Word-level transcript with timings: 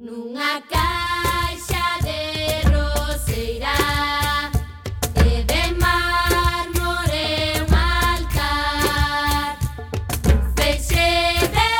Nunha 0.00 0.62
caixa 0.70 1.98
de 2.04 2.62
roseira 2.70 3.74
E 5.26 5.42
de 5.42 5.62
mármore 5.74 7.58
un 7.66 7.74
altar 7.74 9.58
Un 10.30 10.40
feixe 10.56 11.10
de 11.56 11.70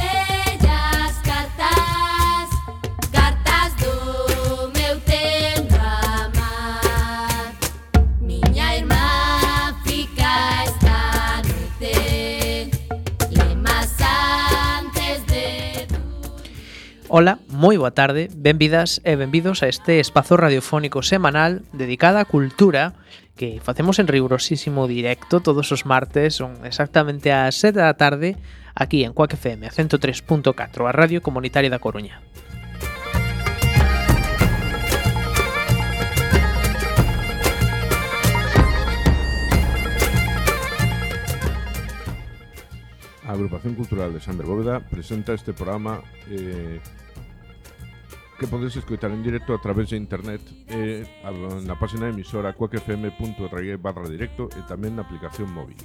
bellas 0.00 1.16
cartas 1.28 2.48
Cartas 3.12 3.74
do 3.82 4.72
meu 4.72 4.98
tempo 5.02 5.76
amar. 6.24 7.52
Miña 8.22 8.76
irmá 8.76 9.76
fica 9.84 10.64
esta 10.64 11.42
noite 11.46 12.70
Lemas 13.32 13.94
antes 14.00 15.26
de... 15.26 15.86
Hola, 17.08 17.38
moi 17.56 17.80
boa 17.80 17.96
tarde, 17.96 18.28
benvidas 18.36 19.00
e 19.00 19.16
benvidos 19.16 19.64
a 19.64 19.72
este 19.72 19.96
espazo 19.96 20.36
radiofónico 20.36 21.00
semanal 21.00 21.64
dedicado 21.72 22.20
á 22.20 22.28
cultura 22.28 22.92
que 23.32 23.64
facemos 23.64 23.96
en 23.96 24.12
rigurosísimo 24.12 24.84
directo 24.84 25.40
todos 25.40 25.72
os 25.72 25.88
martes, 25.88 26.36
son 26.36 26.60
exactamente 26.68 27.32
ás 27.32 27.56
7 27.56 27.80
da 27.80 27.96
tarde, 27.96 28.36
aquí 28.76 29.08
en 29.08 29.16
Coac 29.16 29.40
FM 29.40 29.72
103.4, 29.72 30.52
a 30.84 30.92
Radio 30.92 31.24
Comunitaria 31.24 31.72
da 31.72 31.80
Coruña. 31.80 32.20
A 43.24 43.32
Agrupación 43.32 43.72
Cultural 43.80 44.12
de 44.12 44.20
Sander 44.20 44.44
Bóveda 44.44 44.84
presenta 44.84 45.32
este 45.32 45.56
programa 45.56 46.04
eh, 46.28 46.84
que 48.36 48.46
podes 48.46 48.76
escoitar 48.76 49.10
en 49.10 49.22
directo 49.22 49.54
a 49.54 49.60
través 49.60 49.90
de 49.90 49.96
internet 49.96 50.40
eh, 50.68 51.04
e 51.04 51.30
na 51.64 51.74
página 51.74 52.12
emisora 52.12 52.52
cuacfm.org 52.52 53.68
barra 53.80 54.04
directo 54.08 54.52
e 54.52 54.60
tamén 54.68 54.94
na 54.94 55.02
aplicación 55.02 55.48
móvil. 55.50 55.80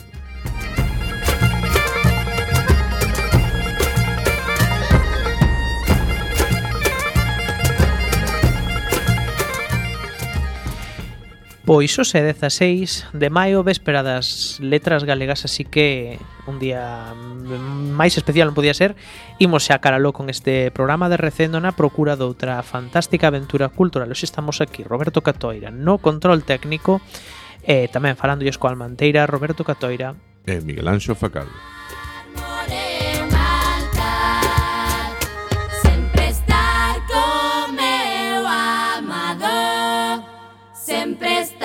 Pois 11.70 12.00
o 12.00 12.02
16 12.02 13.14
de 13.14 13.30
maio, 13.30 13.62
véspera 13.62 14.02
das 14.02 14.58
letras 14.58 15.06
galegas, 15.06 15.46
así 15.46 15.70
que 15.70 16.18
un 16.50 16.58
día 16.58 17.14
máis 17.58 18.14
especial 18.20 18.52
non 18.52 18.58
podía 18.58 18.78
ser, 18.78 18.94
imos 19.42 19.66
xa 19.66 19.82
caraló 19.82 20.14
con 20.14 20.30
este 20.30 20.70
programa 20.70 21.10
de 21.10 21.18
recendo 21.18 21.58
na 21.58 21.74
procura 21.74 22.14
doutra 22.14 22.62
fantástica 22.62 23.34
aventura 23.34 23.74
cultural. 23.74 24.12
Hoxe 24.12 24.30
estamos 24.30 24.62
aquí, 24.62 24.86
Roberto 24.86 25.26
Catoira, 25.26 25.74
no 25.74 25.98
control 25.98 26.46
técnico, 26.46 27.02
e 27.66 27.86
eh, 27.86 27.88
tamén 27.90 28.20
falando 28.20 28.46
coa 28.62 28.72
Almanteira, 28.74 29.26
Roberto 29.26 29.66
Catoira. 29.66 30.14
E 30.46 30.58
eh, 30.58 30.62
Miguel 30.62 30.88
Anxo 30.88 31.16
Facaldo. 31.16 31.54
sempre 35.82 36.26
estar 36.30 36.96
co 37.10 37.26
meu 37.74 38.44
amado 38.46 39.56
sempre 40.74 41.42
estar 41.42 41.59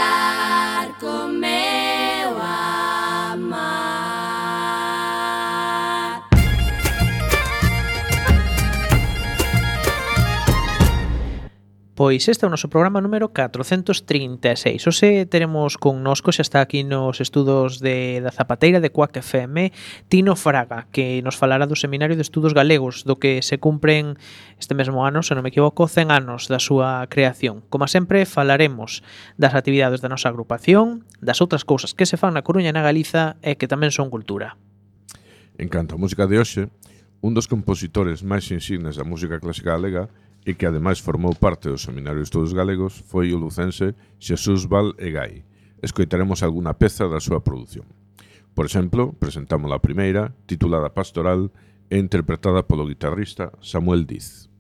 Pois 11.95 12.27
este 12.27 12.43
é 12.43 12.51
o 12.51 12.51
noso 12.51 12.67
programa 12.67 12.99
número 12.99 13.31
436 13.31 14.83
Ose 14.91 15.31
teremos 15.31 15.79
connosco 15.79 16.35
xa 16.35 16.43
está 16.43 16.59
aquí 16.59 16.83
nos 16.83 17.23
estudos 17.23 17.79
de 17.79 18.19
da 18.19 18.35
Zapateira 18.35 18.83
de 18.83 18.91
Cuac 18.91 19.15
FM 19.15 19.71
Tino 20.11 20.35
Fraga 20.35 20.91
que 20.91 21.23
nos 21.23 21.39
falará 21.39 21.71
do 21.71 21.79
Seminario 21.79 22.19
de 22.19 22.27
Estudos 22.27 22.51
Galegos 22.51 23.07
do 23.07 23.23
que 23.23 23.47
se 23.47 23.63
cumpren 23.63 24.19
este 24.59 24.75
mesmo 24.75 25.07
ano, 25.07 25.23
se 25.23 25.39
non 25.39 25.47
me 25.47 25.55
equivoco, 25.55 25.87
100 25.87 26.11
anos 26.11 26.51
da 26.51 26.59
súa 26.59 27.07
creación. 27.07 27.63
Como 27.71 27.87
sempre 27.87 28.27
falaremos 28.27 29.07
das 29.39 29.55
actividades 29.55 30.03
da 30.03 30.11
nosa 30.11 30.35
agrupación 30.35 31.07
das 31.23 31.39
outras 31.39 31.63
cousas 31.63 31.95
que 31.95 32.11
se 32.11 32.19
fan 32.19 32.35
na 32.35 32.43
Coruña 32.43 32.75
e 32.75 32.77
na 32.77 32.83
Galiza 32.83 33.39
e 33.39 33.55
que 33.55 33.71
tamén 33.71 33.95
son 33.95 34.11
cultura. 34.11 34.59
En 35.63 35.71
canto 35.71 35.95
á 35.95 35.99
música 36.03 36.27
de 36.27 36.43
hoxe, 36.43 36.67
un 37.23 37.39
dos 37.39 37.47
compositores 37.47 38.27
máis 38.27 38.51
insignes 38.51 38.99
da 38.99 39.07
música 39.07 39.39
clásica 39.39 39.79
galega 39.79 40.11
e 40.45 40.55
que 40.55 40.69
ademais 40.69 41.01
formou 41.01 41.33
parte 41.35 41.73
do 41.73 41.81
Seminario 41.81 42.21
de 42.21 42.29
Estudos 42.29 42.53
Galegos 42.53 43.01
foi 43.09 43.33
o 43.33 43.41
lucense 43.41 43.97
Xesús 44.21 44.69
Val 44.69 44.93
Egay. 45.01 45.45
Escoitaremos 45.81 46.45
algunha 46.45 46.77
peza 46.77 47.09
da 47.09 47.21
súa 47.21 47.41
produción. 47.41 47.89
Por 48.55 48.69
exemplo, 48.69 49.17
presentamos 49.19 49.73
a 49.73 49.83
primeira, 49.83 50.37
titulada 50.47 50.93
Pastoral, 50.93 51.51
e 51.91 51.99
interpretada 51.99 52.65
polo 52.65 52.89
guitarrista 52.89 53.53
Samuel 53.61 54.05
Diz. 54.05 54.54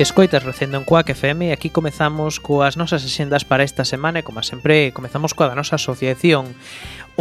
Escoitas 0.00 0.44
recendo 0.44 0.78
en 0.78 0.84
Coac 0.84 1.10
FM 1.10 1.50
e 1.50 1.52
aquí 1.52 1.68
comezamos 1.68 2.40
coas 2.40 2.80
nosas 2.80 3.04
axendas 3.04 3.44
para 3.44 3.68
esta 3.68 3.84
semana 3.84 4.20
e, 4.20 4.24
como 4.24 4.40
sempre, 4.40 4.96
comezamos 4.96 5.36
coa 5.36 5.52
da 5.52 5.58
nosa 5.60 5.76
asociación 5.76 6.56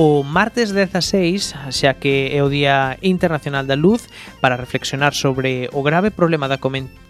o 0.02 0.24
martes 0.24 0.72
16, 0.72 1.76
xa 1.76 1.92
que 2.00 2.32
é 2.32 2.40
o 2.40 2.48
Día 2.48 2.96
Internacional 3.04 3.68
da 3.68 3.76
Luz, 3.76 4.08
para 4.40 4.56
reflexionar 4.56 5.12
sobre 5.12 5.68
o 5.76 5.84
grave 5.84 6.08
problema 6.08 6.48
da 6.48 6.56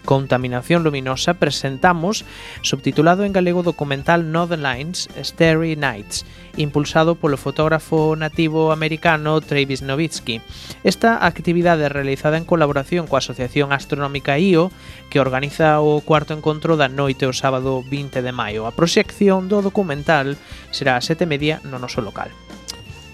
contaminación 0.02 0.82
luminosa, 0.82 1.38
presentamos, 1.38 2.26
subtitulado 2.66 3.22
en 3.22 3.30
galego 3.30 3.62
documental 3.62 4.26
Northern 4.34 4.66
Lines, 4.66 5.06
Starry 5.22 5.78
Nights, 5.78 6.26
impulsado 6.58 7.14
polo 7.14 7.38
fotógrafo 7.38 8.18
nativo 8.18 8.74
americano 8.74 9.38
Travis 9.38 9.86
Novitsky. 9.86 10.42
Esta 10.82 11.22
actividade 11.22 11.86
é 11.86 11.94
realizada 11.94 12.42
en 12.42 12.48
colaboración 12.48 13.06
coa 13.06 13.22
Asociación 13.22 13.70
Astronómica 13.70 14.34
IO, 14.34 14.74
que 15.14 15.22
organiza 15.22 15.78
o 15.78 16.02
cuarto 16.02 16.34
encontro 16.34 16.74
da 16.74 16.90
noite 16.90 17.22
o 17.22 17.30
sábado 17.30 17.86
20 17.86 18.18
de 18.18 18.34
maio. 18.34 18.66
A 18.66 18.74
proxección 18.74 19.46
do 19.46 19.62
documental 19.62 20.34
será 20.74 20.98
a 20.98 21.04
sete 21.06 21.22
media 21.22 21.62
no 21.62 21.78
noso 21.78 22.02
local. 22.02 22.34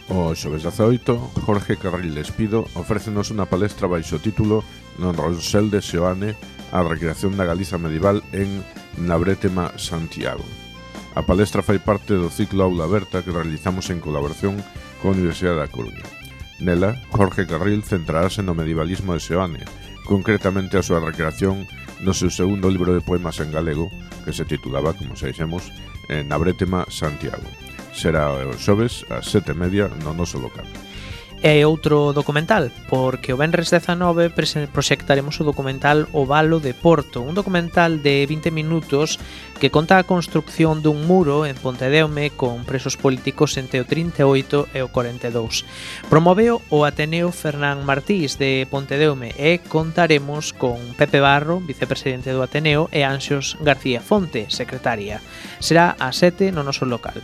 O 0.08 0.35
xoves 0.38 0.62
18, 0.62 1.19
Jorge 1.43 1.76
Carril 1.76 2.14
Espido 2.23 2.70
ofrécenos 2.79 3.35
unha 3.35 3.50
palestra 3.50 3.91
baixo 3.91 4.23
título 4.23 4.62
non 5.03 5.19
Ronsel 5.19 5.67
de 5.67 5.82
Seoane 5.82 6.38
a 6.70 6.79
recreación 6.87 7.35
da 7.35 7.43
Galiza 7.43 7.75
medieval 7.75 8.23
en 8.31 8.62
Nabrétema, 9.03 9.75
Santiago. 9.75 10.47
A 11.19 11.26
palestra 11.26 11.67
fai 11.67 11.82
parte 11.82 12.14
do 12.14 12.31
ciclo 12.31 12.62
Aula 12.62 12.87
Aberta 12.87 13.26
que 13.26 13.35
realizamos 13.35 13.91
en 13.91 13.99
colaboración 13.99 14.62
coa 15.03 15.11
Universidade 15.11 15.58
da 15.58 15.73
Coruña. 15.75 16.06
Nela, 16.62 16.94
Jorge 17.11 17.43
Carril 17.50 17.82
centrarase 17.82 18.47
no 18.47 18.55
medievalismo 18.55 19.11
de 19.11 19.19
Seoane, 19.19 19.67
concretamente 20.06 20.79
a 20.79 20.87
súa 20.87 21.02
recreación 21.02 21.67
no 21.99 22.14
seu 22.14 22.31
segundo 22.31 22.70
libro 22.70 22.94
de 22.94 23.02
poemas 23.02 23.43
en 23.43 23.50
galego, 23.50 23.91
que 24.23 24.31
se 24.31 24.47
titulaba, 24.47 24.94
como 24.94 25.19
xa 25.19 25.26
dixemos, 25.26 25.67
eh, 26.06 26.23
Nabrétema, 26.23 26.87
Santiago 26.94 27.66
será 27.97 28.29
o 28.29 28.53
xoves 28.61 29.09
ás 29.09 29.33
sete 29.33 29.57
e 29.57 29.59
media 29.59 29.89
no 30.05 30.13
noso 30.13 30.37
local. 30.37 30.69
E 31.45 31.69
outro 31.69 32.17
documental, 32.17 32.73
porque 32.89 33.31
o 33.31 33.37
Benres 33.37 33.69
19 33.69 34.33
proxectaremos 34.73 35.37
o 35.37 35.45
documental 35.45 36.09
O 36.17 36.25
Valo 36.25 36.65
de 36.65 36.73
Porto, 36.73 37.21
un 37.21 37.37
documental 37.37 38.00
de 38.00 38.25
20 38.25 38.49
minutos 38.50 39.21
que 39.61 39.69
conta 39.69 40.00
a 40.00 40.09
construcción 40.09 40.81
dun 40.81 41.05
muro 41.05 41.45
en 41.45 41.55
Pontedeume 41.61 42.33
con 42.33 42.65
presos 42.65 42.97
políticos 42.97 43.61
entre 43.61 43.79
o 43.79 43.87
38 43.87 44.73
e 44.73 44.81
o 44.81 44.88
42. 44.88 45.69
Promoveu 46.09 46.65
o 46.73 46.88
Ateneo 46.88 47.29
Fernán 47.31 47.85
Martís 47.85 48.41
de 48.41 48.65
Pontedeume 48.73 49.37
e 49.37 49.61
contaremos 49.61 50.57
con 50.57 50.81
Pepe 50.97 51.21
Barro, 51.21 51.61
vicepresidente 51.61 52.33
do 52.33 52.41
Ateneo, 52.41 52.88
e 52.88 53.05
Anxos 53.05 53.61
García 53.61 54.00
Fonte, 54.00 54.49
secretaria. 54.49 55.21
Será 55.61 56.00
a 56.00 56.17
7 56.17 56.49
no 56.49 56.65
noso 56.65 56.88
local. 56.88 57.21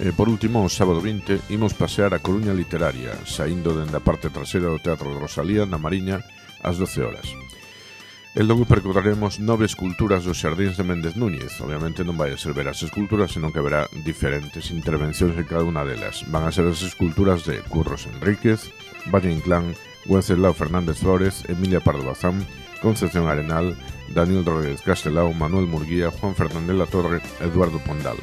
E 0.00 0.16
por 0.16 0.32
último, 0.32 0.64
o 0.64 0.72
sábado 0.72 1.04
20, 1.04 1.52
imos 1.52 1.76
pasear 1.76 2.16
a 2.16 2.24
Coruña 2.24 2.56
Literaria, 2.56 3.20
saindo 3.28 3.76
dende 3.76 4.00
a 4.00 4.00
parte 4.00 4.32
trasera 4.32 4.72
do 4.72 4.80
Teatro 4.80 5.12
de 5.12 5.20
Rosalía 5.20 5.68
na 5.68 5.76
Mariña 5.76 6.24
ás 6.64 6.80
12 6.80 7.04
horas. 7.04 7.28
E 8.32 8.40
logo 8.40 8.64
percorreremos 8.64 9.44
nove 9.44 9.68
esculturas 9.68 10.24
dos 10.24 10.40
xardíns 10.40 10.80
de 10.80 10.88
Méndez 10.88 11.20
Núñez. 11.20 11.52
Obviamente 11.60 12.00
non 12.00 12.16
vai 12.16 12.32
a 12.32 12.40
ser 12.40 12.56
ver 12.56 12.72
as 12.72 12.80
esculturas, 12.80 13.36
senón 13.36 13.52
que 13.52 13.60
haberá 13.60 13.92
diferentes 14.00 14.72
intervencións 14.72 15.36
en 15.36 15.44
cada 15.44 15.68
unha 15.68 15.84
delas. 15.84 16.24
Van 16.32 16.48
a 16.48 16.54
ser 16.54 16.64
as 16.64 16.80
esculturas 16.80 17.44
de 17.44 17.60
Curros 17.68 18.08
Enríquez, 18.08 18.72
Valle 19.12 19.28
Inclán, 19.28 19.76
Wenceslao 20.08 20.56
Fernández 20.56 20.96
Flores, 20.96 21.44
Emilia 21.44 21.84
Pardo 21.84 22.08
Bazán, 22.08 22.40
Concepción 22.80 23.28
Arenal, 23.28 23.76
Daniel 24.16 24.48
Rodríguez 24.48 24.80
Castelao, 24.80 25.36
Manuel 25.36 25.68
Murguía, 25.68 26.08
Juan 26.08 26.32
Fernández 26.32 26.72
La 26.72 26.88
Torre, 26.88 27.20
Eduardo 27.44 27.76
Pondal. 27.84 28.16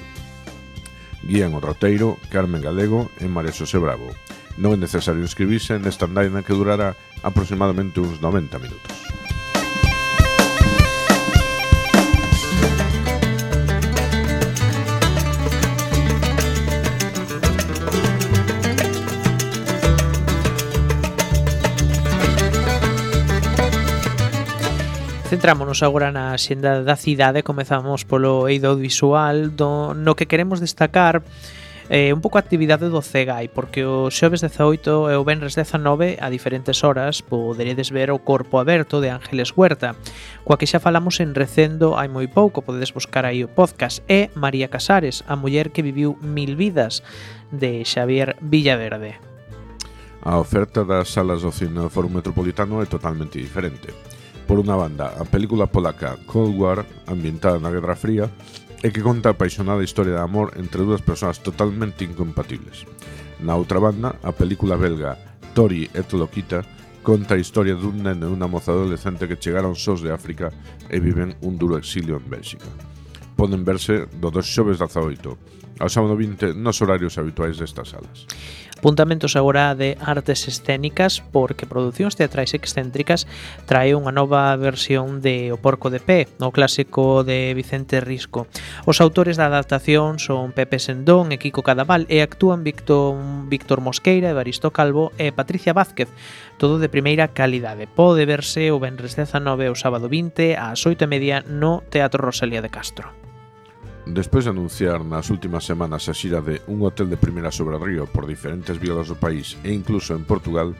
Guían 1.23 1.55
o 1.55 1.63
roteiro 1.63 2.19
Carmen 2.29 2.61
Galego 2.61 3.09
e 3.17 3.25
María 3.25 3.55
Xosé 3.55 3.79
Bravo. 3.79 4.11
Non 4.57 4.73
é 4.73 4.77
necesario 4.77 5.23
inscribirse 5.23 5.77
nesta 5.77 6.05
andaina 6.09 6.43
que 6.43 6.53
durará 6.53 6.97
aproximadamente 7.23 8.01
uns 8.01 8.19
90 8.19 8.57
minutos. 8.59 9.06
Centrámonos 25.27 25.83
agora 25.83 26.07
na 26.15 26.31
xenda 26.39 26.87
da 26.87 26.95
cidade, 26.95 27.43
comezamos 27.43 28.07
polo 28.07 28.47
eido 28.47 28.79
visual, 28.79 29.51
do, 29.51 29.91
no 29.91 30.15
que 30.15 30.23
queremos 30.23 30.63
destacar 30.63 31.19
eh, 31.91 32.15
un 32.15 32.23
pouco 32.23 32.39
a 32.39 32.43
actividade 32.47 32.87
do 32.87 33.03
CEGAI, 33.03 33.51
porque 33.51 33.83
o 33.83 34.07
xoves 34.07 34.39
18 34.39 35.11
e 35.11 35.15
o 35.19 35.27
venres 35.27 35.51
19 35.51 36.15
a 36.23 36.31
diferentes 36.31 36.79
horas 36.87 37.19
poderedes 37.19 37.91
ver 37.91 38.07
o 38.15 38.23
corpo 38.23 38.55
aberto 38.55 39.03
de 39.03 39.11
Ángeles 39.11 39.51
Huerta, 39.51 39.99
coa 40.47 40.55
que 40.55 40.63
xa 40.63 40.79
falamos 40.79 41.19
en 41.19 41.35
Recendo 41.35 41.99
hai 41.99 42.07
moi 42.07 42.31
pouco, 42.31 42.63
podedes 42.63 42.95
buscar 42.95 43.27
aí 43.27 43.43
o 43.43 43.51
podcast, 43.51 43.99
e 44.07 44.31
María 44.31 44.71
Casares, 44.71 45.27
a 45.27 45.35
muller 45.35 45.75
que 45.75 45.83
viviu 45.83 46.15
mil 46.23 46.55
vidas, 46.55 47.03
de 47.51 47.83
Xavier 47.83 48.39
Villaverde. 48.39 49.19
A 50.23 50.39
oferta 50.39 50.87
das 50.87 51.11
salas 51.11 51.43
do 51.43 51.51
Cinema 51.51 51.91
Foro 51.91 52.07
Metropolitano 52.07 52.79
é 52.79 52.87
totalmente 52.87 53.43
diferente 53.43 53.91
por 54.47 54.63
unha 54.63 54.79
banda, 54.79 55.11
a 55.19 55.27
película 55.27 55.67
polaca 55.67 56.15
Cold 56.23 56.55
War, 56.55 56.87
ambientada 57.05 57.59
na 57.59 57.67
Guerra 57.67 57.99
Fría, 57.99 58.31
e 58.79 58.95
que 58.95 59.03
conta 59.03 59.29
a 59.29 59.35
apaixonada 59.35 59.83
historia 59.83 60.15
de 60.15 60.23
amor 60.23 60.55
entre 60.55 60.87
dúas 60.87 61.03
persoas 61.03 61.43
totalmente 61.43 62.07
incompatibles. 62.07 62.87
Na 63.43 63.59
outra 63.59 63.83
banda, 63.83 64.15
a 64.23 64.31
película 64.31 64.79
belga 64.79 65.19
Tori 65.51 65.91
et 65.91 66.07
Lokita 66.15 66.63
conta 67.03 67.35
a 67.35 67.41
historia 67.41 67.75
dun 67.75 67.99
neno 67.99 68.31
e 68.31 68.33
unha 68.33 68.47
moza 68.47 68.71
adolescente 68.71 69.27
que 69.27 69.35
chegaron 69.35 69.75
sós 69.75 69.99
de 69.99 70.15
África 70.15 70.55
e 70.87 70.97
viven 71.03 71.35
un 71.43 71.59
duro 71.59 71.75
exilio 71.75 72.15
en 72.15 72.25
Bélxica. 72.31 72.71
Poden 73.35 73.67
verse 73.67 74.07
do 74.17 74.31
dos 74.31 74.47
xoves 74.47 74.79
18 74.79 75.66
ao 75.79 75.89
sábado 75.89 76.17
20 76.17 76.57
nos 76.57 76.81
horarios 76.81 77.17
habituais 77.17 77.57
destas 77.57 77.93
salas. 77.93 78.25
Apuntamentos 78.77 79.35
agora 79.35 79.73
de 79.73 79.97
artes 79.99 80.47
escénicas 80.47 81.25
porque 81.33 81.65
Producións 81.65 82.13
Teatrais 82.13 82.53
Excéntricas 82.53 83.25
trae 83.65 83.97
unha 83.97 84.13
nova 84.13 84.53
versión 84.53 85.17
de 85.17 85.49
O 85.49 85.57
Porco 85.57 85.89
de 85.89 85.97
Pé, 85.97 86.29
o 86.37 86.53
clásico 86.53 87.25
de 87.25 87.57
Vicente 87.57 87.97
Risco. 87.97 88.45
Os 88.85 89.01
autores 89.01 89.33
da 89.33 89.49
adaptación 89.49 90.21
son 90.21 90.53
Pepe 90.53 90.77
Sendón 90.77 91.33
e 91.33 91.41
Kiko 91.41 91.65
Cadaval 91.65 92.05
e 92.05 92.21
actúan 92.21 92.61
Víctor, 92.61 93.17
Víctor 93.49 93.81
Mosqueira, 93.81 94.29
Evaristo 94.29 94.69
Calvo 94.69 95.09
e 95.17 95.33
Patricia 95.33 95.73
Vázquez, 95.73 96.13
todo 96.61 96.77
de 96.77 96.93
primeira 96.93 97.33
calidade. 97.33 97.89
Pode 97.89 98.29
verse 98.29 98.69
o 98.69 98.77
Benres 98.77 99.17
19 99.17 99.73
o 99.73 99.75
sábado 99.75 100.05
20 100.05 100.53
ás 100.53 100.85
8 100.85 101.01
e 101.01 101.09
media 101.09 101.41
no 101.49 101.81
Teatro 101.89 102.21
Rosalía 102.21 102.61
de 102.61 102.69
Castro. 102.69 103.26
Despois 104.13 104.45
de 104.45 104.51
anunciar 104.51 105.03
nas 105.03 105.29
últimas 105.29 105.67
semanas 105.67 106.07
a 106.07 106.15
xira 106.15 106.39
de 106.39 106.63
Un 106.71 106.79
hotel 106.79 107.11
de 107.11 107.19
primeira 107.19 107.51
sobre 107.51 107.75
o 107.75 107.83
río 107.83 108.07
por 108.07 108.23
diferentes 108.23 108.79
vilas 108.79 109.11
do 109.11 109.19
país 109.19 109.59
e 109.67 109.75
incluso 109.75 110.15
en 110.15 110.23
Portugal, 110.23 110.71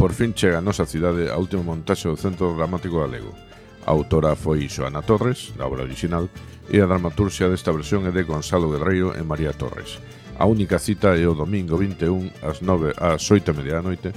por 0.00 0.16
fin 0.16 0.32
chega 0.32 0.58
a 0.58 0.64
nosa 0.64 0.88
cidade 0.88 1.28
a 1.28 1.36
última 1.36 1.60
montaxe 1.60 2.08
do 2.08 2.16
Centro 2.16 2.56
Dramático 2.56 3.04
Galego. 3.04 3.36
A 3.84 3.92
autora 3.92 4.32
foi 4.32 4.64
Xoana 4.64 5.04
Torres, 5.04 5.52
da 5.60 5.68
obra 5.68 5.84
original, 5.84 6.24
e 6.72 6.80
a 6.80 6.88
dramaturxia 6.88 7.52
desta 7.52 7.68
versión 7.68 8.08
é 8.08 8.12
de 8.16 8.24
Gonzalo 8.24 8.72
Guerreiro 8.72 9.12
e 9.12 9.20
María 9.20 9.52
Torres. 9.52 10.00
A 10.40 10.48
única 10.48 10.80
cita 10.80 11.12
é 11.20 11.28
o 11.28 11.36
domingo 11.36 11.76
21 11.76 12.32
ás 12.40 12.64
9 12.64 12.96
ás 12.96 13.20
8 13.28 13.44
e 13.44 13.56
media 13.60 13.76
da 13.76 13.84
noite 13.84 14.08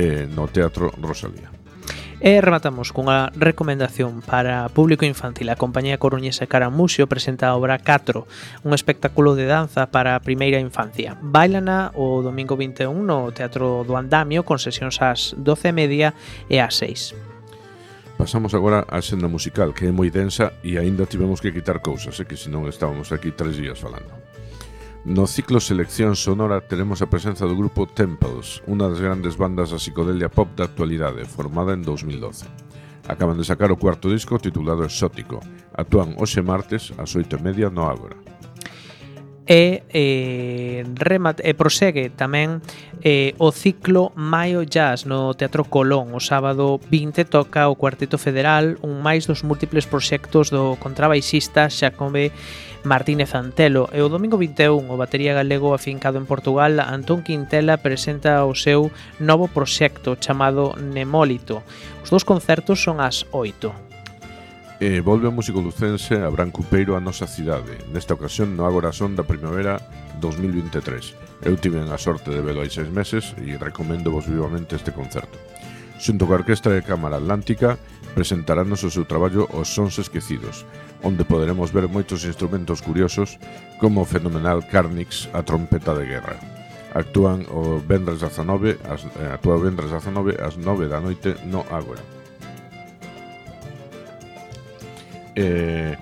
e 0.00 0.24
no 0.32 0.48
Teatro 0.48 0.96
Rosalía. 0.96 1.57
E 2.18 2.42
rematamos 2.42 2.90
cunha 2.90 3.30
recomendación 3.38 4.26
para 4.26 4.66
público 4.74 5.06
infantil. 5.06 5.54
A 5.54 5.60
compañía 5.60 6.02
coruñesa 6.02 6.50
Caramusio 6.50 7.06
presenta 7.06 7.46
a 7.46 7.54
obra 7.54 7.78
4, 7.78 8.26
un 8.66 8.74
espectáculo 8.74 9.38
de 9.38 9.46
danza 9.46 9.94
para 9.94 10.18
a 10.18 10.22
primeira 10.26 10.58
infancia. 10.58 11.14
Bailana 11.22 11.94
o 11.94 12.18
domingo 12.18 12.58
21 12.58 12.90
no 12.90 13.30
Teatro 13.30 13.86
do 13.86 13.94
Andamio 13.94 14.42
con 14.42 14.58
sesións 14.58 14.98
ás 14.98 15.38
12:30 15.38 16.10
e 16.50 16.58
ás 16.58 16.74
6. 16.82 17.14
Pasamos 18.18 18.50
agora 18.50 18.82
á 18.90 18.98
senda 18.98 19.30
musical, 19.30 19.70
que 19.70 19.86
é 19.86 19.94
moi 19.94 20.10
densa 20.10 20.58
e 20.66 20.74
aínda 20.74 21.06
tivemos 21.06 21.38
que 21.38 21.54
quitar 21.54 21.78
cousas, 21.78 22.18
eh, 22.18 22.26
que 22.26 22.34
senón 22.34 22.66
estábamos 22.66 23.14
aquí 23.14 23.30
tres 23.30 23.54
días 23.54 23.78
falando. 23.78 24.10
No 25.04 25.26
ciclo 25.26 25.60
Selección 25.60 26.16
Sonora 26.16 26.60
teremos 26.60 27.00
a 27.02 27.06
presenza 27.06 27.46
do 27.46 27.54
grupo 27.54 27.86
Temples, 27.86 28.60
unha 28.66 28.90
das 28.90 28.98
grandes 28.98 29.38
bandas 29.38 29.70
da 29.70 29.78
psicodelia 29.78 30.26
pop 30.26 30.50
da 30.58 30.66
actualidade, 30.66 31.22
formada 31.22 31.70
en 31.72 31.86
2012. 31.86 32.50
Acaban 33.06 33.38
de 33.38 33.46
sacar 33.46 33.70
o 33.70 33.78
cuarto 33.78 34.10
disco 34.10 34.42
titulado 34.42 34.84
Exótico. 34.84 35.38
Actúan 35.72 36.18
hoxe 36.18 36.42
martes 36.42 36.90
ás 36.98 37.14
oito 37.14 37.38
e 37.38 37.40
media 37.40 37.70
no 37.70 37.86
Ágora. 37.86 38.18
E, 39.48 39.80
eh, 39.88 40.84
remate, 40.92 41.40
e 41.40 41.56
prosegue 41.56 42.12
tamén 42.12 42.60
eh, 43.00 43.32
o 43.40 43.48
ciclo 43.48 44.12
Maio 44.12 44.60
Jazz 44.68 45.08
no 45.08 45.32
Teatro 45.32 45.64
Colón. 45.64 46.12
O 46.12 46.20
sábado 46.20 46.76
20 46.92 47.24
toca 47.24 47.72
o 47.72 47.78
Cuarteto 47.80 48.20
Federal, 48.20 48.76
un 48.84 49.00
máis 49.00 49.24
dos 49.24 49.40
múltiples 49.46 49.88
proxectos 49.88 50.52
do 50.52 50.76
contrabaixista 50.76 51.72
Xacome 51.72 52.28
Xacobe 52.28 52.67
Martínez 52.84 53.34
Antelo 53.34 53.88
e 53.90 54.02
o 54.02 54.08
domingo 54.12 54.38
21 54.38 54.86
o 54.86 54.96
batería 54.96 55.34
galego 55.34 55.74
afincado 55.74 56.18
en 56.18 56.26
Portugal 56.26 56.78
Antón 56.78 57.26
Quintela 57.26 57.82
presenta 57.82 58.44
o 58.46 58.54
seu 58.54 58.94
novo 59.18 59.50
proxecto 59.50 60.14
chamado 60.20 60.78
Nemólito. 60.78 61.66
Os 62.02 62.10
dous 62.10 62.22
concertos 62.22 62.82
son 62.82 63.02
ás 63.02 63.26
8. 63.34 63.88
E 64.78 65.02
volve 65.02 65.26
o 65.26 65.34
músico 65.34 65.58
lucense 65.58 66.14
Abrán 66.22 66.54
Cupeiro 66.54 66.94
a 66.94 67.02
nosa 67.02 67.26
cidade, 67.26 67.82
nesta 67.90 68.14
ocasión 68.14 68.54
no 68.54 68.62
Agora 68.62 68.94
Son 68.94 69.18
da 69.18 69.26
Primavera 69.26 69.82
2023. 70.22 71.42
Eu 71.42 71.58
tive 71.58 71.82
a 71.82 71.98
sorte 71.98 72.30
de 72.30 72.38
velo 72.38 72.62
hai 72.62 72.70
seis 72.70 72.86
meses 72.86 73.34
e 73.42 73.58
recomendo 73.58 74.14
vos 74.14 74.30
vivamente 74.30 74.78
este 74.78 74.94
concerto. 74.94 75.34
Xunto 75.98 76.30
coa 76.30 76.46
Orquestra 76.46 76.78
de 76.78 76.86
Cámara 76.86 77.18
Atlántica, 77.18 77.74
presentarános 78.14 78.86
o 78.86 78.90
seu 78.94 79.02
traballo 79.02 79.50
Os 79.50 79.66
Sons 79.66 79.98
Esquecidos, 79.98 80.62
onde 81.02 81.24
poderemos 81.24 81.70
ver 81.70 81.86
moitos 81.86 82.24
instrumentos 82.24 82.82
curiosos 82.82 83.38
como 83.78 84.02
o 84.02 84.08
fenomenal 84.08 84.66
Carnix, 84.66 85.30
a 85.32 85.42
trompeta 85.42 85.94
de 85.94 86.06
guerra. 86.06 86.36
Actúan 86.94 87.46
o 87.52 87.78
vendres 87.84 88.20
19, 88.20 88.80
as, 88.88 89.04
eh, 89.20 89.30
actúa 89.30 89.56
o 89.56 89.62
vendres 89.62 89.92
19 89.92 90.40
ás 90.40 90.56
9 90.56 90.88
da 90.88 90.98
noite 90.98 91.36
no 91.46 91.62
Ágora. 91.70 92.02
Eh, 95.38 95.94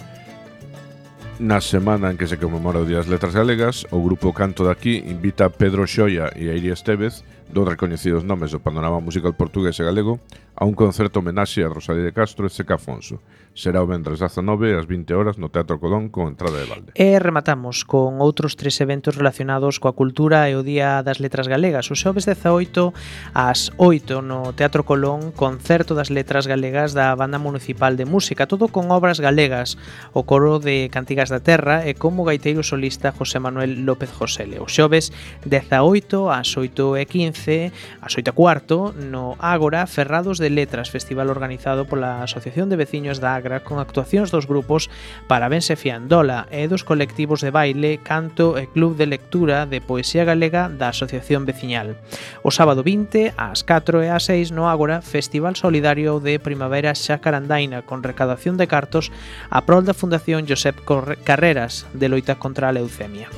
na 1.36 1.60
semana 1.60 2.08
en 2.08 2.16
que 2.16 2.24
se 2.24 2.40
conmemora 2.40 2.80
o 2.80 2.88
Día 2.88 2.96
das 3.04 3.12
Letras 3.12 3.36
Galegas, 3.36 3.84
o 3.92 4.00
grupo 4.00 4.32
Canto 4.32 4.64
daqui 4.64 5.04
invita 5.04 5.44
a 5.44 5.52
Pedro 5.52 5.84
Xoia 5.84 6.32
e 6.32 6.48
a 6.48 6.56
Iria 6.56 6.72
Estevez, 6.72 7.20
dos 7.52 7.68
recoñecidos 7.68 8.24
nomes 8.24 8.56
do 8.56 8.64
panorama 8.64 9.04
musical 9.04 9.36
portugués 9.36 9.76
e 9.76 9.84
galego, 9.84 10.16
a 10.56 10.64
un 10.64 10.72
concerto 10.72 11.20
homenaxe 11.20 11.60
a 11.60 11.68
Rosalía 11.68 12.08
de 12.08 12.16
Castro 12.16 12.48
e 12.48 12.50
Seca 12.50 12.80
Afonso, 12.80 13.20
será 13.56 13.80
o 13.82 13.88
vendres 13.88 14.20
19 14.20 14.76
ás 14.76 14.84
20 14.84 15.16
horas 15.16 15.40
no 15.40 15.48
Teatro 15.48 15.80
Colón 15.80 16.12
con 16.12 16.28
entrada 16.28 16.60
de 16.60 16.68
balde. 16.68 16.90
E 16.92 17.16
rematamos 17.16 17.88
con 17.88 18.20
outros 18.20 18.54
tres 18.54 18.76
eventos 18.84 19.16
relacionados 19.16 19.80
coa 19.80 19.96
cultura 19.96 20.44
e 20.52 20.54
o 20.54 20.62
Día 20.62 21.00
das 21.00 21.18
Letras 21.24 21.48
Galegas. 21.48 21.88
O 21.88 21.96
xoves 21.96 22.28
18 22.28 22.92
ás 23.32 23.72
8 23.80 24.20
no 24.20 24.52
Teatro 24.52 24.84
Colón, 24.84 25.32
concerto 25.32 25.96
das 25.96 26.12
Letras 26.12 26.44
Galegas 26.44 26.92
da 26.92 27.16
Banda 27.16 27.40
Municipal 27.40 27.96
de 27.96 28.04
Música, 28.04 28.44
todo 28.44 28.68
con 28.68 28.92
obras 28.92 29.24
galegas, 29.24 29.80
o 30.12 30.28
coro 30.28 30.60
de 30.60 30.92
Cantigas 30.92 31.32
da 31.32 31.40
Terra 31.40 31.88
e 31.88 31.96
como 31.96 32.28
gaiteiro 32.28 32.60
solista 32.60 33.08
José 33.16 33.40
Manuel 33.40 33.88
López 33.88 34.12
Josele. 34.12 34.60
O 34.60 34.68
xoves 34.68 35.16
18 35.48 36.28
ás 36.28 36.52
8 36.52 37.00
e 37.00 37.04
15, 37.08 37.72
ás 38.04 38.12
8 38.12 38.20
e 38.20 38.34
cuarto, 38.36 38.92
no 38.92 39.32
Ágora, 39.40 39.88
Ferrados 39.88 40.36
de 40.36 40.52
Letras, 40.52 40.92
festival 40.92 41.32
organizado 41.32 41.88
pola 41.88 42.20
Asociación 42.20 42.68
de 42.68 42.76
Veciños 42.76 43.16
da 43.16 43.45
Viagra 43.46 43.62
con 43.62 43.78
actuacións 43.78 44.34
dos 44.34 44.50
grupos 44.50 44.90
Parabense 45.30 45.78
Fiandola 45.78 46.50
e 46.50 46.66
dos 46.66 46.82
colectivos 46.82 47.38
de 47.46 47.54
baile 47.54 48.02
Canto 48.02 48.58
e 48.58 48.66
Club 48.66 48.98
de 48.98 49.06
Lectura 49.06 49.70
de 49.70 49.78
Poesía 49.78 50.26
Galega 50.26 50.66
da 50.66 50.90
Asociación 50.90 51.46
Veciñal. 51.46 51.94
O 52.42 52.50
sábado 52.50 52.82
20, 52.82 53.38
ás 53.38 53.62
4 53.62 54.02
e 54.02 54.10
ás 54.10 54.26
6 54.26 54.50
no 54.50 54.66
Ágora, 54.66 54.98
Festival 54.98 55.54
Solidario 55.54 56.18
de 56.18 56.42
Primavera 56.42 56.90
Xacarandaina 56.98 57.86
con 57.86 58.02
recadación 58.02 58.58
de 58.58 58.66
cartos 58.66 59.14
a 59.46 59.62
prol 59.62 59.86
da 59.86 59.94
Fundación 59.94 60.42
Josep 60.50 60.82
Carreras 61.22 61.86
de 61.94 62.10
loita 62.10 62.42
contra 62.42 62.66
a 62.66 62.74
leucemia. 62.74 63.30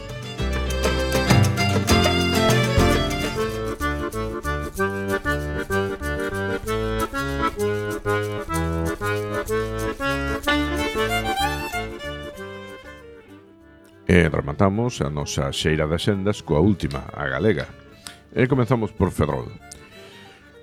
E 14.09 14.25
rematamos 14.33 15.05
a 15.05 15.13
nosa 15.13 15.53
xeira 15.53 15.85
de 15.85 16.01
xendas 16.01 16.41
coa 16.41 16.65
última, 16.65 17.05
a 17.13 17.29
galega. 17.29 17.69
E 18.33 18.49
comenzamos 18.49 18.89
por 18.97 19.13
Ferrol. 19.13 19.53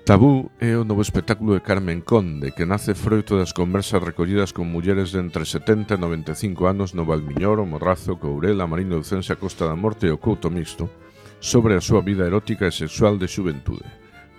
Tabú 0.02 0.50
é 0.58 0.74
o 0.74 0.82
novo 0.82 0.98
espectáculo 0.98 1.54
de 1.54 1.62
Carmen 1.62 2.02
Conde, 2.02 2.50
que 2.50 2.66
nace 2.66 2.98
froito 2.98 3.38
das 3.38 3.54
conversas 3.54 4.02
recollidas 4.02 4.50
con 4.50 4.66
mulleres 4.66 5.14
de 5.14 5.22
entre 5.22 5.46
70 5.46 5.94
e 5.94 6.02
95 6.02 6.66
anos 6.66 6.90
no 6.90 7.06
Valmiñor, 7.06 7.62
o 7.62 7.70
Morrazo, 7.70 8.18
Courela, 8.18 8.66
Marín 8.66 8.90
Lucense, 8.90 9.30
a 9.30 9.38
Costa 9.38 9.62
da 9.70 9.78
Morte 9.78 10.10
e 10.10 10.14
o 10.14 10.18
Couto 10.18 10.50
Mixto, 10.50 10.90
sobre 11.38 11.78
a 11.78 11.82
súa 11.82 12.02
vida 12.02 12.26
erótica 12.26 12.66
e 12.66 12.74
sexual 12.74 13.14
de 13.14 13.30
xuventude. 13.30 13.86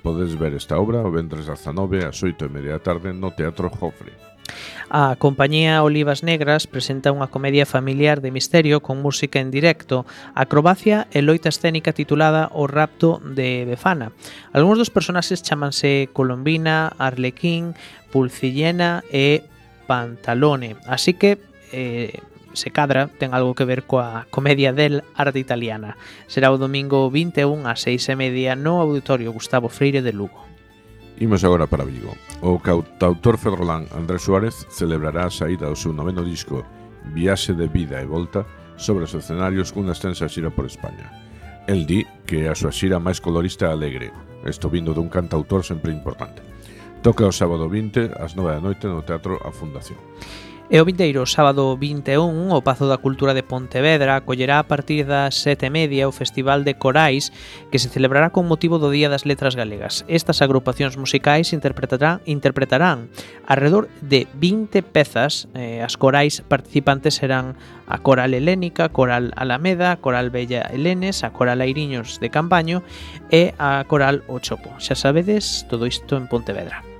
Podes 0.03 0.35
ver 0.35 0.51
esta 0.51 0.75
obra 0.75 0.99
o 0.99 1.15
vendres 1.15 1.47
19 1.47 2.03
ás 2.03 2.19
8 2.19 2.43
e 2.43 2.51
media 2.51 2.75
da 2.75 2.83
tarde 2.83 3.15
no 3.15 3.31
Teatro 3.31 3.71
Jofre. 3.71 4.11
A 4.89 5.15
compañía 5.19 5.83
Olivas 5.83 6.23
Negras 6.23 6.67
presenta 6.67 7.11
unha 7.11 7.27
comedia 7.27 7.67
familiar 7.67 8.23
de 8.23 8.31
misterio 8.31 8.79
con 8.79 9.03
música 9.03 9.43
en 9.43 9.51
directo, 9.51 10.07
acrobacia 10.31 11.11
e 11.11 11.19
loita 11.19 11.51
escénica 11.51 11.91
titulada 11.91 12.47
O 12.55 12.71
rapto 12.71 13.19
de 13.19 13.67
Befana. 13.67 14.15
Algúns 14.55 14.79
dos 14.79 14.93
personaxes 14.93 15.43
chamanse 15.43 16.07
Colombina, 16.15 16.95
Arlequín, 16.95 17.75
Pulcillena 18.15 19.03
e 19.11 19.43
Pantalone, 19.91 20.79
así 20.87 21.19
que 21.19 21.39
eh, 21.75 22.23
se 22.57 22.71
cadra, 22.71 23.07
ten 23.07 23.35
algo 23.37 23.53
que 23.53 23.67
ver 23.69 23.85
coa 23.85 24.25
comedia 24.33 24.73
del 24.73 25.05
arte 25.13 25.39
italiana. 25.39 25.95
Será 26.25 26.49
o 26.49 26.57
domingo 26.57 27.11
21 27.11 27.69
a 27.69 27.77
6 27.77 28.09
e 28.11 28.15
media 28.17 28.57
no 28.57 28.81
Auditorio 28.81 29.31
Gustavo 29.31 29.69
Freire 29.69 30.01
de 30.01 30.11
Lugo. 30.11 30.56
Imos 31.19 31.43
agora 31.43 31.65
para 31.65 31.83
Vigo. 31.83 32.13
O 32.41 32.59
cautautor 32.61 33.41
ferrolán 33.41 33.89
Andrés 33.97 34.21
Suárez 34.21 34.69
celebrará 34.69 35.25
a 35.25 35.33
saída 35.33 35.65
do 35.65 35.73
seu 35.73 35.89
noveno 35.89 36.21
disco 36.21 36.61
Viaxe 37.09 37.57
de 37.57 37.65
Vida 37.65 37.97
e 37.97 38.05
Volta 38.05 38.45
sobre 38.77 39.09
os 39.09 39.17
escenarios 39.17 39.73
cunha 39.73 39.97
extensa 39.97 40.29
xira 40.29 40.53
por 40.53 40.69
España. 40.69 41.09
El 41.65 41.89
di 41.89 42.05
que 42.29 42.45
é 42.45 42.53
a 42.53 42.55
súa 42.55 42.69
xira 42.69 43.01
máis 43.01 43.17
colorista 43.17 43.65
e 43.65 43.73
alegre, 43.73 44.13
isto 44.45 44.69
vindo 44.69 44.93
dun 44.93 45.09
cantautor 45.09 45.65
sempre 45.65 45.89
importante. 45.89 46.45
Toca 47.01 47.25
o 47.25 47.33
sábado 47.33 47.65
20 47.65 48.13
ás 48.13 48.37
9 48.37 48.53
da 48.53 48.61
noite 48.61 48.85
no 48.85 49.01
Teatro 49.01 49.41
A 49.41 49.49
Fundación. 49.49 49.97
E 50.67 50.83
o 50.83 50.83
vindeiro 50.83 51.23
sábado 51.23 51.79
21 51.79 52.51
o 52.51 52.59
Pazo 52.59 52.91
da 52.91 52.99
Cultura 52.99 53.31
de 53.31 53.39
Pontevedra 53.39 54.19
acollerá 54.19 54.59
a 54.59 54.67
partir 54.67 55.07
das 55.07 55.39
sete 55.39 55.71
e 55.71 55.71
media 55.71 56.11
o 56.11 56.11
Festival 56.11 56.67
de 56.67 56.75
Corais 56.75 57.31
que 57.71 57.79
se 57.79 57.87
celebrará 57.87 58.35
con 58.35 58.51
motivo 58.51 58.75
do 58.75 58.91
Día 58.91 59.07
das 59.07 59.23
Letras 59.23 59.55
Galegas. 59.55 60.03
Estas 60.11 60.43
agrupacións 60.43 60.99
musicais 60.99 61.55
interpretarán, 61.55 62.19
interpretarán 62.27 63.07
alrededor 63.47 63.87
de 64.03 64.27
20 64.35 64.83
pezas. 64.83 65.47
Eh, 65.55 65.79
as 65.79 65.95
corais 65.95 66.43
participantes 66.43 67.15
serán 67.15 67.55
a 67.87 68.03
Coral 68.03 68.35
Helénica, 68.35 68.91
Coral 68.91 69.31
Alameda, 69.39 69.95
Coral 70.03 70.35
Bella 70.35 70.67
Helenes, 70.67 71.23
a 71.23 71.31
Coral 71.31 71.63
Airiños 71.63 72.19
de 72.19 72.27
Campaño 72.27 72.83
e 73.31 73.55
a 73.55 73.87
Coral 73.87 74.27
Ochopo. 74.27 74.75
Xa 74.83 74.99
sabedes, 74.99 75.63
todo 75.71 75.87
isto 75.87 76.19
en 76.19 76.27
Pontevedra. 76.27 76.96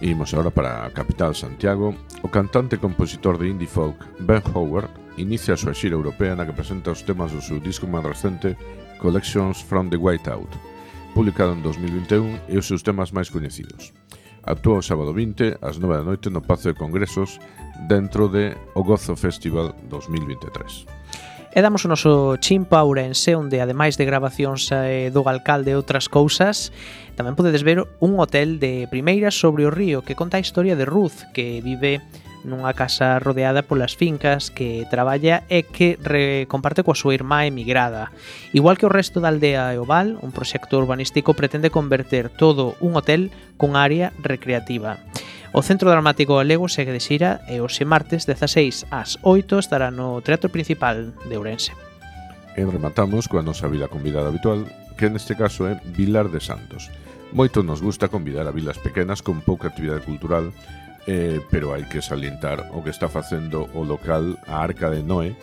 Imos 0.00 0.34
agora 0.34 0.50
para 0.50 0.84
a 0.84 0.90
capital 0.90 1.32
Santiago. 1.32 1.96
O 2.20 2.28
cantante 2.28 2.76
e 2.76 2.82
compositor 2.82 3.40
de 3.40 3.48
indie 3.48 3.64
folk 3.64 3.96
Ben 4.20 4.44
Howard 4.52 4.92
inicia 5.16 5.56
a 5.56 5.60
súa 5.60 5.72
xira 5.72 5.96
europea 5.96 6.36
na 6.36 6.44
que 6.44 6.52
presenta 6.52 6.92
os 6.92 7.00
temas 7.00 7.32
do 7.32 7.40
seu 7.40 7.56
disco 7.56 7.88
máis 7.88 8.04
recente 8.04 8.60
Collections 9.00 9.64
from 9.64 9.88
the 9.88 9.96
Whiteout, 9.96 10.52
publicado 11.16 11.56
en 11.56 11.64
2021 11.64 12.44
e 12.52 12.60
os 12.60 12.68
seus 12.68 12.84
temas 12.84 13.08
máis 13.08 13.32
coñecidos. 13.32 13.96
Actúa 14.44 14.78
o 14.78 14.84
sábado 14.84 15.16
20 15.16 15.64
ás 15.64 15.80
9 15.80 15.96
da 15.96 16.04
noite 16.04 16.28
no 16.28 16.44
Pazo 16.44 16.68
de 16.68 16.76
Congresos 16.76 17.40
dentro 17.88 18.28
de 18.28 18.52
O 18.76 18.84
Gozo 18.84 19.16
Festival 19.16 19.72
2023. 19.88 20.84
E 21.56 21.64
damos 21.64 21.80
o 21.84 21.88
noso 21.88 22.36
chimpa 22.36 22.84
ourense 22.84 23.32
onde 23.32 23.64
ademais 23.64 23.96
de 23.96 24.04
grabacións 24.04 24.68
eh, 24.76 25.08
do 25.08 25.24
alcalde 25.24 25.72
e 25.72 25.78
outras 25.80 26.04
cousas 26.04 26.68
tamén 27.16 27.32
podedes 27.32 27.64
ver 27.64 27.80
un 27.96 28.20
hotel 28.20 28.60
de 28.60 28.84
primeira 28.92 29.32
sobre 29.32 29.64
o 29.64 29.72
río 29.72 30.04
que 30.04 30.12
conta 30.12 30.36
a 30.36 30.44
historia 30.44 30.76
de 30.76 30.84
Ruth 30.84 31.24
que 31.32 31.64
vive 31.64 32.04
nunha 32.44 32.76
casa 32.76 33.16
rodeada 33.24 33.64
polas 33.64 33.96
fincas 33.96 34.52
que 34.52 34.84
traballa 34.92 35.48
e 35.48 35.64
que 35.64 35.96
re 35.96 36.44
comparte 36.44 36.84
coa 36.84 36.92
súa 36.92 37.16
irmá 37.16 37.48
emigrada. 37.48 38.12
Igual 38.52 38.76
que 38.76 38.84
o 38.84 38.92
resto 38.92 39.24
da 39.24 39.32
aldea 39.32 39.72
e 39.72 39.80
oval, 39.80 40.20
un 40.20 40.36
proxecto 40.36 40.76
urbanístico 40.76 41.32
pretende 41.32 41.72
converter 41.72 42.28
todo 42.28 42.76
un 42.84 43.00
hotel 43.00 43.32
con 43.56 43.80
área 43.80 44.12
recreativa. 44.20 45.00
O 45.52 45.62
Centro 45.62 45.90
Dramático 45.90 46.36
Galego 46.36 46.68
segue 46.68 46.92
de 46.92 47.00
xira 47.00 47.40
e 47.46 47.62
hoxe 47.62 47.86
martes 47.86 48.26
16 48.26 48.90
ás 48.90 49.18
8 49.22 49.62
estará 49.62 49.94
no 49.94 50.18
Teatro 50.20 50.50
Principal 50.50 51.14
de 51.26 51.34
Ourense. 51.38 51.72
E 52.56 52.62
rematamos 52.64 53.28
coa 53.28 53.44
nosa 53.44 53.68
vila 53.68 53.92
convidada 53.92 54.32
habitual, 54.32 54.64
que 54.96 55.12
neste 55.12 55.36
caso 55.36 55.68
é 55.68 55.78
Vilar 55.92 56.32
de 56.32 56.40
Santos. 56.40 56.88
Moito 57.30 57.62
nos 57.62 57.84
gusta 57.84 58.08
convidar 58.08 58.48
a 58.48 58.54
vilas 58.54 58.80
pequenas 58.80 59.20
con 59.20 59.44
pouca 59.44 59.68
actividade 59.68 60.02
cultural, 60.02 60.50
eh, 61.06 61.38
pero 61.52 61.76
hai 61.76 61.84
que 61.86 62.00
salientar 62.00 62.72
o 62.72 62.80
que 62.80 62.90
está 62.90 63.06
facendo 63.12 63.68
o 63.76 63.84
local 63.84 64.40
a 64.48 64.64
Arca 64.64 64.88
de 64.88 65.04
Noé, 65.04 65.36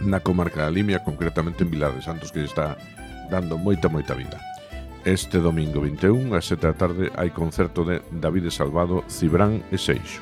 na 0.00 0.20
comarca 0.20 0.64
da 0.64 0.72
Limia, 0.72 1.04
concretamente 1.04 1.64
en 1.64 1.70
Vilar 1.70 1.92
de 1.92 2.02
Santos, 2.02 2.32
que 2.32 2.44
está 2.44 2.76
dando 3.30 3.56
moita, 3.56 3.88
moita 3.88 4.16
vida. 4.16 4.40
Este 5.06 5.38
domingo 5.38 5.80
21, 5.80 6.34
a 6.34 6.42
7 6.42 6.66
da 6.66 6.74
tarde, 6.74 7.14
hai 7.14 7.30
concerto 7.30 7.86
de 7.86 8.02
David 8.10 8.50
Salvado, 8.50 9.06
Cibrán 9.06 9.62
e 9.70 9.78
Seixo. 9.78 10.18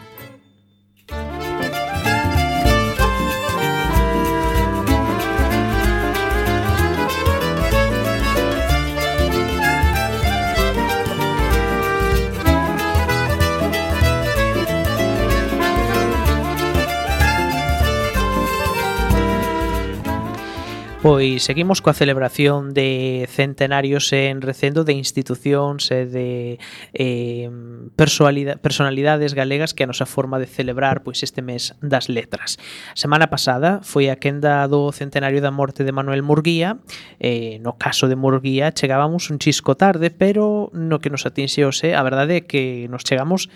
Pois 21.05 21.45
seguimos 21.45 21.85
coa 21.85 21.93
celebración 21.93 22.73
de 22.73 23.29
centenarios 23.29 24.09
en 24.17 24.41
recendo 24.41 24.89
de 24.89 24.97
institucións 24.97 25.93
e 25.93 26.09
de 26.09 26.57
eh, 26.97 27.53
personalidades 27.93 29.37
galegas 29.37 29.77
que 29.77 29.85
a 29.85 29.91
nosa 29.93 30.09
forma 30.09 30.41
de 30.41 30.49
celebrar 30.49 31.05
pois 31.05 31.21
este 31.21 31.45
mes 31.45 31.77
das 31.85 32.09
letras. 32.09 32.57
Semana 32.97 33.29
pasada 33.29 33.85
foi 33.85 34.09
a 34.09 34.17
quenda 34.17 34.65
do 34.65 34.89
centenario 34.97 35.45
da 35.45 35.53
morte 35.53 35.85
de 35.85 35.93
Manuel 35.93 36.25
Murguía. 36.25 36.81
Eh, 37.21 37.61
no 37.61 37.77
caso 37.77 38.09
de 38.09 38.17
Murguía 38.17 38.73
chegábamos 38.73 39.29
un 39.29 39.37
chisco 39.37 39.77
tarde, 39.77 40.09
pero 40.09 40.73
no 40.73 41.05
que 41.05 41.13
nos 41.13 41.29
atinxeose, 41.29 41.93
a 41.93 42.01
verdade 42.01 42.41
é 42.41 42.47
que 42.49 42.89
nos 42.89 43.05
chegamos 43.05 43.53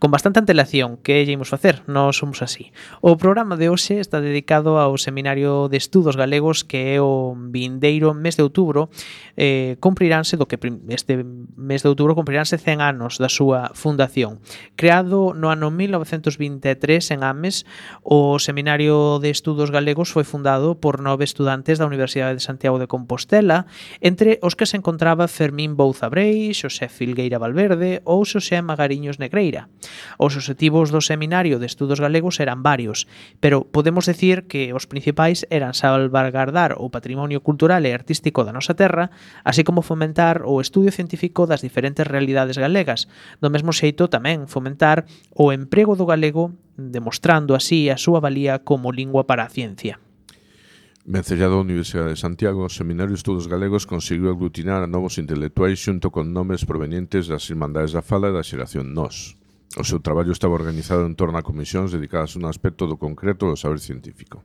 con 0.00 0.10
bastante 0.10 0.40
antelación 0.40 0.96
que 0.96 1.20
lle 1.28 1.36
imos 1.36 1.52
facer, 1.52 1.84
nós 1.84 2.16
somos 2.16 2.40
así. 2.40 2.72
O 3.04 3.20
programa 3.20 3.60
de 3.60 3.68
hoxe 3.68 4.00
está 4.00 4.18
dedicado 4.24 4.80
ao 4.80 4.96
Seminario 4.96 5.68
de 5.68 5.76
Estudos 5.76 6.16
Galegos 6.16 6.64
que 6.64 6.96
é 6.96 7.04
o 7.04 7.36
vindeiro 7.36 8.16
mes 8.16 8.40
de 8.40 8.42
outubro 8.42 8.88
eh, 9.36 9.76
cumpriránse 9.76 10.40
do 10.40 10.48
que 10.48 10.56
este 10.88 11.20
mes 11.52 11.84
de 11.84 11.92
outubro 11.92 12.16
cumpriránse 12.16 12.56
100 12.56 12.80
anos 12.80 13.20
da 13.20 13.28
súa 13.28 13.76
fundación. 13.76 14.40
Creado 14.72 15.36
no 15.36 15.52
ano 15.52 15.68
1923 15.68 17.12
en 17.12 17.20
Ames, 17.20 17.68
o 18.00 18.40
Seminario 18.40 19.20
de 19.20 19.28
Estudos 19.28 19.68
Galegos 19.68 20.08
foi 20.08 20.24
fundado 20.24 20.80
por 20.80 21.04
nove 21.04 21.28
estudantes 21.28 21.76
da 21.76 21.84
Universidade 21.84 22.40
de 22.40 22.48
Santiago 22.48 22.80
de 22.80 22.88
Compostela, 22.88 23.68
entre 24.00 24.40
os 24.40 24.56
que 24.56 24.64
se 24.64 24.80
encontraba 24.80 25.28
Fermín 25.28 25.76
Bouza 25.76 26.08
Brei, 26.08 26.56
Xosé 26.56 26.88
Filgueira 26.88 27.36
Valverde 27.36 28.00
ou 28.08 28.24
Xosé 28.24 28.64
Magariños 28.64 29.20
Negreira. 29.20 29.68
Os 30.18 30.36
obxectivos 30.36 30.90
do 30.90 31.00
Seminario 31.00 31.58
de 31.58 31.66
Estudos 31.66 32.00
Galegos 32.00 32.40
eran 32.40 32.62
varios, 32.62 33.06
pero 33.40 33.64
podemos 33.64 34.06
decir 34.06 34.46
que 34.46 34.72
os 34.74 34.86
principais 34.86 35.46
eran 35.50 35.74
salvaguardar 35.74 36.76
o 36.78 36.90
patrimonio 36.90 37.40
cultural 37.40 37.86
e 37.86 37.94
artístico 37.94 38.44
da 38.44 38.54
nosa 38.54 38.74
terra, 38.74 39.10
así 39.44 39.64
como 39.64 39.86
fomentar 39.86 40.42
o 40.46 40.60
estudio 40.60 40.92
científico 40.92 41.46
das 41.46 41.62
diferentes 41.62 42.06
realidades 42.06 42.58
galegas. 42.58 43.08
Do 43.42 43.50
mesmo 43.50 43.72
xeito 43.72 44.06
tamén 44.12 44.46
fomentar 44.46 45.08
o 45.34 45.50
emprego 45.50 45.96
do 45.96 46.06
galego 46.08 46.52
demostrando 46.80 47.52
así 47.54 47.92
a 47.92 48.00
súa 48.00 48.20
valía 48.20 48.64
como 48.64 48.92
lingua 48.92 49.28
para 49.28 49.44
a 49.44 49.52
ciencia. 49.52 50.00
Vencellado 51.04 51.56
a 51.56 51.64
Universidade 51.64 52.12
de 52.12 52.20
Santiago, 52.20 52.60
o 52.62 52.68
Seminario 52.68 53.16
de 53.16 53.20
Estudos 53.20 53.48
Galegos 53.48 53.88
conseguiu 53.88 54.28
aglutinar 54.28 54.84
a 54.84 54.86
novos 54.86 55.16
intelectuais 55.16 55.80
xunto 55.80 56.12
con 56.12 56.36
nomes 56.36 56.68
provenientes 56.68 57.24
das 57.24 57.48
Irmandades 57.48 57.96
da 57.96 58.04
Fala 58.04 58.28
e 58.28 58.36
da 58.36 58.44
xeración 58.44 58.92
Nós. 58.92 59.39
O 59.78 59.86
seu 59.86 60.02
traballo 60.02 60.34
estaba 60.34 60.58
organizado 60.58 61.06
en 61.06 61.14
torno 61.14 61.38
a 61.38 61.46
comisións 61.46 61.94
dedicadas 61.94 62.34
a 62.34 62.42
un 62.42 62.50
aspecto 62.50 62.90
do 62.90 62.98
concreto 62.98 63.46
do 63.46 63.54
saber 63.54 63.78
científico. 63.78 64.42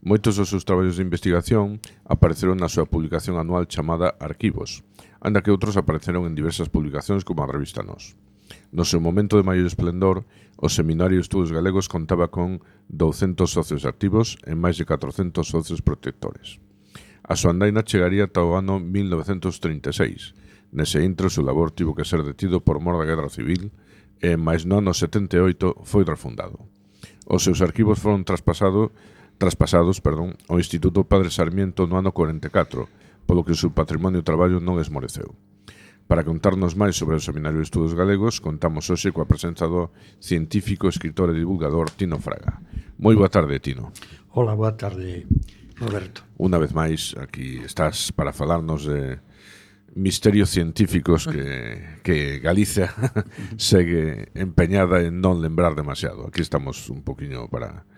Moitos 0.00 0.40
dos 0.40 0.48
seus 0.48 0.64
traballos 0.64 0.96
de 0.96 1.04
investigación 1.04 1.76
apareceron 2.08 2.56
na 2.56 2.72
súa 2.72 2.88
publicación 2.88 3.36
anual 3.36 3.68
chamada 3.68 4.16
Arquivos, 4.16 4.80
anda 5.20 5.44
que 5.44 5.52
outros 5.52 5.76
apareceron 5.76 6.24
en 6.24 6.32
diversas 6.32 6.72
publicacións 6.72 7.20
como 7.20 7.44
a 7.44 7.52
revista 7.52 7.84
Nos. 7.84 8.16
No 8.72 8.88
seu 8.88 8.96
momento 8.96 9.36
de 9.36 9.44
maior 9.44 9.68
esplendor, 9.68 10.24
o 10.56 10.72
Seminario 10.72 11.20
de 11.20 11.26
Estudos 11.28 11.52
Galegos 11.52 11.92
contaba 11.92 12.32
con 12.32 12.64
200 12.88 13.44
socios 13.44 13.84
activos 13.84 14.40
e 14.48 14.56
máis 14.56 14.80
de 14.80 14.88
400 14.88 15.44
socios 15.44 15.84
protectores. 15.84 16.64
A 17.28 17.36
súa 17.36 17.52
andaina 17.52 17.84
chegaría 17.84 18.24
ata 18.24 18.40
o 18.40 18.56
ano 18.56 18.80
1936. 18.80 20.32
Nese 20.72 21.04
intro, 21.04 21.28
o 21.28 21.34
seu 21.34 21.44
labor 21.44 21.76
tivo 21.76 21.92
que 21.92 22.08
ser 22.08 22.24
detido 22.24 22.64
por 22.64 22.80
mor 22.80 22.96
da 22.96 23.04
Guerra 23.04 23.28
Civil 23.28 23.68
e 24.20 24.36
máis 24.40 24.64
non 24.64 24.84
no 24.86 24.94
78 24.94 25.84
foi 25.84 26.02
refundado. 26.06 26.68
Os 27.26 27.42
seus 27.42 27.58
arquivos 27.60 27.98
foron 27.98 28.22
traspasado, 28.22 28.94
traspasados 29.36 29.98
perdón, 29.98 30.38
ao 30.46 30.62
Instituto 30.62 31.04
Padre 31.04 31.34
Sarmiento 31.34 31.84
no 31.84 31.98
ano 31.98 32.14
44, 32.14 32.86
polo 33.26 33.44
que 33.44 33.52
o 33.52 33.58
seu 33.58 33.74
patrimonio 33.74 34.22
e 34.22 34.28
traballo 34.28 34.62
non 34.62 34.78
esmoreceu. 34.78 35.34
Para 36.06 36.22
contarnos 36.22 36.78
máis 36.78 36.94
sobre 36.94 37.18
o 37.18 37.24
Seminario 37.24 37.58
de 37.58 37.66
Estudos 37.66 37.90
Galegos, 37.90 38.38
contamos 38.38 38.86
hoxe 38.86 39.10
coa 39.10 39.26
presenza 39.26 39.66
do 39.66 39.90
científico, 40.22 40.86
escritor 40.86 41.34
e 41.34 41.42
divulgador 41.42 41.90
Tino 41.90 42.22
Fraga. 42.22 42.62
Moi 43.02 43.18
boa 43.18 43.26
tarde, 43.26 43.58
Tino. 43.58 43.90
Hola, 44.30 44.54
boa 44.54 44.78
tarde, 44.78 45.26
Roberto. 45.82 46.22
Unha 46.38 46.62
vez 46.62 46.70
máis, 46.70 47.18
aquí 47.18 47.58
estás 47.66 48.14
para 48.14 48.30
falarnos 48.30 48.86
de 48.86 49.18
misterios 49.96 50.50
científicos 50.50 51.26
que, 51.26 52.00
que 52.04 52.38
Galicia 52.38 52.92
segue 53.56 54.28
empeñada 54.36 55.00
en 55.00 55.24
non 55.24 55.40
lembrar 55.40 55.72
demasiado. 55.72 56.28
Aquí 56.28 56.44
estamos 56.44 56.92
un 56.92 57.00
poquinho 57.00 57.48
para 57.48 57.88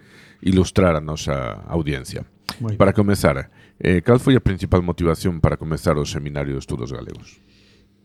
ilustrar 0.41 0.95
a 0.95 1.03
nosa 1.03 1.67
audiencia. 1.67 2.25
Muy 2.63 2.79
para 2.79 2.95
comezar, 2.95 3.51
eh, 3.83 4.01
cal 4.07 4.23
foi 4.23 4.39
a 4.39 4.43
principal 4.43 4.81
motivación 4.87 5.43
para 5.43 5.59
comezar 5.59 5.99
o 5.99 6.07
Seminario 6.07 6.55
de 6.55 6.63
Estudos 6.63 6.95
Galegos? 6.95 7.43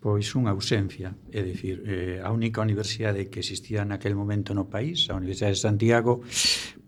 Pois 0.04 0.36
unha 0.36 0.52
ausencia, 0.52 1.16
é 1.32 1.40
dicir, 1.40 1.80
eh, 1.88 2.20
a 2.20 2.28
única 2.34 2.60
universidade 2.60 3.32
que 3.32 3.40
existía 3.40 3.88
naquel 3.88 4.20
momento 4.20 4.52
no 4.52 4.68
país, 4.68 5.08
a 5.08 5.16
Universidade 5.16 5.56
de 5.56 5.64
Santiago, 5.64 6.20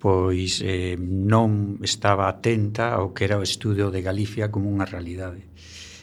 pois 0.01 0.59
eh, 0.59 0.99
non 0.99 1.79
estaba 1.79 2.27
atenta 2.27 2.91
ao 2.91 3.15
que 3.15 3.23
era 3.23 3.39
o 3.39 3.45
estudo 3.45 3.87
de 3.87 4.03
Galicia 4.03 4.51
como 4.51 4.67
unha 4.67 4.83
realidade. 4.83 5.47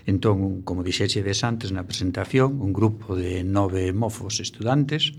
Entón, 0.07 0.67
como 0.67 0.83
dixechedes 0.83 1.47
antes 1.47 1.71
na 1.71 1.87
presentación, 1.87 2.59
un 2.59 2.75
grupo 2.75 3.15
de 3.15 3.47
nove 3.47 3.95
mofos 3.95 4.43
estudantes 4.43 5.15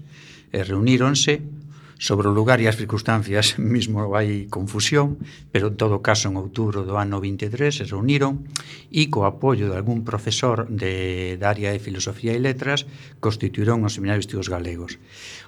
eh, 0.51 0.63
reuníronse 0.63 1.39
sobre 2.03 2.27
o 2.27 2.35
lugar 2.35 2.59
e 2.59 2.67
as 2.67 2.75
circunstancias 2.75 3.55
mismo 3.75 4.03
hai 4.11 4.51
confusión, 4.51 5.23
pero 5.55 5.71
en 5.71 5.79
todo 5.79 6.03
caso 6.03 6.27
en 6.27 6.35
outubro 6.35 6.83
do 6.83 6.99
ano 6.99 7.23
23 7.23 7.71
se 7.71 7.87
reuniron 7.87 8.43
e 8.91 9.07
co 9.07 9.23
apoio 9.23 9.71
de 9.71 9.79
algún 9.79 10.03
profesor 10.03 10.67
de, 10.67 11.39
da 11.39 11.47
área 11.55 11.71
de 11.71 11.79
Filosofía 11.79 12.35
e 12.35 12.43
Letras 12.43 12.83
constituíron 13.23 13.87
o 13.87 13.89
Seminario 13.89 14.19
de 14.19 14.27
Estudos 14.27 14.51
Galegos 14.51 14.99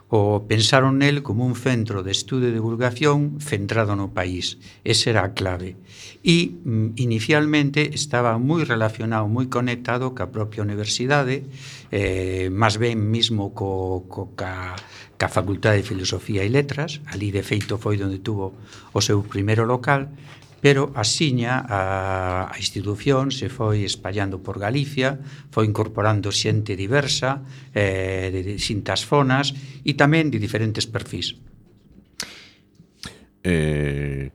o 0.07 0.45
pensaron 0.45 1.01
nel 1.01 1.25
como 1.25 1.49
un 1.49 1.57
centro 1.57 2.05
de 2.05 2.13
estudo 2.13 2.45
e 2.45 2.53
divulgación 2.53 3.41
centrado 3.41 3.97
no 3.97 4.13
país. 4.13 4.61
Esa 4.85 5.09
era 5.09 5.21
a 5.25 5.33
clave. 5.33 5.81
E 6.21 6.53
mm, 6.61 6.93
inicialmente 7.01 7.89
estaba 7.97 8.37
moi 8.37 8.61
relacionado, 8.61 9.25
moi 9.25 9.49
conectado 9.49 10.13
ca 10.13 10.29
propia 10.29 10.61
universidade, 10.61 11.49
eh, 11.89 12.53
máis 12.53 12.77
ben 12.77 13.01
mismo 13.01 13.57
co, 13.57 14.05
co 14.05 14.29
ca, 14.37 14.77
ca 15.17 15.27
Facultade 15.27 15.81
de 15.81 15.89
Filosofía 15.89 16.45
e 16.45 16.53
Letras, 16.53 17.01
ali 17.09 17.33
de 17.33 17.41
feito 17.41 17.81
foi 17.81 17.97
onde 17.97 18.21
tuvo 18.21 18.53
o 18.93 19.01
seu 19.01 19.25
primeiro 19.25 19.65
local, 19.65 20.13
Pero 20.65 20.89
axiña 20.97 21.61
a, 21.61 22.49
a 22.49 22.57
institución 22.57 23.29
se 23.29 23.53
foi 23.53 23.85
espallando 23.85 24.41
por 24.41 24.57
Galicia, 24.57 25.21
foi 25.53 25.69
incorporando 25.69 26.33
xente 26.33 26.73
diversa, 26.73 27.45
eh, 27.77 28.33
de 28.33 28.41
distintas 28.41 29.05
zonas 29.05 29.53
e 29.85 29.93
tamén 29.93 30.33
de 30.33 30.41
diferentes 30.41 30.89
perfis. 30.89 31.37
Eh... 33.45 34.33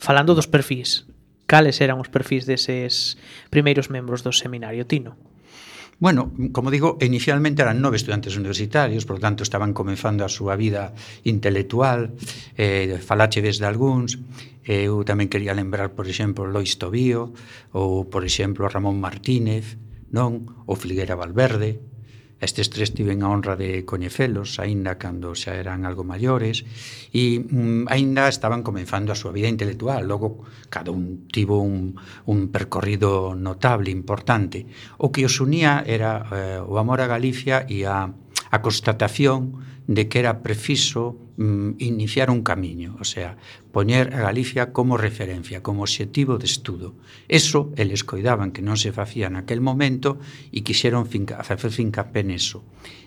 Falando 0.00 0.32
dos 0.32 0.48
perfis, 0.48 1.04
cales 1.44 1.84
eran 1.84 2.00
os 2.00 2.08
perfis 2.08 2.48
deses 2.48 3.20
primeiros 3.52 3.92
membros 3.92 4.24
do 4.24 4.32
seminario 4.32 4.88
Tino? 4.88 5.20
Bueno, 5.98 6.32
como 6.52 6.70
digo, 6.70 6.98
inicialmente 7.00 7.64
eran 7.64 7.80
nove 7.80 7.96
estudantes 7.96 8.36
universitarios, 8.36 9.08
por 9.08 9.16
lo 9.16 9.24
tanto 9.24 9.40
estaban 9.40 9.72
comenzando 9.72 10.28
a 10.28 10.30
súa 10.30 10.52
vida 10.52 10.92
intelectual, 11.24 12.12
eh, 12.60 13.00
falache 13.00 13.40
desde 13.40 13.64
algúns, 13.64 14.20
eh, 14.68 14.92
eu 14.92 15.00
tamén 15.08 15.32
quería 15.32 15.56
lembrar, 15.56 15.96
por 15.96 16.04
exemplo, 16.04 16.44
Lois 16.44 16.76
Tobío, 16.76 17.32
ou, 17.72 18.04
por 18.12 18.28
exemplo, 18.28 18.68
Ramón 18.68 19.00
Martínez, 19.00 19.80
non? 20.12 20.44
O 20.68 20.76
Fliguera 20.76 21.16
Valverde, 21.16 21.80
Estes 22.36 22.68
tres 22.68 22.92
tiven 22.92 23.24
a 23.24 23.32
honra 23.32 23.56
de 23.56 23.88
coñecelos, 23.88 24.60
aínda 24.60 25.00
cando 25.00 25.32
xa 25.32 25.56
eran 25.56 25.88
algo 25.88 26.04
maiores, 26.04 26.68
e 27.08 27.40
mm, 27.40 27.88
aínda 27.88 28.28
estaban 28.28 28.60
comenzando 28.60 29.08
a 29.08 29.16
súa 29.16 29.32
vida 29.32 29.48
intelectual. 29.48 30.04
Logo, 30.04 30.44
cada 30.68 30.92
un 30.92 31.24
tivo 31.32 31.64
un, 31.64 31.96
un 32.28 32.52
percorrido 32.52 33.32
notable, 33.32 33.88
importante. 33.88 34.68
O 35.00 35.08
que 35.08 35.24
os 35.24 35.40
unía 35.40 35.80
era 35.88 36.28
eh, 36.28 36.60
o 36.60 36.76
amor 36.76 37.00
a 37.00 37.08
Galicia 37.08 37.64
e 37.64 37.88
a, 37.88 38.12
a 38.52 38.58
constatación 38.60 39.64
de 39.86 40.08
que 40.08 40.18
era 40.18 40.42
preciso 40.42 41.16
mm, 41.36 41.78
iniciar 41.78 42.30
un 42.30 42.42
camiño, 42.42 42.96
o 42.98 43.04
sea, 43.04 43.38
poñer 43.70 44.14
a 44.14 44.20
Galicia 44.20 44.72
como 44.74 44.98
referencia, 44.98 45.62
como 45.62 45.82
obxectivo 45.82 46.38
de 46.38 46.46
estudo. 46.46 46.94
Eso 47.28 47.70
eles 47.76 48.02
coidaban 48.02 48.50
que 48.50 48.66
non 48.66 48.74
se 48.74 48.90
facía 48.90 49.30
naquel 49.30 49.62
momento 49.62 50.18
e 50.50 50.66
quixeron 50.66 51.06
finca, 51.06 51.38
facer 51.46 51.70
fincapé 51.70 52.26
neso. 52.26 52.66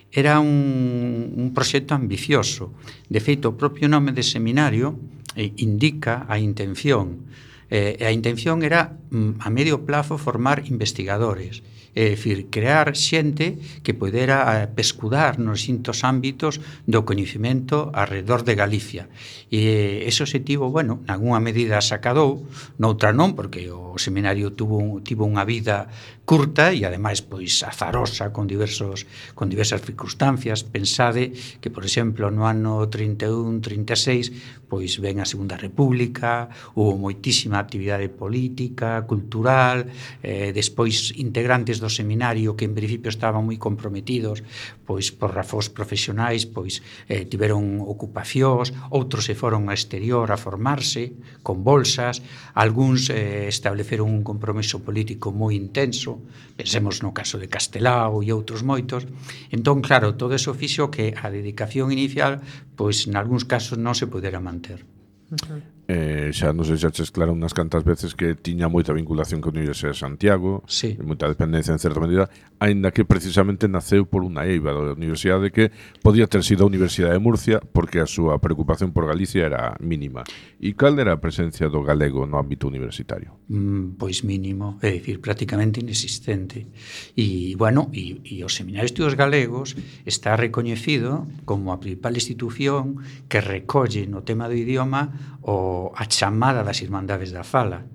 Era 0.09 0.39
un, 0.39 1.35
un 1.35 1.53
proxecto 1.53 1.93
ambicioso. 1.93 2.73
De 3.11 3.19
feito, 3.19 3.53
o 3.53 3.57
propio 3.59 3.91
nome 3.91 4.15
de 4.15 4.23
seminario 4.23 4.97
eh, 5.35 5.53
indica 5.61 6.25
a 6.25 6.39
intención. 6.39 7.29
Eh, 7.69 8.01
a 8.01 8.09
intención 8.09 8.63
era, 8.63 8.97
mm, 9.11 9.43
a 9.43 9.49
medio 9.51 9.85
plazo, 9.85 10.17
formar 10.17 10.63
investigadores 10.65 11.61
É 11.97 12.13
dicir, 12.13 12.47
crear 12.53 12.93
xente 12.93 13.57
que 13.81 13.97
poidera 13.97 14.45
eh, 14.61 14.69
pescudar 14.69 15.41
nos 15.41 15.65
distintos 15.65 16.05
ámbitos 16.05 16.61
do 16.85 17.03
coñecemento 17.03 17.89
alrededor 17.93 18.45
de 18.45 18.53
Galicia. 18.53 19.03
E 19.49 20.05
ese 20.05 20.21
objetivo, 20.21 20.69
bueno, 20.69 21.01
nalgúna 21.09 21.41
medida 21.41 21.81
sacadou, 21.81 22.45
noutra 22.77 23.09
non, 23.11 23.33
porque 23.33 23.73
o 23.73 23.97
seminario 23.97 24.53
tuvo, 24.53 25.01
tivo 25.01 25.25
unha 25.25 25.43
vida 25.43 25.89
curta 26.29 26.69
e 26.69 26.85
ademais 26.85 27.25
pois 27.25 27.65
azarosa 27.65 28.29
con 28.29 28.45
diversos 28.45 29.09
con 29.33 29.49
diversas 29.49 29.81
circunstancias. 29.81 30.61
Pensade 30.61 31.33
que, 31.57 31.73
por 31.73 31.81
exemplo, 31.81 32.29
no 32.29 32.45
ano 32.45 32.85
31, 32.85 33.57
36, 33.65 34.69
pois 34.69 35.01
ven 35.01 35.17
a 35.17 35.25
Segunda 35.25 35.57
República, 35.57 36.53
hubo 36.77 36.93
moitísima 37.01 37.57
actividade 37.57 38.13
política, 38.13 39.09
cultural, 39.09 39.89
eh, 40.21 40.53
despois 40.53 41.17
integrantes 41.17 41.81
do 41.81 41.89
seminario 41.89 42.53
que 42.53 42.69
en 42.69 42.77
principio 42.77 43.09
estaban 43.09 43.41
moi 43.41 43.57
comprometidos 43.57 44.45
pois 44.85 45.09
por 45.09 45.33
razóns 45.33 45.73
profesionais, 45.73 46.45
pois 46.45 46.85
eh, 47.09 47.25
tiveron 47.25 47.81
ocupacións, 47.81 48.69
outros 48.93 49.25
se 49.25 49.33
foron 49.33 49.65
ao 49.65 49.73
exterior 49.73 50.29
a 50.29 50.37
formarse 50.37 51.17
con 51.41 51.65
bolsas, 51.65 52.21
algúns 52.53 53.09
eh, 53.09 53.49
estableceron 53.49 54.13
un 54.13 54.21
compromiso 54.21 54.85
político 54.85 55.33
moi 55.33 55.57
intenso, 55.57 56.18
Pensemos 56.59 57.01
no 57.01 57.15
caso 57.15 57.39
de 57.39 57.47
Castelao 57.47 58.19
e 58.21 58.29
outros 58.35 58.61
moitos. 58.61 59.07
Entón, 59.49 59.79
claro, 59.79 60.19
todo 60.19 60.35
eso 60.35 60.51
fixo 60.53 60.91
que 60.91 61.15
a 61.15 61.31
dedicación 61.31 61.91
inicial, 61.95 62.43
pois, 62.75 63.07
en 63.07 63.15
algúns 63.15 63.47
casos 63.47 63.79
non 63.79 63.95
se 63.95 64.11
pudera 64.11 64.43
manter. 64.43 64.83
Uh 65.31 65.39
-huh 65.39 65.78
eh, 65.89 66.29
xa 66.29 66.53
non 66.53 66.69
sei 66.69 66.77
se 66.77 66.93
ches 66.93 67.09
claro 67.09 67.33
unhas 67.33 67.57
cantas 67.57 67.81
veces 67.81 68.13
que 68.13 68.37
tiña 68.37 68.69
moita 68.69 68.93
vinculación 68.93 69.41
con 69.41 69.57
a 69.57 69.65
Universidade 69.65 69.97
de 69.97 70.01
Santiago, 70.05 70.61
sí. 70.69 70.93
moita 71.01 71.25
dependencia 71.25 71.73
en 71.73 71.81
certa 71.81 71.97
medida, 71.97 72.29
aínda 72.61 72.93
que 72.93 73.09
precisamente 73.09 73.65
naceu 73.65 74.05
por 74.05 74.21
unha 74.21 74.45
eiva 74.45 74.69
da 74.69 74.93
universidade 74.93 75.49
que 75.49 75.73
podía 76.05 76.29
ter 76.29 76.45
sido 76.45 76.61
a 76.61 76.69
Universidade 76.69 77.17
de 77.17 77.23
Murcia 77.25 77.57
porque 77.57 77.97
a 77.97 78.05
súa 78.05 78.37
preocupación 78.37 78.93
por 78.93 79.09
Galicia 79.09 79.49
era 79.49 79.73
mínima. 79.81 80.21
E 80.61 80.77
cal 80.77 80.93
era 81.01 81.17
a 81.17 81.23
presencia 81.23 81.73
do 81.73 81.81
galego 81.81 82.29
no 82.29 82.37
ámbito 82.37 82.69
universitario? 82.69 83.33
Mm, 83.49 83.97
pois 83.97 84.21
mínimo, 84.21 84.77
é 84.85 84.93
dicir, 84.93 85.17
prácticamente 85.17 85.81
inexistente. 85.81 86.69
E, 87.17 87.57
bueno, 87.57 87.89
e, 87.97 88.21
e 88.21 88.45
os 88.45 88.53
Seminarios 88.53 88.93
Estudos 88.93 89.17
Galegos 89.17 89.73
está 90.05 90.37
recoñecido 90.37 91.25
como 91.49 91.73
a 91.73 91.81
principal 91.81 92.13
institución 92.13 93.01
que 93.25 93.41
recolle 93.41 94.05
no 94.05 94.21
tema 94.21 94.45
do 94.45 94.53
idioma 94.53 95.39
o 95.41 95.78
a 95.95 96.03
chamada 96.07 96.61
das 96.67 96.83
Irmandades 96.83 97.31
da 97.31 97.47
Fala. 97.47 97.87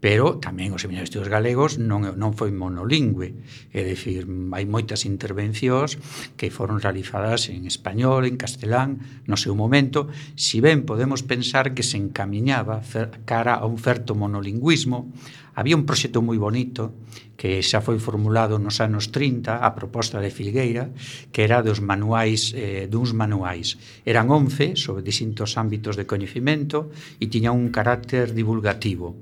Pero 0.00 0.40
tamén 0.40 0.72
os 0.72 0.80
seminarios 0.80 1.12
de 1.12 1.28
galegos 1.28 1.76
non, 1.76 2.16
non 2.16 2.32
foi 2.32 2.48
monolingüe, 2.48 3.36
é 3.76 3.84
dicir, 3.84 4.24
hai 4.56 4.64
moitas 4.64 5.04
intervencións 5.04 6.00
que 6.40 6.48
foron 6.48 6.80
realizadas 6.80 7.52
en 7.52 7.68
español, 7.68 8.24
en 8.24 8.40
castelán, 8.40 9.04
no 9.28 9.36
seu 9.36 9.52
momento, 9.52 10.08
si 10.40 10.64
ben 10.64 10.88
podemos 10.88 11.20
pensar 11.20 11.76
que 11.76 11.84
se 11.84 12.00
encamiñaba 12.00 12.80
cara 13.28 13.60
a 13.60 13.68
un 13.68 13.76
certo 13.76 14.16
monolingüismo, 14.16 15.12
había 15.52 15.76
un 15.76 15.84
proxecto 15.84 16.24
moi 16.24 16.40
bonito 16.40 16.96
que 17.40 17.64
xa 17.64 17.80
foi 17.80 17.96
formulado 17.96 18.60
nos 18.60 18.84
anos 18.84 19.08
30 19.16 19.64
a 19.64 19.72
proposta 19.72 20.20
de 20.20 20.28
Filgueira, 20.28 20.92
que 21.32 21.40
era 21.40 21.64
dos 21.64 21.80
manuais 21.80 22.52
eh, 22.52 22.84
duns 22.84 23.16
manuais. 23.16 23.80
Eran 24.04 24.28
11 24.28 24.76
sobre 24.76 25.00
distintos 25.00 25.56
ámbitos 25.56 25.96
de 25.96 26.04
coñecimento 26.04 26.92
e 27.16 27.32
tiña 27.32 27.56
un 27.56 27.72
carácter 27.72 28.36
divulgativo. 28.36 29.16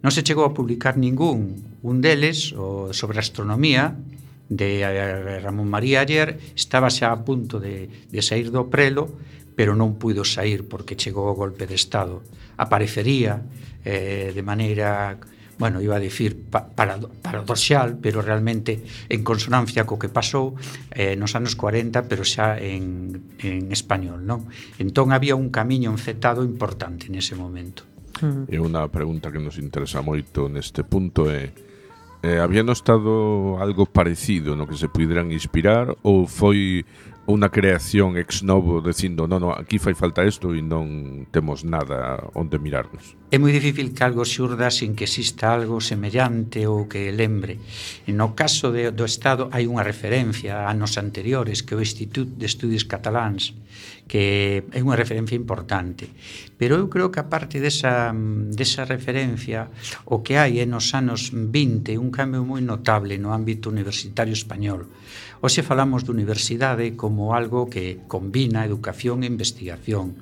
Non 0.00 0.08
se 0.08 0.24
chegou 0.24 0.48
a 0.48 0.56
publicar 0.56 0.96
ningún. 0.96 1.76
Un 1.84 2.00
deles, 2.00 2.56
o 2.56 2.96
sobre 2.96 3.20
astronomía, 3.20 3.92
de 4.48 4.80
eh, 4.80 5.44
Ramón 5.44 5.68
María 5.68 6.00
Ayer, 6.00 6.40
estaba 6.56 6.88
xa 6.88 7.12
a 7.12 7.20
punto 7.28 7.60
de, 7.60 8.08
de 8.08 8.20
sair 8.24 8.48
do 8.48 8.72
prelo, 8.72 9.20
pero 9.52 9.76
non 9.76 10.00
puido 10.00 10.24
sair 10.24 10.64
porque 10.64 10.96
chegou 10.96 11.28
o 11.28 11.36
golpe 11.36 11.68
de 11.68 11.76
Estado. 11.76 12.24
Aparecería 12.56 13.44
eh, 13.84 14.32
de 14.32 14.40
maneira 14.40 15.20
bueno, 15.60 15.84
iba 15.84 15.96
a 15.96 16.02
dicir 16.02 16.48
pa, 16.48 16.64
para, 16.72 16.96
paradoxal, 16.96 18.00
pero 18.00 18.24
realmente 18.24 18.80
en 19.12 19.20
consonancia 19.20 19.84
co 19.84 20.00
que 20.00 20.08
pasou 20.08 20.56
eh, 20.96 21.20
nos 21.20 21.36
anos 21.36 21.52
40, 21.52 22.08
pero 22.08 22.24
xa 22.24 22.56
en, 22.56 23.36
en 23.44 23.68
español, 23.68 24.24
non? 24.24 24.48
Entón 24.80 25.12
había 25.12 25.36
un 25.36 25.52
camiño 25.52 25.92
encetado 25.92 26.40
importante 26.40 27.12
nese 27.12 27.36
momento. 27.36 27.84
Hmm. 28.24 28.48
E 28.48 28.56
unha 28.56 28.88
pregunta 28.88 29.28
que 29.28 29.38
nos 29.38 29.60
interesa 29.60 30.00
moito 30.00 30.48
neste 30.48 30.80
punto 30.80 31.28
é 31.28 31.52
eh, 32.24 32.40
había 32.40 32.64
no 32.64 32.72
estado 32.72 33.60
algo 33.60 33.84
parecido 33.84 34.56
no 34.56 34.64
que 34.64 34.80
se 34.80 34.88
pudieran 34.88 35.28
inspirar 35.28 35.92
ou 36.00 36.24
foi 36.24 36.88
unha 37.30 37.48
creación 37.48 38.18
ex 38.18 38.42
novo 38.42 38.82
dicindo 38.82 39.30
non, 39.30 39.40
non, 39.40 39.54
aquí 39.54 39.78
fai 39.78 39.94
falta 39.94 40.26
isto 40.26 40.52
e 40.52 40.60
non 40.60 41.24
temos 41.30 41.62
nada 41.62 42.28
onde 42.34 42.58
mirarnos. 42.58 43.14
É 43.30 43.38
moi 43.38 43.54
difícil 43.54 43.94
que 43.94 44.02
algo 44.02 44.26
xurda 44.26 44.68
sin 44.74 44.98
que 44.98 45.06
exista 45.06 45.54
algo 45.54 45.78
semellante 45.78 46.66
ou 46.66 46.90
que 46.90 47.14
lembre. 47.14 47.62
No 48.10 48.34
caso 48.34 48.74
de, 48.74 48.90
do 48.90 49.06
Estado 49.06 49.46
hai 49.54 49.70
unha 49.70 49.86
referencia 49.86 50.66
a 50.66 50.74
anos 50.74 50.98
anteriores 50.98 51.62
que 51.62 51.78
o 51.78 51.80
Instituto 51.80 52.34
de 52.34 52.46
Estudios 52.50 52.84
Cataláns 52.84 53.54
que 54.10 54.66
é 54.74 54.80
unha 54.82 54.98
referencia 54.98 55.38
importante. 55.38 56.10
Pero 56.58 56.74
eu 56.74 56.90
creo 56.90 57.14
que 57.14 57.22
a 57.22 57.30
parte 57.30 57.62
desa, 57.62 58.10
desa 58.50 58.82
referencia 58.82 59.70
o 60.10 60.26
que 60.26 60.34
hai 60.34 60.58
é 60.58 60.66
nos 60.66 60.90
anos 60.98 61.30
20 61.30 61.94
un 61.94 62.10
cambio 62.10 62.42
moi 62.42 62.58
notable 62.58 63.22
no 63.22 63.30
ámbito 63.30 63.70
universitario 63.70 64.34
español 64.34 64.90
Hoxe 65.40 65.64
falamos 65.64 66.04
de 66.04 66.12
universidade 66.12 67.00
como 67.00 67.32
algo 67.32 67.72
que 67.72 67.96
combina 68.12 68.68
educación 68.68 69.24
e 69.24 69.30
investigación. 69.32 70.20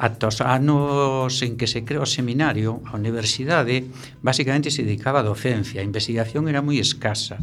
Ata 0.00 0.32
os 0.32 0.40
anos 0.40 1.44
en 1.44 1.60
que 1.60 1.68
se 1.68 1.84
creou 1.84 2.08
o 2.08 2.08
seminario, 2.08 2.80
a 2.88 2.96
universidade 2.96 3.84
basicamente 4.24 4.72
se 4.72 4.80
dedicaba 4.80 5.20
a 5.20 5.28
docencia, 5.28 5.84
a 5.84 5.84
investigación 5.84 6.48
era 6.48 6.64
moi 6.64 6.80
escasa. 6.80 7.36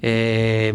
Eh, 0.00 0.72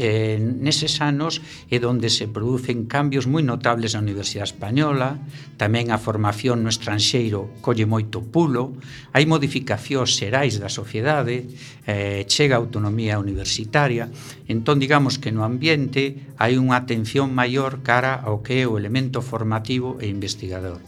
eh, 0.00 0.40
neses 0.40 1.04
anos 1.04 1.44
é 1.68 1.76
onde 1.84 2.08
se 2.08 2.24
producen 2.24 2.88
cambios 2.88 3.28
moi 3.28 3.44
notables 3.44 3.92
na 3.92 4.00
Universidade 4.00 4.56
Española, 4.56 5.20
tamén 5.60 5.92
a 5.92 6.00
formación 6.00 6.64
no 6.64 6.72
estranxeiro 6.72 7.52
colle 7.60 7.84
moito 7.84 8.24
pulo, 8.24 8.72
hai 9.12 9.28
modificacións 9.28 10.16
xerais 10.16 10.56
da 10.56 10.72
sociedade, 10.72 11.52
eh, 11.84 12.24
chega 12.24 12.56
a 12.56 12.62
autonomía 12.64 13.20
universitaria, 13.20 14.08
entón 14.48 14.80
digamos 14.80 15.20
que 15.20 15.36
no 15.36 15.44
ambiente 15.44 16.32
hai 16.40 16.56
unha 16.56 16.80
atención 16.80 17.28
maior 17.36 17.84
cara 17.84 18.16
ao 18.16 18.40
que 18.40 18.64
é 18.64 18.64
o 18.64 18.80
elemento 18.80 19.20
formativo 19.20 20.00
e 20.00 20.08
investigador 20.08 20.61
alrededor. 20.62 20.80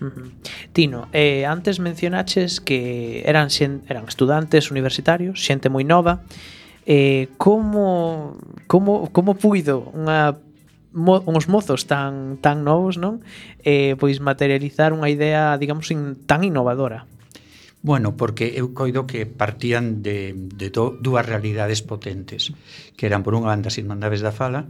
Uh 0.00 0.04
-huh. 0.06 0.30
Tino, 0.72 1.08
eh, 1.12 1.46
antes 1.46 1.80
mencionaches 1.80 2.60
que 2.60 3.22
eran 3.26 3.48
eran 3.88 4.04
estudantes 4.08 4.70
universitarios, 4.70 5.40
xente 5.40 5.68
moi 5.68 5.84
nova. 5.84 6.22
Eh, 6.86 7.28
como 7.36 8.38
como 8.70 9.10
como 9.10 9.34
puido 9.34 9.90
unha 9.90 10.38
mo, 10.92 11.18
uns 11.26 11.48
mozos 11.48 11.90
tan 11.90 12.38
tan 12.38 12.62
novos, 12.62 12.94
non? 13.00 13.24
Eh, 13.64 13.96
pois 13.98 14.20
materializar 14.20 14.92
unha 14.92 15.10
idea, 15.10 15.58
digamos, 15.58 15.90
in, 15.90 16.14
tan 16.28 16.44
innovadora. 16.44 17.08
Bueno, 17.82 18.16
porque 18.16 18.54
eu 18.56 18.74
coido 18.74 19.06
que 19.06 19.26
partían 19.26 20.02
de, 20.02 20.34
de 20.34 20.70
do, 20.74 20.98
dúas 20.98 21.22
realidades 21.22 21.82
potentes, 21.82 22.50
que 22.98 23.06
eran, 23.06 23.22
por 23.22 23.34
unha 23.34 23.50
banda, 23.50 23.70
as 23.70 23.78
Irmandades 23.78 24.22
da 24.22 24.34
Fala, 24.34 24.66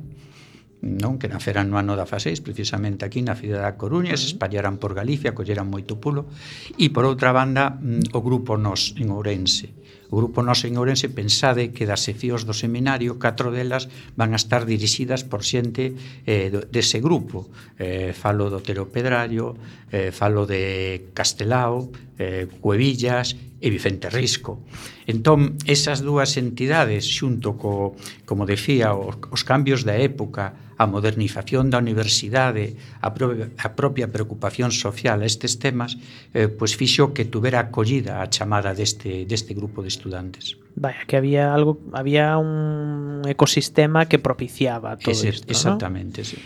non 0.84 1.16
que 1.16 1.32
naceran 1.32 1.72
no 1.72 1.80
ano 1.80 1.96
da 1.96 2.04
faseis 2.04 2.44
precisamente 2.44 3.08
aquí 3.08 3.24
na 3.24 3.32
cidade 3.32 3.64
da 3.64 3.80
Coruña 3.80 4.12
se 4.20 4.28
espallaran 4.28 4.76
por 4.76 4.92
Galicia, 4.92 5.32
colleran 5.32 5.72
moito 5.72 5.96
pulo. 5.96 6.28
E 6.76 6.92
por 6.92 7.08
outra 7.08 7.32
banda 7.32 7.80
mm, 7.80 8.12
o 8.12 8.20
grupo 8.20 8.60
Nos 8.60 8.92
en 9.00 9.08
Ourense. 9.08 9.72
O 10.12 10.20
grupo 10.20 10.44
Nos 10.44 10.62
en 10.68 10.76
Ourense 10.76 11.08
pensade 11.08 11.72
que 11.72 11.88
das 11.88 12.04
seccións 12.04 12.44
do 12.44 12.52
seminario 12.52 13.16
catro 13.16 13.48
delas 13.50 13.88
van 14.14 14.36
a 14.36 14.38
estar 14.38 14.68
dirixidas 14.68 15.24
por 15.24 15.40
xente 15.42 15.96
eh, 16.28 16.52
dese 16.68 17.00
grupo. 17.00 17.48
Eh, 17.80 18.12
falo 18.12 18.52
do 18.52 18.60
Tero 18.60 18.92
Pedrario 18.92 19.56
eh, 19.88 20.12
falo 20.12 20.44
de 20.44 21.08
Castelao 21.16 21.88
eh, 22.20 22.46
Cuevillas 22.60 23.34
e 23.60 23.72
Vicente 23.72 24.12
Risco. 24.12 24.60
Entón, 25.08 25.56
esas 25.64 26.04
dúas 26.04 26.36
entidades, 26.36 27.08
xunto 27.08 27.56
co, 27.56 27.96
como 28.28 28.44
decía, 28.44 28.92
os, 28.92 29.16
os 29.32 29.42
cambios 29.42 29.88
da 29.88 29.96
época, 29.96 30.65
a 30.76 30.84
modernización 30.84 31.72
da 31.72 31.80
universidade, 31.80 32.76
a, 33.00 33.12
pro, 33.16 33.32
a 33.32 33.68
propia 33.72 34.12
preocupación 34.12 34.72
social 34.72 35.24
a 35.24 35.26
estes 35.26 35.56
temas, 35.56 35.96
eh, 36.36 36.48
pois 36.52 36.76
fixo 36.76 37.16
que 37.16 37.24
tuvera 37.24 37.60
acollida 37.60 38.20
a 38.20 38.28
chamada 38.28 38.76
deste, 38.76 39.24
deste 39.24 39.56
grupo 39.56 39.80
de 39.80 39.88
estudantes. 39.88 40.60
Vaya, 40.76 41.08
que 41.08 41.16
había 41.16 41.56
algo, 41.56 41.80
había 41.96 42.36
un 42.36 43.22
ecosistema 43.24 44.04
que 44.06 44.20
propiciaba 44.20 45.00
todo 45.00 45.12
Ese, 45.12 45.32
isto, 45.32 45.48
Exactamente, 45.48 46.20
¿no? 46.20 46.28
sí. 46.28 46.36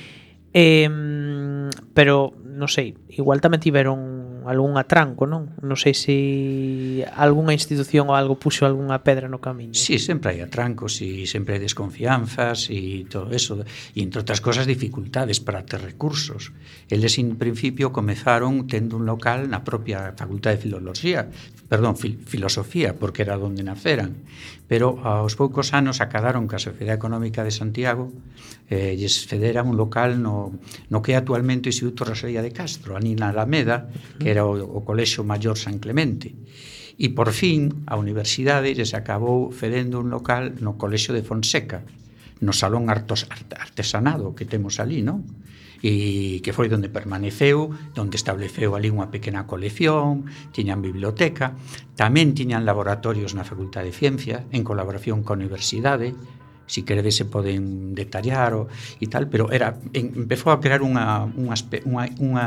Eh, 0.52 0.90
pero, 1.94 2.34
non 2.42 2.66
sei, 2.66 2.94
igual 3.14 3.38
tamén 3.38 3.62
tiveron 3.62 4.19
algún 4.46 4.78
atranco, 4.78 5.26
non? 5.26 5.52
Non 5.60 5.76
sei 5.76 5.92
se 5.92 6.16
algunha 7.16 7.56
institución 7.56 8.08
ou 8.08 8.16
algo 8.16 8.38
puxo 8.38 8.64
algunha 8.64 9.02
pedra 9.04 9.26
no 9.26 9.42
camiño. 9.42 9.76
Sí, 9.76 10.00
sempre 10.00 10.36
hai 10.36 10.40
atrancos 10.40 11.02
e 11.04 11.26
sempre 11.26 11.56
hai 11.56 11.62
desconfianzas 11.62 12.70
e 12.70 13.04
todo 13.10 13.34
eso. 13.34 13.60
E, 13.92 14.00
entre 14.00 14.22
outras 14.22 14.40
cosas, 14.40 14.64
dificultades 14.64 15.42
para 15.42 15.66
ter 15.66 15.82
recursos. 15.82 16.54
Eles, 16.88 17.18
en 17.18 17.36
principio, 17.36 17.90
comezaron 17.90 18.70
tendo 18.70 18.96
un 18.96 19.04
local 19.04 19.50
na 19.50 19.60
propia 19.66 20.14
Facultade 20.16 20.56
de 20.56 20.62
Filoloxía, 20.68 21.28
perdón, 21.68 21.98
fil 21.98 22.20
Filosofía, 22.22 22.96
porque 22.96 23.22
era 23.26 23.36
donde 23.36 23.62
naceran 23.66 24.22
pero 24.70 25.02
aos 25.02 25.34
poucos 25.34 25.74
anos 25.74 25.98
acadaron 25.98 26.46
que 26.46 26.54
a 26.54 26.62
Sociedade 26.62 26.94
Económica 26.94 27.42
de 27.42 27.50
Santiago 27.50 28.14
eh, 28.70 28.94
lles 28.94 29.26
federa 29.26 29.66
un 29.66 29.74
local 29.74 30.22
no, 30.22 30.54
no 30.86 31.02
que 31.02 31.10
é 31.10 31.16
actualmente 31.18 31.66
o 31.66 31.74
Instituto 31.74 32.06
Rosalía 32.06 32.38
de 32.38 32.54
Castro, 32.54 32.94
a 32.94 33.02
Nina 33.02 33.34
Alameda, 33.34 33.90
que 34.22 34.30
era 34.30 34.46
o, 34.46 34.54
o 34.54 34.86
Colexo 34.86 35.26
Mayor 35.26 35.58
San 35.58 35.82
Clemente. 35.82 36.38
E 36.94 37.10
por 37.10 37.34
fin 37.34 37.82
a 37.90 37.98
universidade 37.98 38.70
lles 38.70 38.94
acabou 38.94 39.50
fedendo 39.50 39.98
un 39.98 40.06
local 40.06 40.62
no 40.62 40.78
Colexo 40.78 41.10
de 41.10 41.26
Fonseca, 41.26 41.82
no 42.38 42.54
Salón 42.54 42.94
Artos, 42.94 43.26
Artesanado 43.26 44.38
que 44.38 44.46
temos 44.46 44.78
ali, 44.78 45.02
non? 45.02 45.26
e 45.80 46.44
que 46.44 46.52
foi 46.52 46.68
onde 46.68 46.92
permaneceu, 46.92 47.72
onde 47.96 48.16
estableceu 48.20 48.76
ali 48.76 48.92
unha 48.92 49.08
pequena 49.08 49.48
colección, 49.48 50.28
tiñan 50.52 50.84
biblioteca, 50.84 51.56
tamén 51.96 52.36
tiñan 52.36 52.68
laboratorios 52.68 53.32
na 53.32 53.48
Facultade 53.48 53.88
de 53.88 53.96
Ciencia 53.96 54.36
en 54.52 54.62
colaboración 54.64 55.24
coa 55.24 55.40
universidade, 55.40 56.12
si 56.70 56.84
queredes 56.84 57.16
se 57.16 57.24
poden 57.24 57.94
detallar 57.98 58.54
o, 58.54 58.70
e 59.02 59.06
tal, 59.10 59.26
pero 59.26 59.50
era 59.50 59.82
en, 59.90 60.14
empezou 60.14 60.54
a 60.54 60.62
crear 60.62 60.86
unha 60.86 61.26
unha 61.34 61.58
unha 61.82 62.04
unha, 62.22 62.46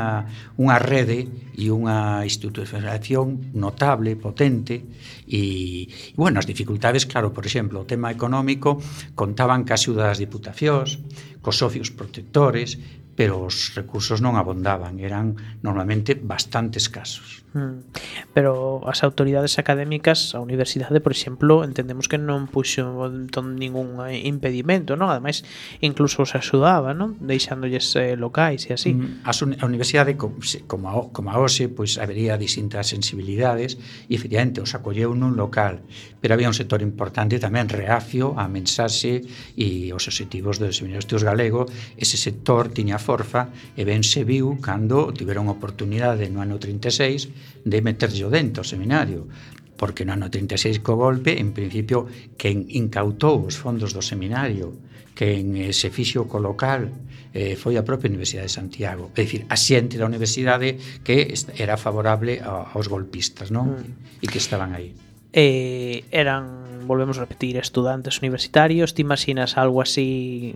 unha 0.56 0.76
rede 0.80 1.28
e 1.52 1.68
unha 1.68 2.24
institucionalización 2.24 3.52
notable, 3.52 4.16
potente 4.16 4.88
e, 5.28 5.92
e 5.92 6.16
bueno, 6.16 6.40
as 6.40 6.48
dificultades, 6.48 7.04
claro, 7.04 7.36
por 7.36 7.44
exemplo, 7.44 7.84
o 7.84 7.88
tema 7.88 8.08
económico 8.08 8.80
contaban 9.12 9.68
ca 9.68 9.76
axuda 9.76 10.08
das 10.08 10.16
diputacións, 10.16 11.04
cos 11.44 11.60
socios 11.60 11.92
protectores, 11.92 12.80
pero 13.14 13.46
os 13.46 13.72
recursos 13.78 14.18
non 14.18 14.34
abondaban, 14.34 14.98
eran 14.98 15.38
normalmente 15.62 16.18
bastante 16.18 16.82
escasos. 16.82 17.44
Mm. 17.54 17.86
Pero 18.34 18.82
as 18.90 19.06
autoridades 19.06 19.62
académicas, 19.62 20.34
a 20.34 20.42
universidade, 20.42 20.98
por 20.98 21.14
exemplo, 21.14 21.62
entendemos 21.62 22.10
que 22.10 22.18
non 22.18 22.50
puxo 22.50 23.06
entón, 23.06 23.54
ningún 23.54 23.94
impedimento, 24.10 24.98
non? 24.98 25.06
Ademais, 25.14 25.46
incluso 25.78 26.26
os 26.26 26.34
axudaba, 26.34 26.90
non? 26.98 27.14
Deixándolles 27.22 27.86
eh, 27.94 28.18
locais 28.18 28.66
e 28.66 28.74
así. 28.74 28.98
Mm, 28.98 29.22
a 29.22 29.64
universidade, 29.70 30.18
como, 30.18 31.14
como 31.14 31.28
a 31.30 31.38
OSE, 31.38 31.70
pois 31.70 32.02
habería 32.02 32.34
distintas 32.34 32.90
sensibilidades 32.90 33.78
e, 34.10 34.18
efectivamente, 34.18 34.58
os 34.58 34.74
acolleu 34.74 35.14
nun 35.14 35.38
local, 35.38 35.86
pero 36.24 36.32
había 36.32 36.48
un 36.48 36.54
sector 36.54 36.80
importante 36.80 37.36
tamén 37.36 37.68
reacio 37.68 38.32
á 38.32 38.48
mensaxe 38.48 39.20
e 39.60 39.92
aos 39.92 40.08
objetivos 40.08 40.56
do 40.56 40.72
Seminario 40.72 41.04
de 41.04 41.20
Galego. 41.20 41.68
Ese 42.00 42.16
sector 42.16 42.72
tiña 42.72 42.96
forza 42.96 43.52
e 43.76 43.84
ben 43.84 44.00
se 44.00 44.24
viu 44.24 44.56
cando 44.56 45.12
tiveron 45.12 45.52
oportunidade 45.52 46.32
no 46.32 46.40
ano 46.40 46.56
36 46.56 47.68
de 47.68 47.78
meterllo 47.84 48.32
dentro 48.32 48.64
ao 48.64 48.70
seminario 48.72 49.28
porque 49.76 50.08
no 50.08 50.16
ano 50.16 50.32
36 50.32 50.80
co 50.80 50.96
golpe, 50.96 51.36
en 51.36 51.52
principio, 51.52 52.08
quen 52.40 52.72
incautou 52.72 53.44
os 53.44 53.60
fondos 53.60 53.92
do 53.92 54.00
seminario, 54.00 54.72
quen 55.12 55.60
eh, 55.60 55.76
se 55.76 55.92
fixo 55.92 56.24
co 56.24 56.40
local, 56.40 56.88
eh, 57.36 57.52
foi 57.52 57.76
a 57.76 57.84
propia 57.84 58.08
Universidade 58.08 58.48
de 58.48 58.56
Santiago. 58.56 59.12
É 59.12 59.28
dicir, 59.28 59.44
a 59.52 59.60
xente 59.60 60.00
da 60.00 60.08
universidade 60.08 61.04
que 61.04 61.36
era 61.60 61.76
favorable 61.76 62.40
aos 62.40 62.88
golpistas, 62.88 63.52
non? 63.52 63.76
Mm. 63.76 64.24
E 64.24 64.26
que 64.32 64.40
estaban 64.40 64.72
aí 64.72 65.03
eh, 65.34 66.04
eran, 66.14 66.86
volvemos 66.86 67.18
a 67.18 67.26
repetir, 67.26 67.56
estudantes 67.56 68.22
universitarios. 68.22 68.94
¿Te 68.94 69.02
imaginas 69.02 69.58
algo 69.58 69.82
así 69.82 70.54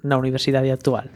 na 0.00 0.16
universidade 0.16 0.72
actual? 0.72 1.12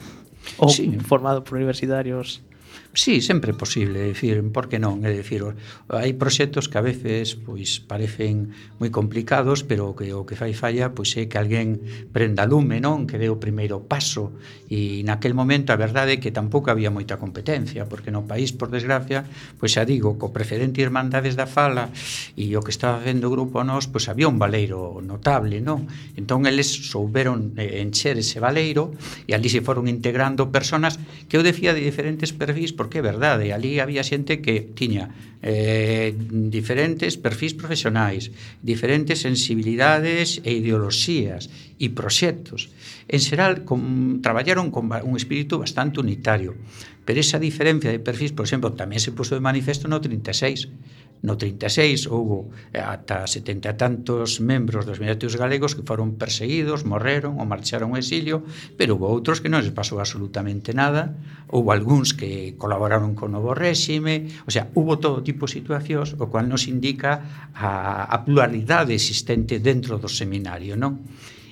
Ou 0.61 0.69
sí. 0.69 1.01
formado 1.09 1.41
por 1.41 1.57
universitarios 1.57 2.45
Sí, 2.93 3.21
sempre 3.21 3.53
é 3.53 3.55
posible, 3.55 4.03
é 4.03 4.09
dicir, 4.11 4.43
por 4.51 4.67
que 4.67 4.83
non? 4.83 5.07
É 5.07 5.15
dicir, 5.15 5.47
hai 5.95 6.11
proxectos 6.19 6.67
que 6.67 6.75
a 6.75 6.83
veces 6.83 7.39
pois 7.39 7.79
parecen 7.79 8.51
moi 8.83 8.91
complicados, 8.91 9.63
pero 9.63 9.95
o 9.95 9.95
que 9.95 10.11
o 10.11 10.27
que 10.27 10.35
fai 10.35 10.59
falla 10.59 10.91
pois 10.91 11.15
é 11.15 11.31
que 11.31 11.39
alguén 11.39 11.79
prenda 12.11 12.51
lume, 12.51 12.83
non? 12.83 13.07
Que 13.07 13.15
dé 13.15 13.31
o 13.31 13.39
primeiro 13.39 13.87
paso. 13.87 14.35
E 14.67 15.07
naquel 15.07 15.39
momento 15.39 15.71
a 15.71 15.79
verdade 15.79 16.19
é 16.19 16.21
que 16.23 16.35
tampouco 16.35 16.75
había 16.75 16.91
moita 16.91 17.15
competencia, 17.15 17.87
porque 17.87 18.11
no 18.11 18.27
país, 18.27 18.51
por 18.51 18.75
desgracia, 18.75 19.23
pois 19.63 19.71
xa 19.71 19.87
digo, 19.87 20.19
co 20.19 20.35
precedente 20.35 20.83
Irmandades 20.83 21.39
da 21.39 21.47
Fala 21.47 21.95
e 22.35 22.59
o 22.59 22.63
que 22.67 22.75
estaba 22.75 22.99
facendo 22.99 23.31
o 23.31 23.35
grupo 23.39 23.63
nós, 23.63 23.87
pois 23.87 24.11
había 24.11 24.27
un 24.27 24.43
valeiro 24.43 24.99
notable, 24.99 25.63
non? 25.63 25.87
Entón 26.19 26.43
eles 26.43 26.67
souberon 26.67 27.55
eh, 27.55 27.87
encher 27.87 28.19
ese 28.19 28.43
valeiro 28.43 28.99
e 29.31 29.39
ali 29.39 29.47
se 29.47 29.63
foron 29.63 29.87
integrando 29.87 30.51
personas 30.51 30.99
que 31.31 31.39
eu 31.39 31.47
decía 31.47 31.71
de 31.71 31.87
diferentes 31.87 32.35
perfis 32.35 32.80
porque 32.81 33.01
é 33.01 33.05
verdade, 33.05 33.53
ali 33.53 33.77
había 33.77 34.01
xente 34.01 34.41
que 34.41 34.73
tiña 34.73 35.13
eh, 35.45 36.17
diferentes 36.49 37.21
perfis 37.21 37.53
profesionais, 37.53 38.33
diferentes 38.65 39.21
sensibilidades 39.21 40.41
e 40.49 40.57
ideoloxías 40.57 41.53
e 41.77 41.93
proxectos. 41.93 42.73
En 43.05 43.21
xeral, 43.21 43.69
con, 43.69 44.25
traballaron 44.25 44.73
con 44.73 44.89
un 44.89 45.15
espírito 45.21 45.61
bastante 45.61 46.01
unitario, 46.01 46.57
pero 47.05 47.21
esa 47.21 47.37
diferencia 47.37 47.93
de 47.93 48.01
perfis, 48.01 48.33
por 48.33 48.49
exemplo, 48.49 48.73
tamén 48.73 48.97
se 48.97 49.13
puso 49.13 49.37
de 49.37 49.45
manifesto 49.45 49.85
no 49.85 50.01
36, 50.01 50.73
No 51.21 51.37
36 51.37 52.09
houbo 52.09 52.49
eh, 52.73 52.81
ata 52.81 53.29
70 53.29 53.77
tantos 53.77 54.41
membros 54.41 54.89
dos 54.89 55.05
militares 55.05 55.37
galegos 55.37 55.77
que 55.77 55.85
foron 55.85 56.17
perseguidos, 56.17 56.89
morreron 56.89 57.37
ou 57.37 57.45
marcharon 57.45 57.93
ao 57.93 58.01
exilio, 58.01 58.41
pero 58.81 58.97
houbo 58.97 59.13
outros 59.13 59.45
que 59.45 59.53
non 59.53 59.61
se 59.61 59.77
pasou 59.77 60.01
absolutamente 60.01 60.73
nada, 60.73 61.13
houve 61.53 61.77
algúns 61.77 62.17
que 62.17 62.57
colaboraron 62.57 63.13
con 63.13 63.31
o 63.31 63.35
novo 63.37 63.53
réxime, 63.53 64.33
o 64.49 64.51
sea, 64.51 64.73
houbo 64.73 64.97
todo 64.97 65.21
tipo 65.21 65.45
de 65.45 65.61
situacións, 65.61 66.17
o 66.17 66.25
cual 66.33 66.49
nos 66.49 66.65
indica 66.65 67.51
a, 67.53 68.09
a 68.09 68.17
pluralidade 68.25 68.97
existente 68.97 69.61
dentro 69.61 70.01
do 70.01 70.09
seminario, 70.09 70.73
non? 70.73 71.05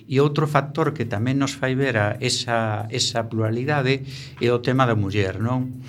E 0.08 0.24
outro 0.24 0.48
factor 0.48 0.96
que 0.96 1.04
tamén 1.04 1.36
nos 1.36 1.52
fai 1.52 1.76
ver 1.76 2.00
a 2.00 2.16
esa, 2.24 2.88
esa 2.88 3.28
pluralidade 3.28 4.08
é 4.40 4.48
o 4.48 4.64
tema 4.64 4.88
da 4.88 4.96
muller, 4.96 5.36
non? 5.36 5.84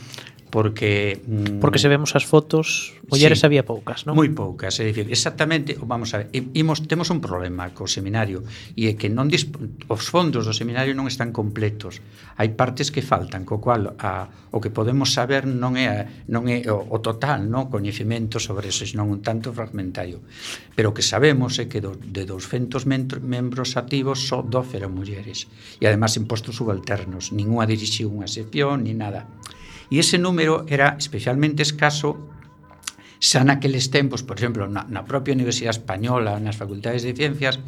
porque 0.49 1.21
mm, 1.25 1.59
porque 1.61 1.77
se 1.77 1.87
vemos 1.87 2.15
as 2.17 2.25
fotos, 2.25 2.97
mulleres 3.09 3.39
sí, 3.39 3.45
había 3.45 3.65
poucas, 3.65 4.09
non? 4.09 4.17
Moi 4.17 4.29
poucas, 4.33 4.81
é 4.81 4.83
dicir, 4.85 5.05
exactamente, 5.09 5.77
vamos 5.77 6.13
a 6.17 6.25
ver, 6.25 6.33
imos 6.57 6.81
temos 6.89 7.13
un 7.13 7.21
problema 7.21 7.69
co 7.73 7.85
seminario 7.85 8.41
e 8.73 8.89
é 8.89 8.97
que 8.97 9.13
non 9.13 9.29
os 9.29 10.03
fondos 10.09 10.49
do 10.49 10.53
seminario 10.53 10.97
non 10.97 11.05
están 11.05 11.29
completos. 11.29 12.01
Hai 12.37 12.53
partes 12.57 12.89
que 12.89 13.05
faltan, 13.05 13.45
co 13.45 13.61
cual 13.61 13.93
a, 14.01 14.29
o 14.49 14.57
que 14.57 14.73
podemos 14.73 15.13
saber 15.13 15.45
non 15.45 15.77
é 15.77 16.25
non 16.25 16.49
é 16.49 16.65
o, 16.65 16.81
o 16.81 16.97
total, 16.99 17.45
non, 17.45 17.69
coñecemento 17.69 18.41
sobre 18.41 18.73
eso, 18.73 18.89
senón 18.89 19.13
un 19.13 19.21
tanto 19.21 19.53
fragmentario. 19.53 20.25
Pero 20.73 20.89
o 20.89 20.95
que 20.97 21.05
sabemos 21.05 21.61
é 21.61 21.69
que 21.69 21.77
do, 21.77 21.93
de 21.93 22.25
200 22.25 22.89
membros 22.89 23.77
activos 23.77 24.25
só 24.25 24.41
12 24.41 24.81
eran 24.81 24.97
mulleres 24.97 25.45
e 25.77 25.85
además 25.85 26.17
en 26.17 26.25
postos 26.25 26.57
subalternos, 26.57 27.29
ningunha 27.29 27.69
dirixiu 27.69 28.09
unha 28.09 28.25
sección 28.25 28.89
ni 28.89 28.97
nada. 28.97 29.29
E 29.89 29.97
ese 29.97 30.21
número 30.21 30.69
era 30.69 30.93
especialmente 31.01 31.65
escaso 31.65 32.29
xa 33.19 33.43
naqueles 33.43 33.91
tempos, 33.91 34.23
por 34.23 34.39
exemplo, 34.39 34.69
na, 34.69 34.87
na 34.87 35.03
propia 35.03 35.35
Universidade 35.35 35.81
Española, 35.81 36.39
nas 36.39 36.55
facultades 36.55 37.03
de 37.03 37.11
Ciencias, 37.17 37.59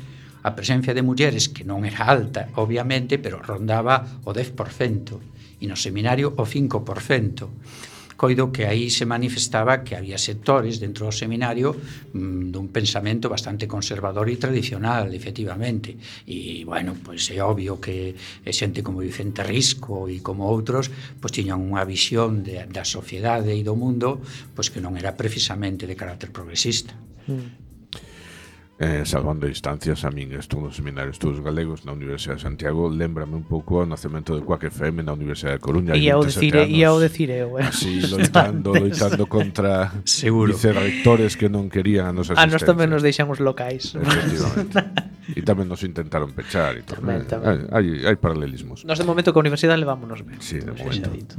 a 0.45 0.55
presencia 0.55 0.95
de 0.95 1.03
mulleres 1.05 1.51
que 1.51 1.67
non 1.67 1.83
era 1.83 2.07
alta, 2.07 2.53
obviamente, 2.55 3.19
pero 3.19 3.43
rondaba 3.43 4.21
o 4.23 4.31
10%, 4.31 5.59
e 5.61 5.65
no 5.67 5.77
seminario 5.77 6.33
o 6.37 6.45
5% 6.47 7.90
coido 8.21 8.53
que 8.53 8.69
aí 8.69 8.93
se 8.93 9.09
manifestaba 9.09 9.81
que 9.81 9.97
había 9.97 10.21
sectores 10.21 10.77
dentro 10.77 11.09
do 11.09 11.13
seminario 11.15 11.73
mm, 11.73 12.53
dun 12.53 12.69
pensamento 12.69 13.33
bastante 13.33 13.65
conservador 13.65 14.29
e 14.29 14.37
tradicional, 14.37 15.09
efectivamente. 15.09 15.97
E, 16.29 16.61
bueno, 16.61 16.93
pois 17.01 17.25
pues, 17.25 17.33
é 17.33 17.41
obvio 17.41 17.81
que 17.81 18.13
xente 18.45 18.85
como 18.85 19.01
Vicente 19.01 19.41
Risco 19.41 20.05
e 20.05 20.21
como 20.21 20.45
outros, 20.45 20.93
pois 21.17 21.33
pues, 21.33 21.41
tiñan 21.41 21.65
unha 21.65 21.81
visión 21.81 22.45
de, 22.45 22.61
da 22.69 22.85
sociedade 22.85 23.57
e 23.57 23.65
do 23.65 23.73
mundo 23.73 24.21
pois 24.53 24.69
pues, 24.69 24.77
que 24.77 24.85
non 24.85 24.93
era 24.93 25.17
precisamente 25.17 25.89
de 25.89 25.97
carácter 25.97 26.29
progresista. 26.29 26.93
Mm 27.25 27.70
eh, 28.81 29.05
salvando 29.05 29.45
distancias, 29.45 30.01
a 30.01 30.09
min 30.09 30.33
estudo 30.33 30.65
no 30.65 30.73
Seminario 30.73 31.13
de 31.13 31.15
Estudos 31.15 31.37
Galegos 31.37 31.85
na 31.85 31.93
Universidade 31.93 32.41
de 32.41 32.49
Santiago, 32.49 32.89
lembrame 32.89 33.37
un 33.37 33.45
pouco 33.45 33.77
ao 33.77 33.85
nacemento 33.85 34.33
de 34.33 34.41
Quack 34.41 34.73
FM 34.73 35.05
na 35.05 35.13
Universidade 35.13 35.61
de 35.61 35.61
Coruña. 35.61 35.93
E 35.93 36.09
ao 36.09 36.25
decir, 36.25 36.57
eh, 36.57 36.65
e 36.65 36.81
ao 36.81 36.97
decir 36.97 37.29
eu, 37.29 37.61
eh? 37.61 37.69
Así, 37.69 38.01
loitando, 38.09 38.73
loitando 38.81 39.29
contra 39.29 39.93
Seguro. 40.01 40.49
vicerrectores 40.49 41.37
que 41.37 41.45
non 41.45 41.69
querían 41.69 42.09
a 42.09 42.13
nosa 42.17 42.33
asistencia. 42.33 42.41
A 42.41 42.57
nos 42.57 42.65
tamén 42.65 42.89
nos 42.89 43.05
deixan 43.05 43.29
os 43.29 43.37
locais. 43.37 43.93
Efectivamente. 43.93 44.81
e 45.37 45.45
tamén 45.45 45.69
nos 45.69 45.85
intentaron 45.85 46.33
pechar. 46.33 46.73
E 46.73 46.81
tamén, 46.81 47.29
tamén. 47.29 47.69
Eh, 47.69 47.77
hai, 47.77 47.85
hai, 48.09 48.17
paralelismos. 48.17 48.81
Nos 48.81 48.97
de 48.97 49.05
momento 49.05 49.29
que 49.29 49.37
a 49.37 49.45
universidade 49.45 49.77
levámonos 49.77 50.25
ben. 50.25 50.41
Sí, 50.41 50.57
de 50.57 50.73
momento. 50.73 51.37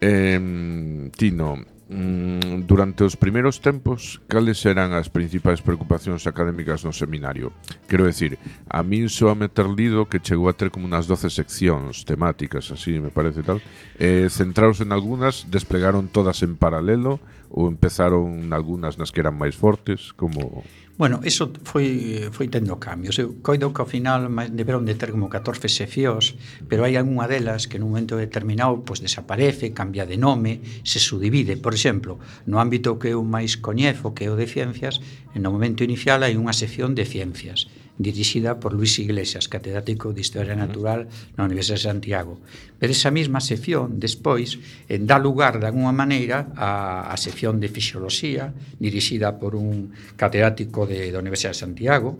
Eh, 0.00 1.12
Tino, 1.12 1.60
mm, 1.90 2.70
durante 2.70 3.02
os 3.02 3.18
primeiros 3.18 3.58
tempos, 3.58 4.22
cales 4.30 4.62
eran 4.62 4.94
as 4.94 5.10
principais 5.10 5.58
preocupacións 5.58 6.24
académicas 6.30 6.86
no 6.86 6.94
seminario? 6.94 7.50
Quero 7.90 8.06
decir, 8.06 8.38
a 8.70 8.86
min 8.86 9.10
só 9.10 9.34
me 9.34 9.50
ter 9.50 9.66
lido 9.66 10.06
que 10.06 10.22
chegou 10.22 10.46
a 10.46 10.54
ter 10.54 10.70
como 10.70 10.86
unas 10.86 11.10
12 11.10 11.28
seccións 11.28 12.06
temáticas, 12.06 12.70
así 12.70 13.02
me 13.02 13.10
parece 13.10 13.42
tal, 13.42 13.58
eh, 13.98 14.30
centraros 14.30 14.78
en 14.78 14.94
algunas, 14.94 15.50
desplegaron 15.50 16.06
todas 16.06 16.46
en 16.46 16.54
paralelo 16.54 17.18
ou 17.50 17.66
empezaron 17.66 18.54
algunhas 18.54 18.94
nas 18.94 19.10
que 19.10 19.18
eran 19.18 19.34
máis 19.34 19.58
fortes, 19.58 20.14
como... 20.14 20.62
Bueno, 21.00 21.20
eso 21.24 21.48
foi, 21.64 22.28
foi 22.28 22.52
tendo 22.52 22.76
cambios. 22.76 23.16
Eu 23.16 23.40
coido 23.40 23.72
que 23.72 23.80
ao 23.80 23.88
final 23.88 24.28
deberon 24.52 24.84
de 24.84 25.00
ter 25.00 25.08
como 25.08 25.32
14 25.32 25.64
seccións, 25.72 26.36
pero 26.68 26.84
hai 26.84 27.00
algunha 27.00 27.24
delas 27.24 27.64
que 27.64 27.80
nun 27.80 27.96
momento 27.96 28.20
determinado 28.20 28.84
pois 28.84 29.00
desaparece, 29.00 29.72
cambia 29.72 30.04
de 30.04 30.20
nome, 30.20 30.60
se 30.84 31.00
subdivide. 31.00 31.56
Por 31.56 31.72
exemplo, 31.72 32.20
no 32.44 32.60
ámbito 32.60 33.00
que 33.00 33.16
eu 33.16 33.24
máis 33.24 33.56
coñezo, 33.56 34.12
que 34.12 34.28
é 34.28 34.30
o 34.30 34.36
de 34.36 34.44
ciencias, 34.44 35.00
no 35.32 35.48
momento 35.48 35.80
inicial 35.88 36.20
hai 36.20 36.36
unha 36.36 36.52
sección 36.52 36.92
de 36.92 37.08
ciencias 37.08 37.72
dirixida 38.00 38.56
por 38.56 38.72
Luis 38.72 38.96
Iglesias, 38.98 39.44
catedrático 39.44 40.16
de 40.16 40.24
Historia 40.24 40.56
Natural 40.56 41.04
na 41.36 41.44
Universidade 41.44 41.84
de 41.84 41.88
Santiago. 41.92 42.40
Pero 42.80 42.96
esa 42.96 43.12
mesma 43.12 43.44
sección, 43.44 44.00
despois, 44.00 44.56
en 44.88 45.04
dá 45.04 45.20
lugar, 45.20 45.60
de 45.60 45.68
alguma 45.68 45.92
maneira, 45.92 46.48
a, 46.56 47.12
a 47.12 47.16
sección 47.20 47.60
de 47.60 47.68
Fisioloxía, 47.68 48.56
dirixida 48.80 49.36
por 49.36 49.52
un 49.52 49.92
catedrático 50.16 50.88
de, 50.88 51.12
da 51.12 51.20
Universidade 51.20 51.60
de 51.60 51.64
Santiago, 51.68 52.16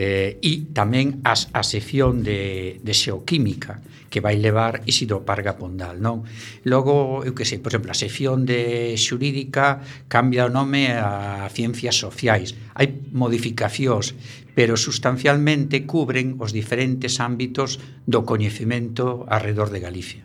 eh, 0.00 0.40
e 0.40 0.72
tamén 0.72 1.20
as, 1.28 1.52
a 1.52 1.60
sección 1.60 2.24
de, 2.24 2.80
de 2.80 2.94
Xeoquímica, 2.96 3.84
que 4.18 4.26
vai 4.26 4.34
levar 4.34 4.82
Isidro 4.90 5.22
Parga 5.22 5.54
Pondal, 5.54 6.02
non? 6.02 6.26
Logo, 6.66 7.22
eu 7.22 7.38
que 7.38 7.46
sei, 7.46 7.62
por 7.62 7.70
exemplo, 7.70 7.94
a 7.94 7.98
sección 7.98 8.42
de 8.42 8.98
xurídica 8.98 9.78
cambia 10.10 10.42
o 10.42 10.50
nome 10.50 10.90
a 10.90 11.46
ciencias 11.54 11.94
sociais. 11.94 12.58
Hai 12.74 12.90
modificacións, 13.14 14.18
pero 14.58 14.74
sustancialmente 14.74 15.86
cubren 15.86 16.34
os 16.42 16.50
diferentes 16.50 17.22
ámbitos 17.22 17.78
do 18.10 18.26
coñecemento 18.26 19.22
alrededor 19.30 19.70
de 19.70 19.78
Galicia. 19.86 20.22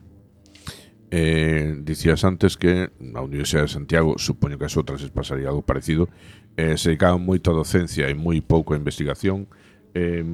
Eh, 1.13 1.77
dicías 1.85 2.25
antes 2.25 2.57
que 2.57 2.89
a 3.13 3.21
Universidade 3.21 3.69
de 3.69 3.77
Santiago, 3.77 4.17
supoño 4.17 4.57
que 4.57 4.65
as 4.65 4.73
outras 4.73 5.05
es 5.05 5.13
pasaría 5.13 5.53
algo 5.53 5.61
parecido, 5.61 6.09
eh, 6.57 6.81
se 6.81 6.97
dedicaban 6.97 7.21
moito 7.21 7.53
a 7.53 7.57
docencia 7.61 8.09
e 8.09 8.17
moi 8.17 8.41
pouco 8.41 8.73
a 8.73 8.81
investigación. 8.81 9.45
Eh, 9.93 10.25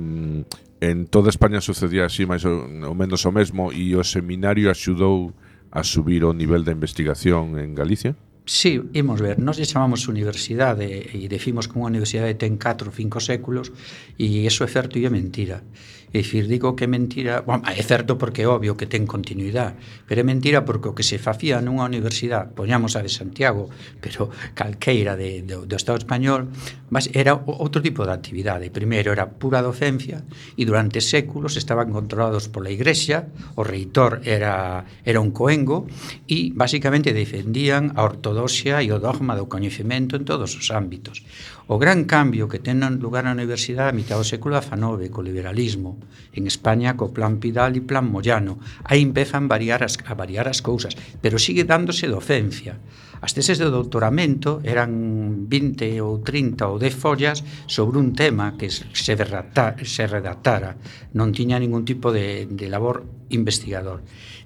En 0.81 1.07
toda 1.07 1.29
España 1.29 1.59
sucedía 1.59 2.07
así 2.07 2.23
máis 2.23 2.47
ou 2.47 2.95
menos 2.95 3.27
o 3.27 3.31
mesmo 3.35 3.75
e 3.75 3.99
o 3.99 4.03
seminario 4.03 4.71
axudou 4.71 5.35
a 5.75 5.83
subir 5.83 6.23
o 6.23 6.31
nivel 6.31 6.63
da 6.63 6.71
investigación 6.71 7.59
en 7.59 7.75
Galicia? 7.75 8.15
Sí, 8.49 8.81
imos 8.97 9.21
ver, 9.21 9.37
nós 9.37 9.59
lle 9.59 9.67
chamamos 9.67 10.07
universidade 10.09 10.87
e 10.87 11.27
decimos 11.29 11.69
que 11.69 11.77
unha 11.77 11.91
universidade 11.91 12.39
ten 12.39 12.57
4 12.57 12.89
ou 12.89 12.95
5 12.95 13.21
séculos 13.21 13.69
e 14.17 14.47
iso 14.47 14.65
é 14.65 14.69
certo 14.71 14.97
e 14.97 15.05
é 15.05 15.11
mentira. 15.11 15.61
E 16.09 16.25
dicir, 16.25 16.49
digo 16.49 16.73
que 16.73 16.85
é 16.85 16.89
mentira, 16.89 17.45
bom, 17.45 17.61
é 17.65 17.83
certo 17.85 18.17
porque 18.17 18.41
é 18.41 18.47
obvio 18.49 18.73
que 18.73 18.89
ten 18.89 19.05
continuidade, 19.05 19.77
pero 20.09 20.21
é 20.21 20.25
mentira 20.25 20.65
porque 20.65 20.89
o 20.89 20.95
que 20.97 21.05
se 21.05 21.21
facía 21.21 21.61
nunha 21.61 21.85
universidade, 21.85 22.49
poñamos 22.57 22.97
a 22.97 23.05
de 23.05 23.13
Santiago, 23.13 23.69
pero 24.01 24.33
calqueira 24.57 25.13
de, 25.13 25.45
do, 25.45 25.69
do 25.69 25.75
Estado 25.77 26.01
español, 26.01 26.49
mas 26.89 27.13
era 27.13 27.37
outro 27.37 27.77
tipo 27.77 28.01
de 28.05 28.13
actividade. 28.13 28.73
Primeiro 28.73 29.13
era 29.13 29.29
pura 29.29 29.61
docencia 29.61 30.25
e 30.57 30.65
durante 30.65 30.97
séculos 30.97 31.53
estaban 31.61 31.93
controlados 31.93 32.49
pola 32.49 32.73
Igrexa, 32.73 33.29
o 33.53 33.61
reitor 33.61 34.25
era, 34.25 34.89
era 35.05 35.21
un 35.21 35.29
coengo 35.29 35.85
e 36.25 36.49
basicamente 36.57 37.13
defendían 37.13 37.93
a 37.93 38.01
ortodoxia 38.01 38.81
e 38.81 38.89
o 38.89 38.97
dogma 38.97 39.37
do 39.37 39.45
coñecemento 39.45 40.17
en 40.17 40.25
todos 40.25 40.57
os 40.57 40.73
ámbitos. 40.73 41.21
O 41.69 41.77
gran 41.77 42.09
cambio 42.09 42.49
que 42.49 42.57
ten 42.57 42.81
lugar 42.97 43.29
na 43.29 43.37
universidade 43.37 43.93
a 43.93 43.97
mitad 43.99 44.17
do 44.17 44.25
século 44.25 44.57
XIX 44.57 45.05
co 45.13 45.21
liberalismo, 45.21 46.01
en 46.33 46.49
España 46.49 46.97
co 46.97 47.13
plan 47.13 47.37
Pidal 47.37 47.77
e 47.77 47.85
plan 47.85 48.09
Moyano, 48.09 48.57
aí 48.89 49.05
empezan 49.05 49.45
variar 49.45 49.85
as, 49.85 50.01
a 50.01 50.17
variar 50.17 50.49
as 50.49 50.65
cousas, 50.65 50.97
pero 51.21 51.37
sigue 51.37 51.69
dándose 51.69 52.09
docencia. 52.09 52.81
As 53.21 53.37
teses 53.37 53.61
de 53.61 53.69
doutoramento 53.69 54.65
eran 54.65 55.45
20 55.45 55.93
ou 56.01 56.25
30 56.25 56.73
ou 56.73 56.81
10 56.81 56.89
follas 56.97 57.45
sobre 57.69 58.01
un 58.01 58.17
tema 58.17 58.57
que 58.57 58.73
se, 58.73 59.13
redacta, 59.13 59.77
se 59.85 60.09
redactara. 60.09 60.73
Non 61.13 61.29
tiña 61.37 61.61
ningún 61.61 61.85
tipo 61.85 62.09
de, 62.09 62.49
de 62.49 62.65
labor 62.65 63.05
investigador 63.29 64.01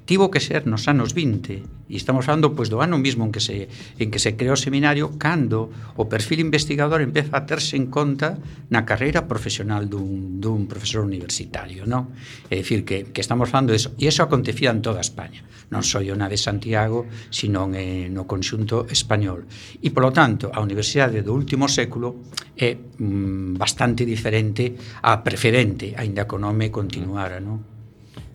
tivo 0.05 0.31
que 0.31 0.39
ser 0.39 0.67
nos 0.67 0.87
anos 0.91 1.15
20 1.15 1.63
e 1.87 1.95
estamos 1.95 2.27
falando 2.27 2.51
pois 2.51 2.67
do 2.67 2.83
ano 2.83 2.99
mismo 2.99 3.23
en 3.23 3.31
que 3.31 3.39
se 3.39 3.71
en 3.99 4.11
que 4.11 4.19
se 4.19 4.35
creou 4.35 4.55
o 4.55 4.59
seminario 4.59 5.15
cando 5.15 5.71
o 5.95 6.11
perfil 6.11 6.43
investigador 6.43 6.99
empeza 6.99 7.39
a 7.39 7.47
terse 7.47 7.79
en 7.79 7.87
conta 7.87 8.35
na 8.67 8.83
carreira 8.83 9.31
profesional 9.31 9.87
dun, 9.87 10.43
dun 10.43 10.67
profesor 10.67 11.07
universitario, 11.07 11.87
non? 11.87 12.11
É 12.51 12.59
dicir 12.59 12.83
que, 12.83 13.15
que 13.15 13.23
estamos 13.23 13.47
falando 13.47 13.71
eso 13.71 13.95
e 13.95 14.07
eso 14.11 14.23
acontecía 14.27 14.75
en 14.75 14.83
toda 14.83 14.99
España, 14.99 15.43
non 15.71 15.83
só 15.87 16.03
na 16.03 16.27
de 16.27 16.39
Santiago, 16.39 17.07
sino 17.31 17.71
en, 17.71 18.11
no 18.11 18.27
conxunto 18.27 18.83
español. 18.91 19.47
E 19.79 19.87
polo 19.95 20.11
tanto, 20.11 20.51
a 20.51 20.59
universidade 20.59 21.23
do 21.23 21.31
último 21.31 21.71
século 21.71 22.27
é 22.59 22.75
mm, 22.75 23.55
bastante 23.55 24.03
diferente 24.03 24.75
a 24.99 25.23
preferente, 25.23 25.95
aínda 25.95 26.27
que 26.27 26.35
o 26.35 26.43
nome 26.43 26.67
continuara, 26.67 27.39
non? 27.39 27.72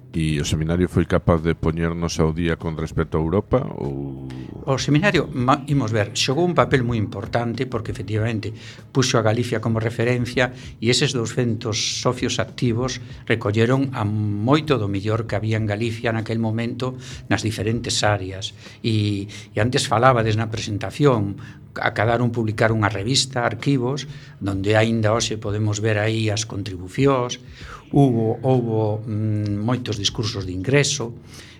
E 0.09 0.41
o 0.41 0.45
seminario 0.49 0.89
foi 0.89 1.05
capaz 1.05 1.45
de 1.45 1.53
poñernos 1.53 2.17
ao 2.17 2.33
día 2.33 2.57
con 2.57 2.81
respecto 2.81 3.21
a 3.21 3.23
Europa? 3.23 3.61
Ou... 3.77 4.25
O 4.65 4.81
seminario, 4.81 5.29
imos 5.69 5.93
ver, 5.93 6.17
xogou 6.17 6.49
un 6.49 6.57
papel 6.57 6.81
moi 6.81 6.97
importante 6.97 7.69
porque 7.69 7.93
efectivamente 7.93 8.57
puxo 8.89 9.21
a 9.21 9.23
Galicia 9.23 9.61
como 9.61 9.85
referencia 9.85 10.57
e 10.81 10.89
eses 10.89 11.13
200 11.13 11.77
socios 12.01 12.41
activos 12.41 13.05
recolleron 13.29 13.93
a 13.93 14.09
moito 14.09 14.81
do 14.81 14.89
millor 14.89 15.29
que 15.29 15.37
había 15.37 15.61
en 15.61 15.69
Galicia 15.69 16.09
naquel 16.09 16.41
momento 16.41 16.97
nas 17.29 17.45
diferentes 17.45 18.01
áreas. 18.01 18.57
E, 18.81 19.29
e 19.29 19.57
antes 19.61 19.85
falabades 19.93 20.41
na 20.41 20.49
presentación 20.49 21.37
acabaron 21.77 22.33
publicar 22.33 22.73
unha 22.73 22.89
revista, 22.89 23.45
arquivos, 23.45 24.09
donde 24.41 24.79
aínda 24.79 25.12
hoxe 25.12 25.37
podemos 25.37 25.85
ver 25.85 26.01
aí 26.01 26.33
as 26.33 26.49
contribucións, 26.49 27.43
hubo, 27.93 28.41
houbo 28.41 29.05
mm, 29.05 29.61
moitos 29.61 30.01
discursos 30.01 30.49
de 30.49 30.53
ingreso, 30.57 31.12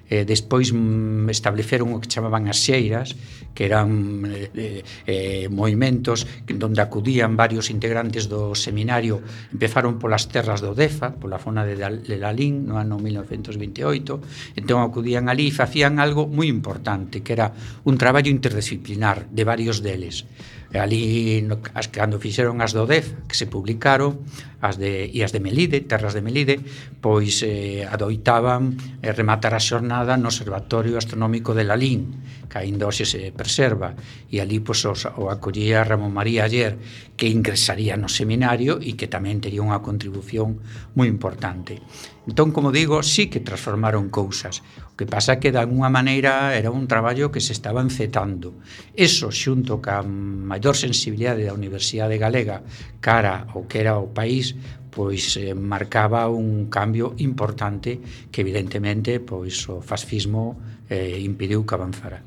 eh, 0.09 0.25
despois 0.25 0.73
mm, 0.73 1.29
estableceron 1.29 1.93
o 1.93 2.01
que 2.01 2.09
chamaban 2.09 2.49
as 2.49 2.59
xeiras 2.59 3.15
que 3.53 3.69
eran 3.69 4.25
eh, 4.25 4.51
eh, 4.57 4.81
eh 5.07 5.47
movimentos 5.53 6.25
onde 6.49 6.81
acudían 6.81 7.37
varios 7.37 7.69
integrantes 7.69 8.27
do 8.27 8.57
seminario. 8.57 9.21
Empezaron 9.53 10.01
polas 10.01 10.29
terras 10.33 10.65
do 10.65 10.73
Defa 10.73 11.13
pola 11.17 11.39
zona 11.39 11.65
de, 11.69 11.77
Dal, 11.77 12.03
de 12.03 12.17
Lalín 12.17 12.65
no 12.65 12.81
ano 12.81 12.97
1928 12.97 14.57
entón 14.57 14.81
acudían 14.81 15.29
ali 15.29 15.51
e 15.51 15.55
facían 15.55 16.01
algo 16.01 16.25
moi 16.25 16.49
importante 16.49 17.21
que 17.21 17.37
era 17.37 17.53
un 17.85 18.01
traballo 18.01 18.33
interdisciplinar 18.33 19.29
de 19.29 19.45
varios 19.45 19.85
deles. 19.85 20.25
E 20.69 20.77
ali 20.77 21.41
no, 21.41 21.65
as 21.73 21.89
cando 21.89 22.21
fixeron 22.21 22.61
as 22.61 22.77
do 22.77 22.85
DEF 22.85 23.17
que 23.25 23.33
se 23.33 23.49
publicaron 23.49 24.21
as 24.61 24.77
de 24.77 25.09
e 25.09 25.25
as 25.25 25.33
de 25.33 25.41
Melide, 25.41 25.81
Terras 25.81 26.13
de 26.13 26.21
Melide, 26.21 26.61
pois 27.01 27.41
eh, 27.41 27.89
adoitaban 27.89 28.77
eh, 29.01 29.15
rematar 29.17 29.57
a 29.57 29.63
xornada 29.63 30.21
no 30.21 30.29
Observatorio 30.29 31.01
Astronómico 31.01 31.57
de 31.57 31.65
Lalín, 31.65 32.21
que 32.53 32.61
aínda 32.61 32.85
hoxe 32.85 33.09
se 33.09 33.33
preserva, 33.33 33.97
e 34.29 34.45
ali 34.45 34.61
pois 34.61 34.85
os, 34.85 35.09
o 35.09 35.33
acollía 35.33 35.89
Ramón 35.89 36.13
María 36.13 36.45
Ayer, 36.45 36.77
que 37.17 37.33
ingresaría 37.33 37.97
no 37.97 38.13
seminario 38.13 38.77
e 38.77 38.93
que 38.93 39.09
tamén 39.09 39.41
tería 39.41 39.65
unha 39.65 39.81
contribución 39.81 40.61
moi 40.93 41.09
importante. 41.09 41.81
Entón, 42.29 42.53
como 42.53 42.75
digo, 42.77 43.01
sí 43.01 43.33
que 43.33 43.41
transformaron 43.41 44.13
cousas 44.13 44.61
que 44.99 45.07
pasa 45.07 45.39
que 45.39 45.53
de 45.53 45.63
alguna 45.63 45.89
maneira 45.89 46.59
era 46.59 46.75
un 46.75 46.91
traballo 46.91 47.31
que 47.31 47.39
se 47.39 47.55
estaba 47.55 47.81
encetando. 47.81 48.59
Eso 48.99 49.31
xunto 49.31 49.79
ca 49.79 50.03
maior 50.03 50.75
sensibilidade 50.75 51.47
da 51.47 51.55
Universidade 51.55 52.19
Galega 52.19 52.67
cara 52.99 53.47
ao 53.47 53.71
que 53.71 53.79
era 53.79 53.95
o 54.03 54.11
país, 54.11 54.59
pois 54.91 55.39
eh, 55.39 55.55
marcaba 55.55 56.27
un 56.27 56.67
cambio 56.67 57.15
importante 57.23 58.03
que 58.35 58.43
evidentemente 58.43 59.23
pois 59.23 59.55
o 59.71 59.79
fascismo 59.79 60.59
eh, 60.91 61.23
impediu 61.23 61.63
que 61.63 61.79
avanzara. 61.79 62.19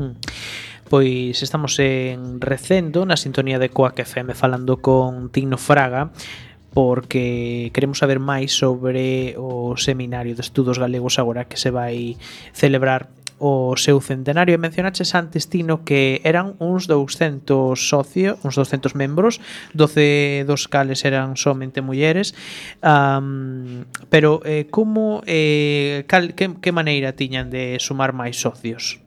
Mm. 0.00 0.16
Pois 0.88 1.44
estamos 1.44 1.76
en 1.76 2.40
Recendo, 2.40 3.04
na 3.04 3.20
sintonía 3.20 3.60
de 3.60 3.68
Coac 3.68 4.00
FM, 4.00 4.32
falando 4.32 4.80
con 4.80 5.28
Tino 5.28 5.60
Fraga, 5.60 6.12
porque 6.74 7.70
queremos 7.72 8.02
saber 8.02 8.18
máis 8.18 8.50
sobre 8.50 9.38
o 9.38 9.78
Seminario 9.78 10.34
de 10.34 10.42
Estudos 10.42 10.82
Galegos 10.82 11.22
agora 11.22 11.46
que 11.46 11.56
se 11.56 11.70
vai 11.70 12.18
celebrar 12.50 13.08
o 13.38 13.76
seu 13.76 14.00
centenario 14.00 14.54
e 14.54 14.62
mencionaches 14.62 15.14
antes 15.14 15.50
Tino 15.50 15.84
que 15.86 16.22
eran 16.24 16.54
uns 16.58 16.86
200 16.86 17.76
socios, 17.76 18.38
uns 18.42 18.54
200 18.54 18.94
membros, 18.94 19.38
12 19.74 20.44
dos 20.46 20.66
cales 20.66 21.04
eran 21.04 21.36
somente 21.36 21.82
mulleres. 21.82 22.34
Um, 22.82 23.84
pero 24.08 24.40
eh, 24.44 24.66
como 24.70 25.22
eh, 25.26 26.04
cal, 26.06 26.34
que, 26.34 26.56
que 26.58 26.72
maneira 26.72 27.14
tiñan 27.14 27.50
de 27.50 27.78
sumar 27.78 28.14
máis 28.14 28.38
socios? 28.38 29.03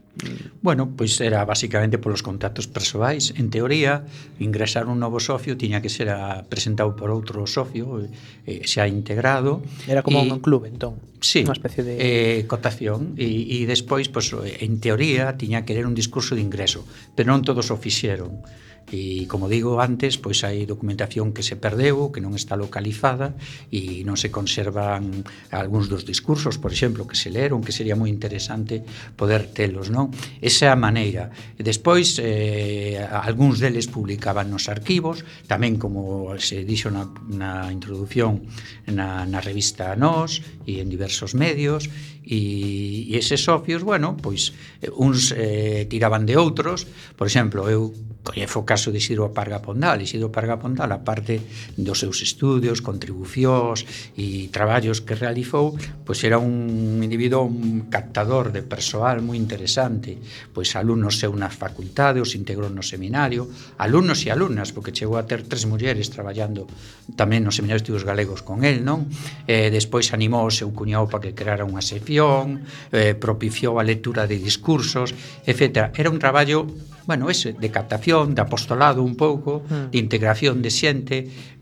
Bueno, 0.61 0.93
pois 0.95 1.15
era 1.22 1.45
basicamente 1.45 1.97
polos 1.97 2.24
contactos 2.26 2.68
persoais. 2.68 3.34
En 3.38 3.49
teoría, 3.49 4.05
ingresar 4.39 4.88
un 4.88 4.99
novo 4.99 5.20
socio 5.20 5.57
tiña 5.57 5.82
que 5.82 5.89
ser 5.89 6.09
a, 6.09 6.43
presentado 6.49 6.95
por 6.97 7.13
outro 7.13 7.45
socio 7.45 8.03
eh, 8.45 8.65
xa 8.65 8.89
integrado. 8.89 9.61
Era 9.86 10.01
como 10.01 10.24
e, 10.24 10.30
un 10.30 10.41
club, 10.41 10.65
entón? 10.65 10.99
Sí, 11.22 11.45
unha 11.45 11.55
especie 11.55 11.82
de... 11.86 11.93
Eh, 11.97 12.39
cotación. 12.49 13.15
E, 13.15 13.61
e 13.61 13.70
despois, 13.70 14.09
pois, 14.09 14.34
en 14.34 14.82
teoría, 14.82 15.38
tiña 15.38 15.65
que 15.65 15.74
ler 15.78 15.86
un 15.86 15.93
discurso 15.93 16.34
de 16.34 16.41
ingreso, 16.41 16.86
pero 17.13 17.30
non 17.30 17.45
todos 17.45 17.70
o 17.74 17.78
fixeron. 17.78 18.41
E, 18.88 19.27
como 19.27 19.51
digo 19.51 19.83
antes, 19.83 20.15
pois 20.15 20.47
hai 20.47 20.63
documentación 20.63 21.35
que 21.35 21.43
se 21.43 21.59
perdeu, 21.59 22.07
que 22.15 22.23
non 22.23 22.31
está 22.39 22.55
localizada 22.55 23.35
e 23.67 24.07
non 24.07 24.15
se 24.15 24.31
conservan 24.31 25.27
algúns 25.51 25.91
dos 25.91 26.07
discursos, 26.07 26.55
por 26.55 26.71
exemplo, 26.71 27.03
que 27.03 27.19
se 27.19 27.27
leron, 27.27 27.59
que 27.59 27.75
sería 27.75 27.99
moi 27.99 28.07
interesante 28.07 28.88
poder 29.19 29.51
telos, 29.51 29.91
non? 29.91 30.15
Esa 30.39 30.67
é 30.67 30.71
a 30.71 30.79
maneira. 30.79 31.35
E 31.59 31.67
despois, 31.67 32.15
eh, 32.23 32.95
algúns 33.03 33.59
deles 33.59 33.91
publicaban 33.91 34.47
nos 34.47 34.71
arquivos, 34.71 35.27
tamén 35.51 35.75
como 35.75 36.31
se 36.39 36.63
dixo 36.63 36.88
na, 36.88 37.11
na 37.27 37.67
introdución 37.67 38.47
na, 38.88 39.27
na 39.27 39.43
revista 39.43 39.99
Nós 39.99 40.39
e 40.63 40.79
en 40.79 40.88
diversos 40.88 41.35
medios, 41.35 41.91
e, 42.27 43.07
e 43.07 43.19
eses 43.19 43.43
socios, 43.43 43.83
bueno, 43.83 44.15
pois 44.19 44.55
eh, 44.83 44.91
uns 44.95 45.35
eh, 45.35 45.88
tiraban 45.91 46.27
de 46.27 46.35
outros, 46.35 46.88
por 47.15 47.27
exemplo, 47.27 47.67
eu 47.71 47.95
Coñezo 48.28 48.59
o 48.59 48.67
caso 48.67 48.91
de 48.91 48.99
Isidro 48.99 49.32
Parga 49.32 49.63
Pondal. 49.63 50.03
Isidro 50.03 50.28
Parga 50.28 50.59
Pondal, 50.59 50.91
a 50.91 50.99
parte 50.99 51.39
dos 51.80 52.03
seus 52.03 52.19
estudios, 52.19 52.84
contribucións 52.84 53.88
e 54.19 54.51
traballos 54.51 54.99
que 54.99 55.15
realizou, 55.15 55.80
pois 56.03 56.19
era 56.28 56.36
un 56.36 56.99
individuo 56.99 57.47
un 57.47 57.88
captador 57.88 58.51
de 58.51 58.67
persoal 58.67 59.23
moi 59.23 59.39
interesante, 59.39 60.19
pois 60.51 60.75
alumnos 60.75 61.23
seu 61.23 61.32
na 61.39 61.47
facultade, 61.47 62.19
os 62.19 62.36
integrou 62.36 62.67
no 62.67 62.84
seminario, 62.84 63.47
alumnos 63.80 64.19
e 64.28 64.36
alumnas, 64.36 64.75
porque 64.75 64.91
chegou 64.91 65.15
a 65.15 65.23
ter 65.23 65.47
tres 65.47 65.63
mulleres 65.63 66.11
traballando 66.11 66.67
tamén 67.15 67.47
no 67.47 67.55
seminario 67.55 67.80
de 67.80 67.88
estudios 67.88 68.03
galegos 68.03 68.43
con 68.43 68.67
el, 68.67 68.84
non? 68.84 69.07
Eh, 69.47 69.71
despois 69.71 70.11
animou 70.11 70.43
o 70.43 70.51
seu 70.51 70.67
cuñado 70.75 71.07
para 71.07 71.32
que 71.32 71.32
creara 71.32 71.63
unha 71.63 71.80
sección, 71.80 72.67
eh, 72.91 73.15
propiciou 73.15 73.80
a 73.80 73.88
lectura 73.88 74.28
de 74.28 74.36
discursos, 74.36 75.15
etc. 75.47 75.95
Era 75.95 76.11
un 76.11 76.19
traballo 76.19 76.67
bueno, 77.07 77.29
ese, 77.29 77.53
de 77.53 77.71
captación, 77.71 78.35
de 78.35 78.43
apostolado 78.43 79.01
un 79.01 79.15
pouco, 79.15 79.63
mm. 79.63 79.95
de 79.95 79.97
integración 79.97 80.59
de 80.59 80.67
xente, 80.67 81.17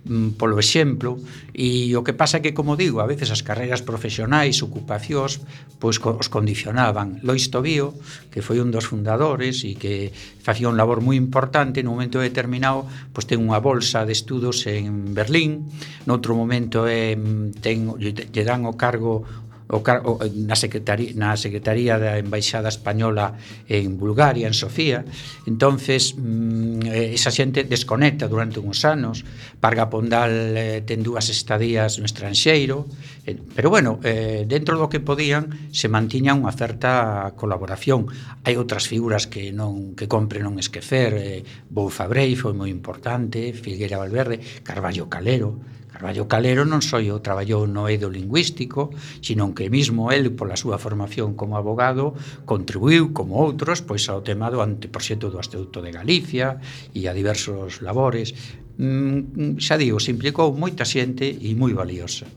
mm, 0.10 0.42
polo 0.42 0.58
exemplo, 0.58 1.22
e 1.54 1.94
o 1.94 2.02
que 2.02 2.18
pasa 2.18 2.42
que, 2.42 2.58
como 2.58 2.74
digo, 2.74 2.98
a 2.98 3.06
veces 3.06 3.30
as 3.30 3.46
carreiras 3.46 3.86
profesionais, 3.86 4.66
ocupacións, 4.66 5.46
pois 5.78 6.02
os 6.02 6.34
condicionaban. 6.34 7.22
Lois 7.22 7.54
Tobío, 7.54 7.94
que 8.34 8.42
foi 8.42 8.58
un 8.58 8.74
dos 8.74 8.90
fundadores 8.90 9.62
e 9.62 9.78
que 9.78 10.10
facía 10.42 10.66
un 10.66 10.82
labor 10.82 11.06
moi 11.06 11.14
importante 11.14 11.86
en 11.86 11.94
un 11.94 12.02
momento 12.02 12.18
determinado, 12.18 12.90
pois 13.14 13.30
ten 13.30 13.38
unha 13.38 13.62
bolsa 13.62 14.02
de 14.02 14.18
estudos 14.18 14.66
en 14.66 15.14
Berlín, 15.14 15.70
noutro 16.10 16.34
momento 16.34 16.90
é, 16.90 17.14
ten, 17.62 17.94
lle 18.02 18.44
dan 18.44 18.66
o 18.66 18.74
cargo 18.74 19.45
o, 19.68 19.82
o, 19.82 20.12
na, 20.46 20.56
secretaría, 20.56 21.12
na 21.18 21.34
Secretaría 21.34 21.98
da 21.98 22.22
Embaixada 22.22 22.70
Española 22.70 23.34
en 23.66 23.98
Bulgaria, 23.98 24.46
en 24.46 24.54
Sofía. 24.54 25.06
Entonces, 25.50 26.14
mm, 26.14 26.86
eh, 26.86 27.18
esa 27.18 27.34
xente 27.34 27.66
desconecta 27.66 28.30
durante 28.30 28.62
uns 28.62 28.86
anos. 28.86 29.26
Parga 29.58 29.90
Pondal 29.90 30.54
eh, 30.54 30.82
ten 30.86 31.02
dúas 31.02 31.34
estadías 31.34 31.98
no 31.98 32.06
estranxeiro. 32.06 32.86
Eh, 33.26 33.34
pero 33.58 33.74
bueno, 33.74 33.98
eh, 34.06 34.46
dentro 34.46 34.78
do 34.78 34.86
que 34.86 35.02
podían, 35.02 35.74
se 35.74 35.90
mantiña 35.90 36.38
unha 36.38 36.54
certa 36.54 37.34
colaboración. 37.34 38.06
Hai 38.46 38.62
outras 38.62 38.86
figuras 38.86 39.26
que 39.26 39.50
non 39.50 39.98
que 39.98 40.06
compre 40.06 40.46
non 40.46 40.62
esquecer. 40.62 41.10
Eh, 41.18 41.42
Bou 41.74 41.90
Fabrei 41.90 42.38
foi 42.38 42.54
moi 42.54 42.70
importante, 42.70 43.50
Figuera 43.58 43.98
Valverde, 43.98 44.38
Carballo 44.62 45.10
Calero, 45.10 45.58
Carballo 45.96 46.28
Calero 46.28 46.68
non 46.68 46.84
só 46.84 47.00
o 47.00 47.24
traballou 47.24 47.64
no 47.72 47.88
eido 47.88 48.12
lingüístico, 48.12 48.92
sino 49.24 49.56
que 49.56 49.72
mismo 49.72 50.12
el, 50.12 50.36
pola 50.36 50.60
súa 50.60 50.76
formación 50.76 51.40
como 51.40 51.56
abogado, 51.56 52.12
contribuiu, 52.44 53.16
como 53.16 53.40
outros, 53.40 53.80
pois 53.80 54.04
ao 54.12 54.20
tema 54.20 54.52
do 54.52 54.60
anteproxecto 54.60 55.32
do 55.32 55.40
Estatuto 55.40 55.80
de 55.80 55.96
Galicia 55.96 56.60
e 56.92 57.08
a 57.08 57.16
diversos 57.16 57.80
labores. 57.80 58.36
Mm, 58.76 59.56
xa 59.56 59.80
digo, 59.80 60.04
se 60.04 60.12
implicou 60.12 60.52
moita 60.52 60.84
xente 60.84 61.32
e 61.32 61.56
moi 61.56 61.72
valiosa 61.72 62.28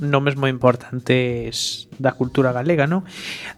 nomes 0.00 0.40
moi 0.40 0.48
importantes 0.48 1.86
da 2.00 2.16
cultura 2.16 2.48
galega, 2.50 2.88
non? 2.88 3.04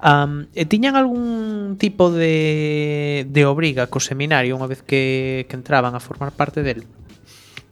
Um, 0.03 0.51
e 0.51 0.67
tiñan 0.67 0.99
algún 0.99 1.79
tipo 1.79 2.11
de, 2.11 3.23
de 3.31 3.43
obriga 3.47 3.87
co 3.87 4.03
seminario 4.03 4.59
unha 4.59 4.67
vez 4.67 4.83
que, 4.83 5.47
que 5.47 5.55
entraban 5.55 5.95
a 5.95 6.03
formar 6.03 6.35
parte 6.35 6.67
del? 6.67 6.83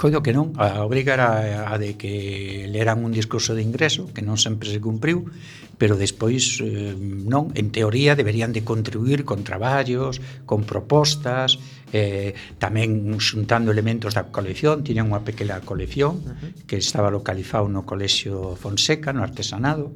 coido 0.02 0.18
que 0.18 0.34
non, 0.34 0.50
a 0.58 0.82
obriga 0.82 1.14
era 1.14 1.70
a 1.70 1.78
de 1.78 1.94
que 1.94 2.66
leran 2.66 3.06
un 3.06 3.14
discurso 3.14 3.54
de 3.54 3.62
ingreso, 3.62 4.10
que 4.10 4.18
non 4.18 4.34
sempre 4.34 4.66
se 4.66 4.82
cumpriu, 4.82 5.30
pero 5.78 5.94
despois 5.94 6.58
eh, 6.58 6.98
non, 6.98 7.54
en 7.54 7.70
teoría 7.70 8.18
deberían 8.18 8.50
de 8.50 8.66
contribuir 8.66 9.22
con 9.22 9.46
traballos, 9.46 10.18
con 10.42 10.66
propostas, 10.66 11.62
eh, 11.94 12.34
tamén 12.58 13.14
xuntando 13.22 13.70
elementos 13.70 14.18
da 14.18 14.26
colección, 14.34 14.82
tiñan 14.82 15.06
unha 15.06 15.22
pequena 15.22 15.62
colección 15.62 16.18
uh 16.18 16.34
-huh. 16.34 16.66
que 16.66 16.82
estaba 16.82 17.06
localizado 17.06 17.70
no 17.70 17.86
Colexio 17.86 18.58
Fonseca, 18.58 19.14
no 19.14 19.22
artesanado, 19.22 19.94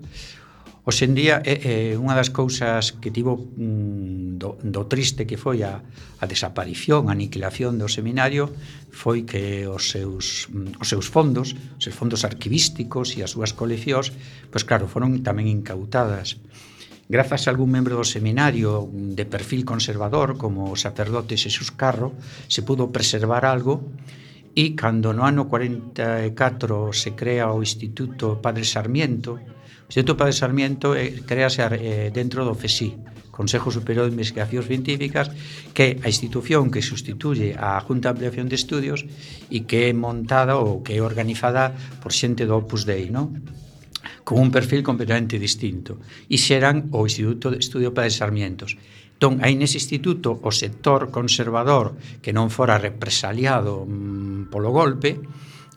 Hoxendía 0.86 1.42
é, 1.42 1.58
é 1.66 1.98
unha 1.98 2.14
das 2.14 2.30
cousas 2.30 2.94
que 3.02 3.10
tivo 3.10 3.34
mm, 3.34 4.38
do, 4.38 4.54
do 4.62 4.86
triste 4.86 5.26
que 5.26 5.34
foi 5.34 5.66
a, 5.66 5.82
a 5.82 6.24
desaparición, 6.30 7.10
a 7.10 7.12
aniquilación 7.18 7.74
do 7.74 7.90
seminario 7.90 8.54
foi 8.94 9.26
que 9.26 9.66
os 9.66 9.90
seus, 9.90 10.46
mm, 10.46 10.78
os 10.78 10.86
seus 10.86 11.10
fondos, 11.10 11.58
os 11.58 11.82
seus 11.82 11.98
fondos 11.98 12.22
arquivísticos 12.22 13.18
e 13.18 13.26
as 13.26 13.34
súas 13.34 13.50
coleccións, 13.50 14.14
pois 14.54 14.62
claro, 14.62 14.86
foron 14.86 15.26
tamén 15.26 15.50
incautadas. 15.50 16.38
Grazas 17.10 17.46
a 17.46 17.50
algún 17.50 17.74
membro 17.74 17.98
do 17.98 18.06
seminario 18.06 18.86
mm, 18.86 19.18
de 19.18 19.26
perfil 19.26 19.66
conservador, 19.66 20.38
como 20.38 20.70
o 20.70 20.78
sacerdote 20.78 21.34
Xesús 21.34 21.74
Carro, 21.74 22.14
se 22.46 22.62
pudo 22.62 22.94
preservar 22.94 23.42
algo 23.42 23.82
e 24.54 24.78
cando 24.78 25.10
no 25.10 25.26
ano 25.26 25.50
44 25.50 26.94
se 26.94 27.18
crea 27.18 27.50
o 27.50 27.58
Instituto 27.58 28.38
Padre 28.38 28.62
Sarmiento, 28.62 29.42
O 29.86 29.94
Instituto 29.94 30.18
Padre 30.18 30.34
Sarmiento 30.34 30.98
eh, 30.98 31.22
crease 31.22 31.62
eh, 31.62 32.10
dentro 32.10 32.42
do 32.42 32.58
FESI, 32.58 32.98
Consejo 33.30 33.70
Superior 33.70 34.10
de 34.10 34.18
Investigacións 34.18 34.66
Científicas, 34.66 35.30
que 35.70 35.82
é 35.82 35.90
a 36.02 36.10
institución 36.10 36.74
que 36.74 36.82
sustituye 36.82 37.54
a 37.54 37.78
Junta 37.78 38.10
de 38.10 38.26
Ampliación 38.26 38.50
de 38.50 38.58
Estudios 38.58 39.06
e 39.46 39.62
que 39.62 39.86
é 39.86 39.94
montada 39.94 40.58
ou 40.58 40.82
que 40.82 40.98
é 40.98 41.00
organizada 41.04 41.70
por 42.02 42.10
xente 42.10 42.50
do 42.50 42.58
Opus 42.58 42.82
Dei, 42.82 43.14
non? 43.14 43.38
con 44.26 44.42
un 44.42 44.50
perfil 44.50 44.82
completamente 44.82 45.38
distinto 45.38 46.02
e 46.26 46.34
xeran 46.34 46.90
o 46.90 47.06
Instituto 47.06 47.54
de 47.54 47.62
Estudio 47.62 47.94
para 47.94 48.10
Sarmientos. 48.10 48.74
Entón, 49.16 49.38
aí 49.38 49.54
nese 49.54 49.78
instituto 49.78 50.34
o 50.34 50.50
sector 50.50 51.14
conservador 51.14 51.94
que 52.18 52.34
non 52.34 52.50
fora 52.50 52.74
represaliado 52.74 53.86
mmm, 53.86 54.50
polo 54.50 54.74
golpe, 54.74 55.22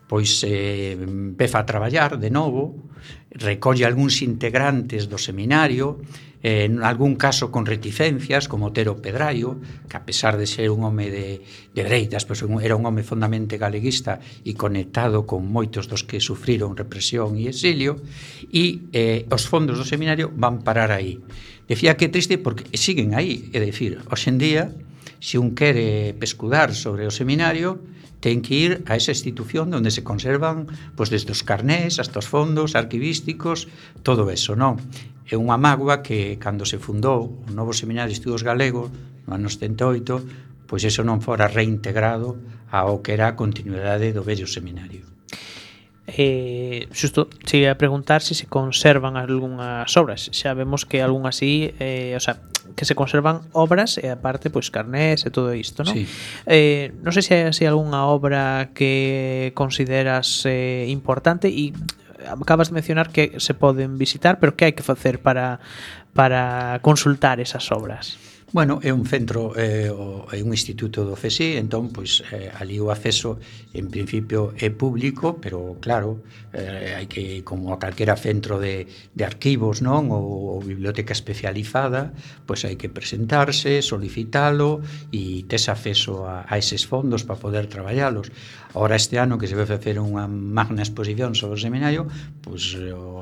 pois 0.09 0.41
eh, 0.41 0.97
empeza 0.97 1.61
a 1.61 1.69
traballar 1.69 2.17
de 2.17 2.33
novo, 2.33 2.89
recolle 3.29 3.85
algúns 3.85 4.25
integrantes 4.25 5.05
do 5.05 5.21
seminario, 5.21 6.01
eh, 6.41 6.65
en 6.65 6.81
algún 6.81 7.13
caso 7.13 7.53
con 7.53 7.69
reticencias, 7.69 8.49
como 8.49 8.73
Otero 8.73 8.97
Pedraio, 9.05 9.61
que 9.85 10.01
a 10.01 10.03
pesar 10.09 10.41
de 10.41 10.49
ser 10.49 10.73
un 10.73 10.81
home 10.81 11.13
de, 11.13 11.45
de 11.45 11.81
dereitas, 11.85 12.25
pois 12.25 12.41
era 12.41 12.73
un 12.73 12.89
home 12.89 13.05
fondamente 13.05 13.61
galeguista 13.61 14.17
e 14.41 14.57
conectado 14.57 15.29
con 15.29 15.45
moitos 15.45 15.85
dos 15.85 16.01
que 16.01 16.17
sufriron 16.17 16.73
represión 16.73 17.37
e 17.37 17.45
exilio, 17.45 18.01
e 18.49 18.89
eh, 18.97 19.29
os 19.29 19.45
fondos 19.45 19.77
do 19.77 19.85
seminario 19.85 20.33
van 20.33 20.65
parar 20.65 20.89
aí. 20.89 21.21
Decía 21.69 21.93
que 21.93 22.09
é 22.09 22.11
triste 22.11 22.41
porque 22.41 22.65
siguen 22.73 23.13
aí, 23.13 23.53
é 23.53 23.61
dicir, 23.61 24.01
hoxendía, 24.09 24.73
se 25.21 25.37
un 25.37 25.53
quere 25.53 26.17
pescudar 26.17 26.73
sobre 26.73 27.05
o 27.05 27.13
seminario, 27.13 27.77
ten 28.19 28.43
que 28.43 28.55
ir 28.55 28.71
a 28.87 28.99
esa 28.99 29.15
institución 29.15 29.71
onde 29.71 29.91
se 29.91 30.03
conservan 30.03 30.67
pois 30.95 31.07
desde 31.07 31.31
os 31.31 31.43
carnés 31.43 31.99
hasta 31.99 32.19
os 32.19 32.27
fondos 32.27 32.75
arquivísticos, 32.75 33.71
todo 34.03 34.27
eso, 34.27 34.59
non? 34.59 34.79
É 35.29 35.37
unha 35.37 35.61
mágoa 35.61 36.01
que 36.01 36.35
cando 36.41 36.65
se 36.65 36.81
fundou 36.81 37.39
o 37.47 37.51
novo 37.53 37.71
Seminario 37.71 38.11
de 38.11 38.17
Estudos 38.17 38.43
Galegos 38.43 38.89
no 39.29 39.37
ano 39.37 39.47
78, 39.47 40.67
pois 40.67 40.81
eso 40.83 41.05
non 41.05 41.21
fora 41.21 41.49
reintegrado 41.49 42.37
ao 42.69 43.01
que 43.01 43.13
era 43.13 43.29
a 43.29 43.37
continuidade 43.37 44.13
do 44.13 44.25
vello 44.25 44.49
seminario 44.49 45.18
eh, 46.17 46.87
xusto 46.91 47.29
che 47.45 47.69
a 47.69 47.77
preguntar 47.77 48.21
se 48.21 48.33
se 48.33 48.47
conservan 48.47 49.17
algunhas 49.17 49.89
obras 49.97 50.29
xa 50.33 50.53
vemos 50.57 50.85
que 50.85 51.01
algunhas 51.01 51.37
así, 51.37 51.73
eh, 51.79 52.17
o 52.17 52.21
sea, 52.21 52.41
que 52.75 52.85
se 52.85 52.95
conservan 52.95 53.41
obras 53.53 53.97
e 53.97 54.09
aparte 54.09 54.49
pois 54.49 54.71
carnés 54.71 55.25
e 55.25 55.29
todo 55.29 55.53
isto 55.53 55.83
non? 55.83 55.93
Sí. 55.93 56.07
Eh, 56.45 56.95
non 57.03 57.13
sei 57.13 57.23
se 57.25 57.33
hai 57.35 57.43
así 57.49 57.63
algunha 57.65 58.07
obra 58.09 58.73
que 58.73 59.51
consideras 59.53 60.45
eh, 60.45 60.87
importante 60.89 61.49
e 61.49 61.73
acabas 62.27 62.69
de 62.69 62.77
mencionar 62.79 63.09
que 63.09 63.39
se 63.39 63.53
poden 63.53 63.97
visitar 63.97 64.39
pero 64.39 64.55
que 64.55 64.69
hai 64.69 64.73
que 64.73 64.85
facer 64.85 65.21
para 65.21 65.59
para 66.13 66.79
consultar 66.81 67.39
esas 67.39 67.69
obras 67.71 68.17
Bueno, 68.51 68.79
é 68.81 68.89
un 68.89 69.05
centro, 69.05 69.53
é, 69.53 69.93
o, 69.93 70.25
é 70.33 70.41
un 70.41 70.49
instituto 70.49 71.05
do 71.05 71.13
FESI, 71.13 71.61
entón, 71.61 71.93
pois, 71.93 72.25
eh, 72.33 72.49
ali 72.57 72.81
o 72.81 72.89
acceso, 72.89 73.37
en 73.77 73.93
principio, 73.93 74.57
é 74.57 74.73
público, 74.73 75.37
pero, 75.37 75.77
claro, 75.77 76.25
eh, 76.57 76.97
hai 76.97 77.05
que, 77.05 77.45
como 77.45 77.69
a 77.69 77.77
calquera 77.77 78.17
centro 78.17 78.57
de, 78.57 78.89
de 78.89 79.21
arquivos, 79.21 79.85
non, 79.85 80.09
ou, 80.09 80.57
ou 80.57 80.65
biblioteca 80.65 81.13
especializada, 81.13 82.09
pois 82.49 82.65
hai 82.65 82.73
que 82.73 82.89
presentarse, 82.89 83.85
solicitalo, 83.85 84.81
e 85.13 85.45
tes 85.45 85.69
acceso 85.69 86.25
a, 86.25 86.49
a 86.49 86.57
eses 86.57 86.89
fondos 86.89 87.21
para 87.29 87.37
poder 87.37 87.69
traballalos. 87.69 88.33
Ahora 88.73 88.97
este 88.97 89.21
ano 89.21 89.37
que 89.37 89.45
se 89.45 89.53
vai 89.53 89.69
facer 89.69 90.01
unha 90.01 90.25
magna 90.25 90.81
exposición 90.81 91.37
sobre 91.37 91.53
o 91.53 91.61
seminario, 91.61 92.09
pois 92.41 92.73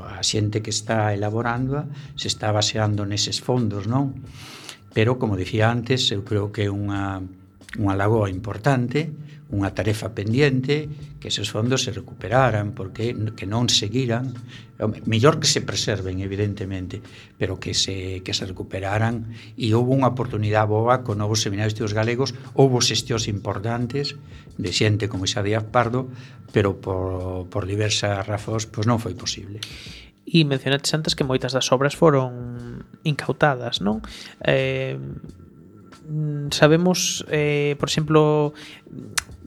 a 0.07 0.23
xente 0.23 0.63
que 0.63 0.71
está 0.71 1.11
elaborando 1.11 1.84
se 2.15 2.32
está 2.32 2.55
baseando 2.55 3.03
neses 3.03 3.43
fondos, 3.43 3.91
non? 3.91 4.15
pero, 4.98 5.20
como 5.20 5.38
dicía 5.38 5.70
antes, 5.70 6.10
eu 6.10 6.26
creo 6.26 6.50
que 6.50 6.66
é 6.66 6.74
unha, 6.74 7.22
unha 7.78 7.93
lagoa 7.93 8.34
importante, 8.34 9.14
unha 9.54 9.70
tarefa 9.70 10.10
pendiente, 10.18 10.89
que 11.22 11.30
eses 11.30 11.54
fondos 11.54 11.86
se 11.86 11.93
recuperaran, 11.93 12.74
porque 12.74 13.14
que 13.38 13.45
non 13.45 13.70
seguiran, 13.70 14.34
mellor 15.06 15.38
que 15.38 15.45
se 15.45 15.62
preserven, 15.62 16.18
evidentemente, 16.26 17.06
pero 17.38 17.62
que 17.62 17.78
se, 17.78 18.26
que 18.26 18.34
se 18.34 18.50
recuperaran, 18.50 19.38
e 19.54 19.70
houve 19.78 19.93
unha 19.93 20.10
oportunidade 20.10 20.66
boa 20.66 21.06
con 21.06 21.22
novos 21.22 21.45
seminarios 21.45 21.78
teos 21.78 21.93
galegos, 21.93 22.34
houve 22.58 22.82
xestións 22.82 23.30
importantes 23.30 24.18
de 24.58 24.74
xente 24.74 25.06
como 25.06 25.30
Isa 25.30 25.45
Díaz 25.45 25.70
Pardo, 25.70 26.10
pero 26.50 26.82
por, 26.82 27.45
por 27.54 27.70
diversas 27.70 28.26
razóns, 28.26 28.66
pois 28.66 28.89
non 28.89 28.98
foi 28.98 29.14
posible 29.14 29.62
e 30.28 30.43
mencionaste 30.43 30.91
antes 30.91 31.15
que 31.15 31.23
moitas 31.23 31.55
das 31.55 31.71
obras 31.71 31.95
foron 31.95 32.84
incautadas, 33.07 33.80
non? 33.80 34.03
Eh, 34.43 34.99
sabemos, 36.51 37.23
eh, 37.32 37.80
por 37.80 37.88
exemplo, 37.88 38.51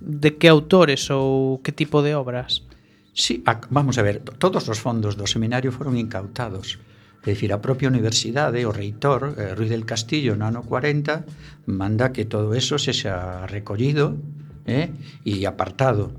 de 0.01 0.41
que 0.41 0.49
autores 0.49 1.13
ou 1.13 1.61
que 1.61 1.77
tipo 1.77 2.01
de 2.01 2.17
obras? 2.17 2.65
Sí, 3.13 3.45
vamos 3.69 4.01
a 4.01 4.03
ver, 4.03 4.25
todos 4.41 4.65
os 4.73 4.81
fondos 4.81 5.21
do 5.21 5.29
seminario 5.29 5.69
foron 5.69 6.01
incautados. 6.01 6.81
É 7.21 7.37
dicir, 7.37 7.53
a 7.53 7.61
propia 7.61 7.93
universidade, 7.93 8.65
o 8.65 8.73
reitor, 8.73 9.37
eh, 9.37 9.53
Ruiz 9.53 9.69
del 9.69 9.85
Castillo, 9.85 10.41
no 10.41 10.49
ano 10.49 10.65
40, 10.65 11.69
manda 11.69 12.17
que 12.17 12.25
todo 12.25 12.57
eso 12.57 12.81
se 12.81 12.97
xa 12.97 13.45
recollido 13.45 14.17
eh, 14.65 14.89
e 15.29 15.45
apartado 15.45 16.17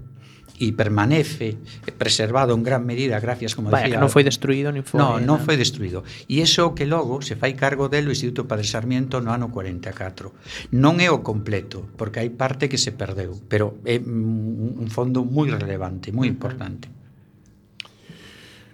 e 0.61 0.77
permanece 0.77 1.57
preservado 1.97 2.53
en 2.53 2.61
gran 2.61 2.85
medida 2.85 3.17
gracias, 3.17 3.57
como 3.57 3.73
Vaya, 3.73 3.89
decía... 3.89 3.97
Que 3.97 4.05
non 4.05 4.13
foi 4.13 4.21
destruído 4.21 4.69
nin 4.69 4.85
foi... 4.85 5.01
No, 5.01 5.17
non 5.17 5.41
foi 5.41 5.57
destruído. 5.57 6.05
E 6.29 6.45
iso 6.45 6.77
que 6.77 6.85
logo 6.85 7.25
se 7.25 7.33
fai 7.33 7.57
cargo 7.57 7.89
del 7.89 8.05
o 8.05 8.13
Instituto 8.13 8.45
Padre 8.45 8.69
Sarmiento 8.69 9.17
no 9.17 9.33
ano 9.33 9.49
44. 9.49 10.77
Non 10.77 11.01
é 11.01 11.09
o 11.09 11.25
completo, 11.25 11.81
porque 11.97 12.21
hai 12.21 12.29
parte 12.29 12.69
que 12.69 12.77
se 12.77 12.93
perdeu, 12.93 13.41
pero 13.49 13.81
é 13.89 13.97
un 13.97 14.85
fondo 14.93 15.25
moi 15.25 15.49
relevante, 15.49 16.13
moi 16.13 16.29
importante. 16.29 17.01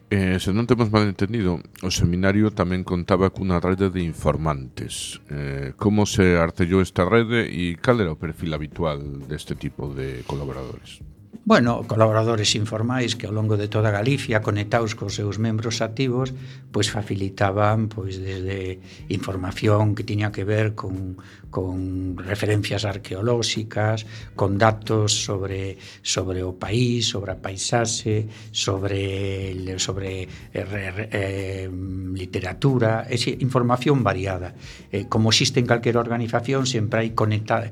Eh, 0.08 0.40
se 0.40 0.56
non 0.56 0.64
temos 0.64 0.88
mal 0.88 1.04
entendido, 1.04 1.60
o 1.84 1.92
seminario 1.92 2.48
tamén 2.56 2.88
contaba 2.88 3.32
cunha 3.32 3.60
rede 3.60 3.92
de 3.92 4.04
informantes. 4.04 5.20
Eh, 5.28 5.76
como 5.76 6.08
se 6.08 6.40
artellou 6.40 6.80
esta 6.80 7.04
rede 7.04 7.48
e 7.48 7.76
cal 7.76 8.00
era 8.00 8.16
o 8.16 8.20
perfil 8.20 8.56
habitual 8.56 9.04
deste 9.28 9.56
tipo 9.60 9.92
de 9.92 10.24
colaboradores? 10.24 11.04
Bueno, 11.48 11.84
colaboradores 11.88 12.56
informais 12.56 13.16
que 13.16 13.28
ao 13.28 13.32
longo 13.32 13.56
de 13.56 13.72
toda 13.72 13.88
Galicia 13.88 14.44
conectados 14.44 14.96
cos 15.00 15.16
seus 15.16 15.40
membros 15.40 15.80
activos 15.80 16.36
pois 16.76 16.92
facilitaban 16.92 17.88
pois 17.88 18.20
desde 18.20 18.84
información 19.08 19.96
que 19.96 20.04
tiña 20.04 20.36
que 20.36 20.44
ver 20.44 20.76
con, 20.76 21.16
con 21.50 22.18
referencias 22.18 22.86
arqueolóxicas, 22.86 24.06
con 24.36 24.58
datos 24.58 25.24
sobre 25.26 25.78
sobre 26.02 26.44
o 26.44 26.56
país, 26.60 27.08
sobre 27.08 27.32
a 27.32 27.40
paisaxe, 27.40 28.28
sobre 28.52 29.78
sobre 29.80 30.28
eh, 30.54 31.08
eh, 31.12 31.70
literatura, 32.14 33.08
esa 33.10 33.32
información 33.32 34.04
variada. 34.04 34.54
Eh, 34.92 35.06
como 35.08 35.30
existe 35.30 35.60
en 35.60 35.68
calquera 35.68 36.00
organización, 36.00 36.68
sempre 36.68 37.08
hai 37.08 37.12
conectada 37.16 37.72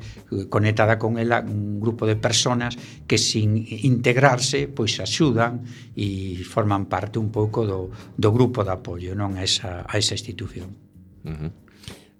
conectada 0.49 0.95
con 0.95 1.19
ela 1.19 1.43
un 1.43 1.79
grupo 1.79 2.07
de 2.07 2.15
personas 2.15 2.77
que 3.05 3.19
sin 3.19 3.59
integrarse 3.65 4.71
pois 4.71 4.97
axudan 5.03 5.65
e 5.95 6.41
forman 6.47 6.87
parte 6.87 7.19
un 7.19 7.29
pouco 7.29 7.67
do 7.67 7.91
do 8.15 8.29
grupo 8.31 8.63
de 8.63 8.71
apoio 8.71 9.11
non 9.13 9.35
a 9.35 9.43
esa 9.43 9.83
a 9.83 9.95
esa 9.99 10.15
institución. 10.15 10.71
Uh 11.25 11.35
-huh 11.35 11.64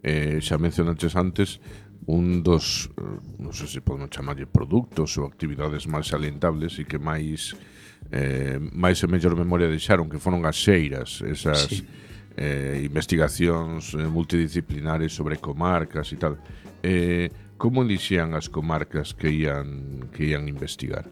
eh, 0.05 0.37
xa 0.37 0.61
mencionaches 0.61 1.17
antes 1.17 1.57
un 2.05 2.45
dos, 2.45 2.93
eh, 2.93 3.41
non 3.41 3.49
sei 3.49 3.65
se 3.65 3.81
podemos 3.81 4.13
chamarlle 4.13 4.45
produtos 4.45 5.17
ou 5.17 5.25
actividades 5.25 5.89
máis 5.89 6.13
alentables 6.13 6.77
e 6.77 6.85
que 6.85 7.01
máis 7.01 7.57
eh, 8.13 8.61
máis 8.61 9.01
e 9.01 9.09
mellor 9.09 9.33
memoria 9.33 9.65
deixaron 9.65 10.05
que 10.05 10.21
foron 10.21 10.45
as 10.45 10.61
xeiras 10.61 11.25
esas 11.25 11.65
sí. 11.65 11.81
eh, 12.37 12.85
investigacións 12.85 13.97
eh, 13.97 14.05
multidisciplinares 14.05 15.09
sobre 15.09 15.41
comarcas 15.41 16.13
e 16.13 16.17
tal 16.21 16.37
eh, 16.85 17.33
como 17.57 17.81
elixían 17.81 18.37
as 18.37 18.45
comarcas 18.53 19.17
que 19.17 19.33
ian 19.33 20.05
que 20.13 20.29
ian 20.29 20.45
investigar? 20.45 21.09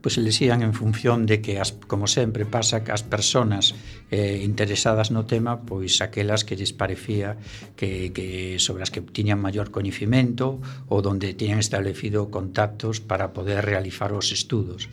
pois 0.00 0.16
elexían 0.18 0.62
en 0.62 0.74
función 0.74 1.26
de 1.26 1.42
que 1.42 1.58
as 1.58 1.74
como 1.74 2.06
sempre 2.06 2.46
pasa 2.46 2.86
que 2.86 2.94
as 2.94 3.02
persoas 3.02 3.74
eh, 4.14 4.40
interesadas 4.46 5.10
no 5.10 5.26
tema, 5.26 5.66
pois 5.66 5.98
aquelas 6.00 6.46
que 6.46 6.54
lles 6.54 6.70
parecía 6.72 7.36
que 7.74 8.14
que 8.14 8.58
sobre 8.62 8.86
as 8.86 8.90
que 8.94 9.02
tiñan 9.02 9.42
maior 9.42 9.74
coñecemento 9.74 10.62
ou 10.86 11.02
donde 11.02 11.34
tiñan 11.34 11.58
establecido 11.58 12.30
contactos 12.30 13.02
para 13.02 13.34
poder 13.34 13.66
realizar 13.66 14.14
os 14.14 14.30
estudos. 14.30 14.86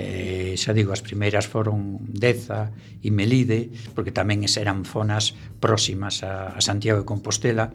Eh, 0.00 0.56
xa 0.56 0.72
digo, 0.72 0.96
as 0.96 1.04
primeiras 1.04 1.44
foron 1.44 2.00
Deza 2.08 2.72
e 3.04 3.12
Melide, 3.12 3.68
porque 3.92 4.14
tamén 4.14 4.46
eran 4.48 4.88
zonas 4.88 5.36
próximas 5.60 6.24
a, 6.24 6.56
a 6.56 6.60
Santiago 6.64 7.04
de 7.04 7.06
Compostela 7.08 7.68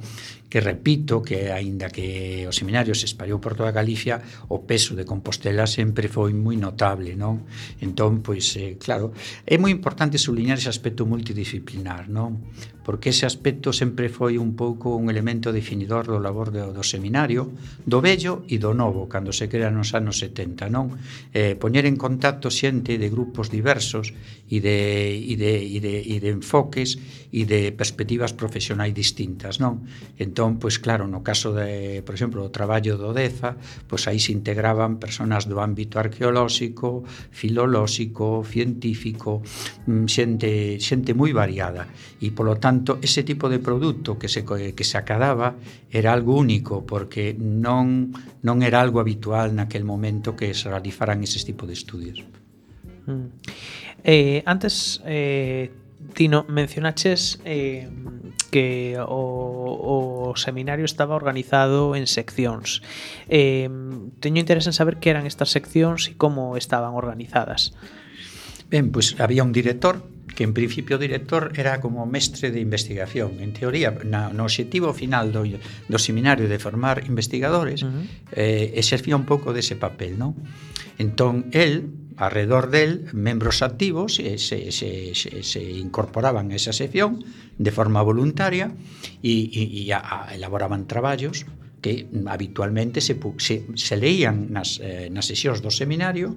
que 0.55 0.63
repito 0.63 1.19
que 1.21 1.51
aínda 1.51 1.91
que 1.91 2.47
o 2.47 2.53
seminario 2.55 2.95
se 2.95 3.11
espallou 3.11 3.43
por 3.43 3.59
toda 3.59 3.75
Galicia, 3.75 4.23
o 4.47 4.63
peso 4.63 4.95
de 4.95 5.03
Compostela 5.03 5.67
sempre 5.67 6.07
foi 6.07 6.31
moi 6.31 6.55
notable, 6.55 7.11
non? 7.19 7.43
Entón, 7.83 8.23
pois, 8.23 8.55
eh, 8.55 8.79
claro, 8.79 9.11
é 9.43 9.59
moi 9.59 9.67
importante 9.75 10.15
subliñar 10.15 10.55
ese 10.55 10.71
aspecto 10.71 11.03
multidisciplinar, 11.03 12.07
non? 12.07 12.39
Porque 12.87 13.11
ese 13.11 13.27
aspecto 13.27 13.75
sempre 13.75 14.07
foi 14.07 14.39
un 14.39 14.55
pouco 14.55 14.95
un 14.95 15.11
elemento 15.11 15.51
definidor 15.51 16.07
do 16.07 16.23
labor 16.23 16.55
do, 16.55 16.71
do 16.71 16.87
seminario, 16.87 17.51
do 17.83 17.99
vello 17.99 18.47
e 18.47 18.55
do 18.55 18.71
novo, 18.71 19.11
cando 19.11 19.35
se 19.35 19.51
crea 19.51 19.67
nos 19.67 19.91
anos 19.91 20.23
70, 20.23 20.71
non? 20.71 20.95
Eh, 21.35 21.59
poñer 21.59 21.83
en 21.83 21.99
contacto 21.99 22.47
xente 22.47 22.95
de 22.95 23.11
grupos 23.11 23.51
diversos 23.51 24.15
e 24.47 24.63
de, 24.63 25.19
e 25.19 25.35
de, 25.35 25.53
e 25.67 25.77
de, 25.83 25.95
e 25.99 26.15
de 26.23 26.31
enfoques 26.31 26.95
e 27.35 27.43
de 27.43 27.75
perspectivas 27.75 28.31
profesionais 28.31 28.95
distintas, 28.95 29.59
non? 29.59 29.83
Entón, 30.15 30.55
pois 30.55 30.79
claro, 30.79 31.03
no 31.03 31.19
caso 31.19 31.51
de, 31.51 31.99
por 32.07 32.15
exemplo, 32.15 32.39
o 32.39 32.47
traballo 32.47 32.95
do 32.95 33.11
DEFA, 33.11 33.59
pois 33.91 34.07
aí 34.07 34.23
se 34.23 34.31
integraban 34.31 35.03
persoas 35.03 35.43
do 35.43 35.59
ámbito 35.59 35.99
arqueolóxico, 35.99 37.03
filolóxico, 37.35 38.39
científico, 38.47 39.43
mm, 39.83 40.07
xente 40.07 40.79
xente 40.79 41.11
moi 41.11 41.35
variada 41.35 41.91
e 42.23 42.31
polo 42.31 42.55
tanto 42.55 43.03
ese 43.03 43.27
tipo 43.27 43.51
de 43.51 43.59
produto 43.59 44.15
que 44.15 44.31
se 44.31 44.47
que 44.47 44.85
se 44.87 44.95
acadaba 44.95 45.59
era 45.91 46.15
algo 46.15 46.39
único 46.39 46.87
porque 46.87 47.35
non 47.35 48.15
non 48.47 48.63
era 48.63 48.79
algo 48.79 49.03
habitual 49.03 49.51
naquel 49.51 49.83
momento 49.83 50.39
que 50.39 50.55
se 50.55 50.71
realizaran 50.71 51.19
ese 51.19 51.43
tipo 51.43 51.67
de 51.67 51.75
estudios. 51.75 52.23
Mm. 53.11 53.27
Eh, 54.07 54.39
antes 54.47 55.03
eh, 55.03 55.84
Tino, 56.13 56.45
mencionaches 56.47 57.41
eh, 57.45 57.89
que 58.51 58.95
o, 58.99 60.31
o 60.31 60.37
seminario 60.37 60.85
estaba 60.85 61.15
organizado 61.15 61.95
en 61.95 62.07
seccións. 62.07 62.81
Eh, 63.27 63.67
teño 64.23 64.39
interés 64.39 64.67
en 64.67 64.73
saber 64.73 64.97
que 65.03 65.11
eran 65.11 65.27
estas 65.27 65.51
seccións 65.51 66.07
e 66.07 66.15
como 66.15 66.55
estaban 66.55 66.95
organizadas. 66.95 67.75
Ben, 68.71 68.95
pois 68.95 69.11
pues, 69.11 69.21
había 69.21 69.43
un 69.43 69.51
director 69.51 70.07
que 70.35 70.43
en 70.43 70.53
principio 70.53 70.97
o 70.97 70.99
director 70.99 71.55
era 71.55 71.79
como 71.79 72.05
mestre 72.05 72.51
de 72.51 72.59
investigación. 72.59 73.39
En 73.39 73.55
teoría, 73.55 73.95
na, 74.03 74.29
no 74.29 74.43
objetivo 74.43 74.91
final 74.91 75.31
do, 75.31 75.47
do 75.47 75.99
seminario 75.99 76.45
de 76.51 76.59
formar 76.59 77.07
investigadores, 77.07 77.83
uh 77.83 77.89
-huh. 77.89 78.03
eh, 78.35 78.75
exercía 78.75 79.15
un 79.15 79.23
pouco 79.23 79.55
dese 79.55 79.79
papel, 79.79 80.19
non? 80.19 80.35
Entón, 80.99 81.49
el 81.55 82.04
arredor 82.17 82.71
del 82.71 83.07
membros 83.13 83.61
activos 83.61 84.15
se, 84.15 84.37
se, 84.37 84.71
se, 84.71 85.15
se, 85.15 85.43
se 85.43 85.61
incorporaban 85.63 86.51
a 86.51 86.55
esa 86.55 86.73
sección 86.73 87.23
de 87.57 87.71
forma 87.71 88.01
voluntaria 88.01 88.71
e, 89.23 89.51
e, 89.51 89.83
e 89.83 89.91
a, 89.91 89.99
a, 89.99 90.35
elaboraban 90.35 90.87
traballos 90.87 91.45
que 91.83 92.07
habitualmente 92.25 93.01
se, 93.01 93.19
se, 93.37 93.67
se 93.75 93.95
leían 93.97 94.49
nas, 94.49 94.81
eh, 94.81 95.11
nas 95.13 95.29
sesións 95.29 95.61
do 95.61 95.69
seminario 95.69 96.33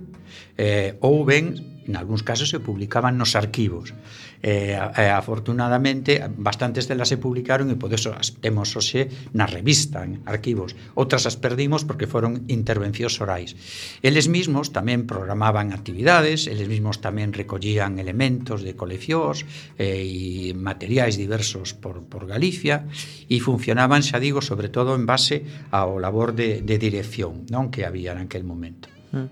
eh, 0.61 0.99
ou 1.01 1.25
ben 1.25 1.78
en 1.89 1.97
algúns 1.97 2.21
casos 2.21 2.53
se 2.53 2.61
publicaban 2.61 3.17
nos 3.17 3.33
arquivos. 3.33 3.97
Eh, 4.43 4.77
eh, 4.77 5.11
afortunadamente, 5.11 6.23
bastantes 6.37 6.87
delas 6.87 7.09
se 7.09 7.17
publicaron 7.17 7.73
e 7.73 7.81
por 7.81 7.91
eso 7.91 8.13
as 8.13 8.37
temos 8.39 8.77
hoxe 8.77 9.09
na 9.33 9.49
revista, 9.49 10.05
en 10.05 10.21
arquivos. 10.29 10.77
Outras 10.95 11.25
as 11.25 11.41
perdimos 11.41 11.89
porque 11.89 12.07
foron 12.07 12.45
intervencións 12.47 13.19
orais. 13.25 13.57
Eles 14.05 14.29
mismos 14.29 14.71
tamén 14.71 15.09
programaban 15.09 15.73
actividades, 15.73 16.47
eles 16.47 16.69
mismos 16.69 17.01
tamén 17.01 17.33
recollían 17.33 17.97
elementos 17.97 18.61
de 18.61 18.77
coleccións 18.77 19.49
eh, 19.81 20.05
e 20.05 20.53
materiais 20.53 21.17
diversos 21.17 21.73
por, 21.73 22.05
por 22.05 22.29
Galicia 22.29 22.85
e 23.33 23.41
funcionaban, 23.41 24.05
xa 24.05 24.21
digo, 24.21 24.45
sobre 24.45 24.69
todo 24.69 24.93
en 24.93 25.09
base 25.09 25.43
ao 25.73 25.97
labor 25.97 26.37
de, 26.37 26.61
de 26.61 26.77
dirección 26.77 27.49
non 27.49 27.73
que 27.73 27.89
había 27.89 28.13
naquel 28.13 28.45
momento. 28.45 28.98
Mm. 29.13 29.29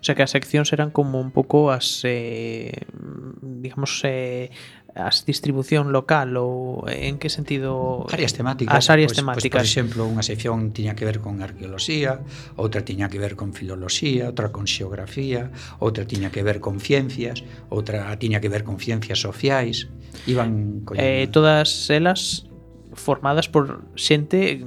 O 0.00 0.02
sea 0.02 0.14
que 0.14 0.22
as 0.26 0.32
seccións 0.34 0.72
eran 0.74 0.90
como 0.90 1.20
un 1.22 1.30
pouco 1.30 1.70
as 1.70 2.02
eh, 2.02 2.86
digamos 3.42 4.02
eh, 4.02 4.50
as 4.94 5.22
distribución 5.24 5.92
local 5.94 6.34
ou 6.34 6.82
en 6.90 7.22
que 7.22 7.30
sentido 7.30 8.06
áreas 8.10 8.34
temáticas 8.34 8.74
as 8.74 8.90
áreas 8.90 9.14
pues, 9.14 9.22
temáticas 9.22 9.46
Pues, 9.46 9.54
por 9.54 9.66
exemplo 9.66 10.00
unha 10.10 10.24
sección 10.26 10.74
tiña 10.74 10.98
que 10.98 11.06
ver 11.06 11.22
con 11.22 11.38
arqueoloxía 11.42 12.26
outra 12.58 12.82
tiña 12.82 13.06
que 13.06 13.22
ver 13.22 13.38
con 13.38 13.54
filoloxía 13.54 14.34
outra 14.34 14.50
con 14.50 14.66
xeografía 14.66 15.54
outra 15.78 16.02
tiña 16.10 16.34
que 16.34 16.42
ver 16.42 16.58
con 16.58 16.82
ciencias 16.82 17.46
outra 17.70 18.10
tiña 18.18 18.42
que 18.42 18.50
ver 18.50 18.66
con 18.66 18.82
ciencias 18.82 19.22
sociais 19.22 19.86
iban 20.26 20.82
eh, 20.82 20.84
collendo. 20.84 21.06
eh, 21.06 21.26
todas 21.30 21.70
elas 21.90 22.50
formadas 22.98 23.46
por 23.46 23.86
xente 23.94 24.58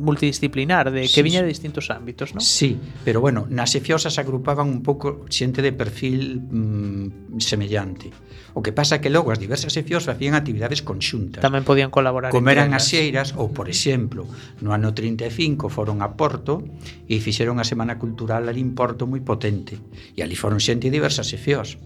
multidisciplinar, 0.00 0.90
de 0.90 1.04
que 1.04 1.20
sí, 1.20 1.22
viña 1.22 1.44
de 1.44 1.48
distintos 1.52 1.92
ámbitos, 1.92 2.32
non? 2.32 2.40
Sí, 2.40 2.80
pero 3.04 3.20
bueno, 3.20 3.44
nas 3.52 3.76
efiosas 3.76 4.16
agrupaban 4.16 4.66
un 4.66 4.80
pouco 4.80 5.28
xente 5.28 5.60
de 5.60 5.76
perfil 5.76 6.40
mm, 6.40 7.38
semellante. 7.38 8.08
O 8.54 8.66
que 8.66 8.74
pasa 8.74 8.98
que 8.98 9.12
logo 9.12 9.30
as 9.30 9.38
diversas 9.38 9.76
efios 9.78 10.08
facían 10.08 10.34
actividades 10.34 10.82
conxuntas. 10.82 11.38
Tamén 11.38 11.62
podían 11.62 11.92
colaborar. 11.94 12.34
Como 12.34 12.50
eran 12.50 12.74
as 12.74 12.90
xeiras, 12.90 13.36
ou 13.38 13.54
por 13.54 13.70
exemplo, 13.70 14.26
no 14.64 14.74
ano 14.74 14.90
35 14.90 15.70
foron 15.70 16.02
a 16.02 16.18
Porto 16.18 16.64
e 17.06 17.22
fixeron 17.22 17.62
a 17.62 17.64
Semana 17.68 18.00
Cultural 18.00 18.50
ali 18.50 18.58
en 18.58 18.74
Porto 18.74 19.06
moi 19.06 19.22
potente. 19.22 19.78
E 20.16 20.26
ali 20.26 20.34
foron 20.34 20.58
xente 20.58 20.90
de 20.90 20.98
diversas 20.98 21.30
efios. 21.30 21.78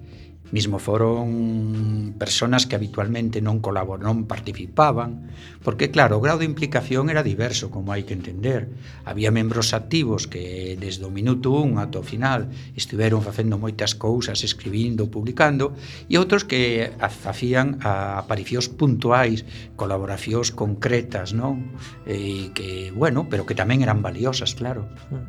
Mismo 0.53 0.77
foron 0.79 2.15
personas 2.21 2.69
que 2.69 2.77
habitualmente 2.77 3.41
non 3.41 3.65
colaboraban, 3.65 4.05
non 4.05 4.29
participaban, 4.29 5.33
porque 5.65 5.89
claro, 5.89 6.21
o 6.21 6.23
grau 6.23 6.37
de 6.37 6.45
implicación 6.45 7.09
era 7.09 7.25
diverso, 7.25 7.73
como 7.73 7.97
hai 7.97 8.05
que 8.05 8.13
entender. 8.13 8.69
Había 9.09 9.33
membros 9.33 9.73
activos 9.73 10.29
que 10.29 10.77
desde 10.77 11.09
o 11.09 11.11
minuto 11.11 11.49
1 11.49 11.81
ata 11.81 11.99
o 11.99 12.05
final 12.05 12.53
estiveron 12.77 13.25
facendo 13.25 13.57
moitas 13.57 13.97
cousas, 13.97 14.45
escribindo, 14.45 15.09
publicando, 15.09 15.73
e 16.13 16.21
outros 16.21 16.45
que 16.45 16.93
facían 17.09 17.81
aparicións 17.81 18.69
puntuais, 18.69 19.49
colaboracións 19.81 20.53
concretas, 20.53 21.33
non? 21.33 21.73
E 22.05 22.53
que, 22.53 22.93
bueno, 22.93 23.27
pero 23.33 23.49
que 23.49 23.57
tamén 23.57 23.81
eran 23.81 24.05
valiosas, 24.05 24.53
claro. 24.53 24.93
Mm. 25.09 25.25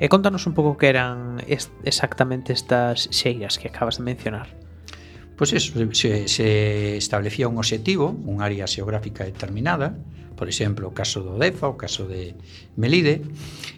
E 0.00 0.08
contanos 0.08 0.48
un 0.48 0.56
pouco 0.56 0.80
que 0.80 0.88
eran 0.88 1.44
est 1.44 1.68
exactamente 1.84 2.56
estas 2.56 3.12
xeiras 3.12 3.60
que 3.60 3.68
acabas 3.68 4.00
de 4.00 4.08
mencionar. 4.08 4.48
Pois 5.36 5.52
pues 5.52 5.60
eso, 5.60 5.76
se, 5.92 6.24
se 6.24 6.96
establecía 6.96 7.52
un 7.52 7.60
obxectivo, 7.60 8.08
un 8.08 8.40
área 8.40 8.64
xeográfica 8.64 9.28
determinada, 9.28 10.00
por 10.40 10.48
exemplo, 10.48 10.88
o 10.88 10.96
caso 10.96 11.20
do 11.20 11.36
DEFA, 11.36 11.68
o 11.68 11.76
caso 11.76 12.08
de 12.08 12.32
Melide, 12.80 13.28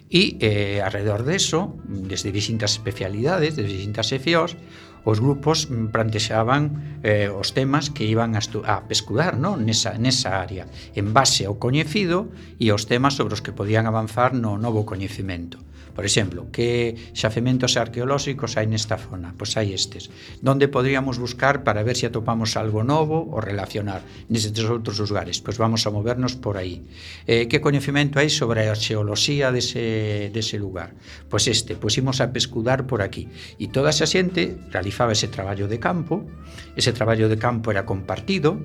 e 0.07 0.39
eh, 0.39 0.79
alrededor 0.79 1.27
de 1.27 1.35
eso, 1.35 1.75
desde 1.83 2.31
distintas 2.31 2.79
especialidades, 2.79 3.59
desde 3.59 3.75
distintas 3.75 4.07
EFIOs, 4.15 4.55
os 5.03 5.19
grupos 5.19 5.67
mm, 5.67 5.91
plantexaban 5.91 7.03
eh, 7.03 7.27
os 7.27 7.51
temas 7.51 7.91
que 7.91 8.07
iban 8.07 8.39
a, 8.39 8.41
a 8.63 8.87
pescudar 8.87 9.35
no? 9.35 9.59
nesa, 9.59 9.99
nesa 9.99 10.39
área, 10.39 10.71
en 10.95 11.11
base 11.11 11.43
ao 11.43 11.59
coñecido 11.59 12.31
e 12.63 12.71
aos 12.71 12.87
temas 12.87 13.19
sobre 13.19 13.35
os 13.35 13.43
que 13.43 13.51
podían 13.51 13.83
avanzar 13.83 14.31
no 14.31 14.55
novo 14.55 14.87
coñecimento. 14.87 15.59
Por 15.93 16.05
exemplo, 16.05 16.49
que 16.49 16.97
xacementos 17.13 17.77
arqueolóxicos 17.77 18.57
hai 18.57 18.65
nesta 18.65 18.97
zona? 18.97 19.37
Pois 19.37 19.53
hai 19.53 19.77
estes. 19.77 20.09
Donde 20.41 20.65
podríamos 20.65 21.21
buscar 21.21 21.61
para 21.61 21.85
ver 21.85 21.93
se 21.93 22.09
atopamos 22.09 22.57
algo 22.57 22.81
novo 22.81 23.21
ou 23.29 23.37
relacionar 23.37 24.01
nestes 24.25 24.65
outros 24.65 24.97
lugares? 24.97 25.37
Pois 25.37 25.61
vamos 25.61 25.85
a 25.85 25.93
movernos 25.93 26.33
por 26.33 26.57
aí. 26.57 26.81
Eh, 27.29 27.45
que 27.45 27.61
coñecemento 27.61 28.17
hai 28.17 28.33
sobre 28.33 28.65
a 28.65 28.75
xeoloxía 28.75 29.53
dese, 29.53 30.33
dese 30.33 30.57
lugar? 30.57 30.97
Pois 31.29 31.45
este, 31.45 31.77
pois 31.77 31.93
imos 32.01 32.17
a 32.25 32.33
pescudar 32.33 32.89
por 32.89 33.05
aquí. 33.05 33.29
E 33.61 33.69
toda 33.69 33.93
esa 33.93 34.09
xente 34.09 34.57
realizaba 34.73 35.13
ese 35.13 35.29
traballo 35.29 35.69
de 35.69 35.77
campo, 35.77 36.25
ese 36.73 36.89
traballo 36.89 37.29
de 37.29 37.37
campo 37.37 37.69
era 37.69 37.85
compartido, 37.85 38.57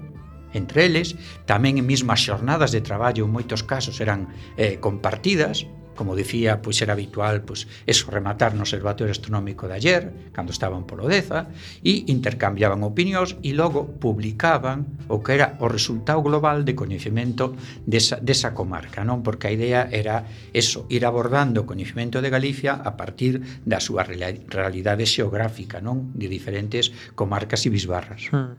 entre 0.56 0.86
eles, 0.88 1.12
tamén 1.44 1.76
en 1.76 1.84
mesmas 1.84 2.24
xornadas 2.24 2.72
de 2.72 2.80
traballo 2.80 3.28
en 3.28 3.32
moitos 3.36 3.60
casos 3.60 4.00
eran 4.00 4.32
eh, 4.56 4.80
compartidas, 4.80 5.68
como 5.98 6.14
dicía, 6.14 6.62
pois 6.62 6.78
era 6.78 6.94
habitual 6.94 7.42
pois, 7.42 7.66
eso, 7.82 8.06
rematar 8.06 8.54
no 8.54 8.62
Observatorio 8.62 9.10
Astronómico 9.10 9.66
de 9.66 9.74
ayer, 9.74 10.30
cando 10.30 10.54
estaban 10.54 10.86
polo 10.86 11.10
DEZA, 11.10 11.50
e 11.82 12.06
intercambiaban 12.06 12.86
opinións 12.86 13.34
e 13.42 13.50
logo 13.50 13.98
publicaban 13.98 14.86
o 15.10 15.18
que 15.26 15.34
era 15.34 15.58
o 15.58 15.66
resultado 15.66 16.22
global 16.22 16.62
de 16.62 16.78
coñecemento 16.78 17.58
desa, 17.82 18.22
desa 18.22 18.54
comarca, 18.54 19.02
non? 19.02 19.26
Porque 19.26 19.50
a 19.50 19.54
idea 19.58 19.90
era 19.90 20.22
eso, 20.54 20.86
ir 20.86 21.02
abordando 21.02 21.66
o 21.66 21.68
coñecemento 21.68 22.22
de 22.22 22.30
Galicia 22.30 22.78
a 22.78 22.94
partir 22.94 23.42
da 23.66 23.82
súa 23.82 24.06
realidade 24.06 25.02
xeográfica, 25.02 25.82
non? 25.82 26.14
De 26.14 26.30
diferentes 26.30 26.94
comarcas 27.18 27.66
e 27.66 27.74
bisbarras. 27.74 28.30
Hmm. 28.30 28.54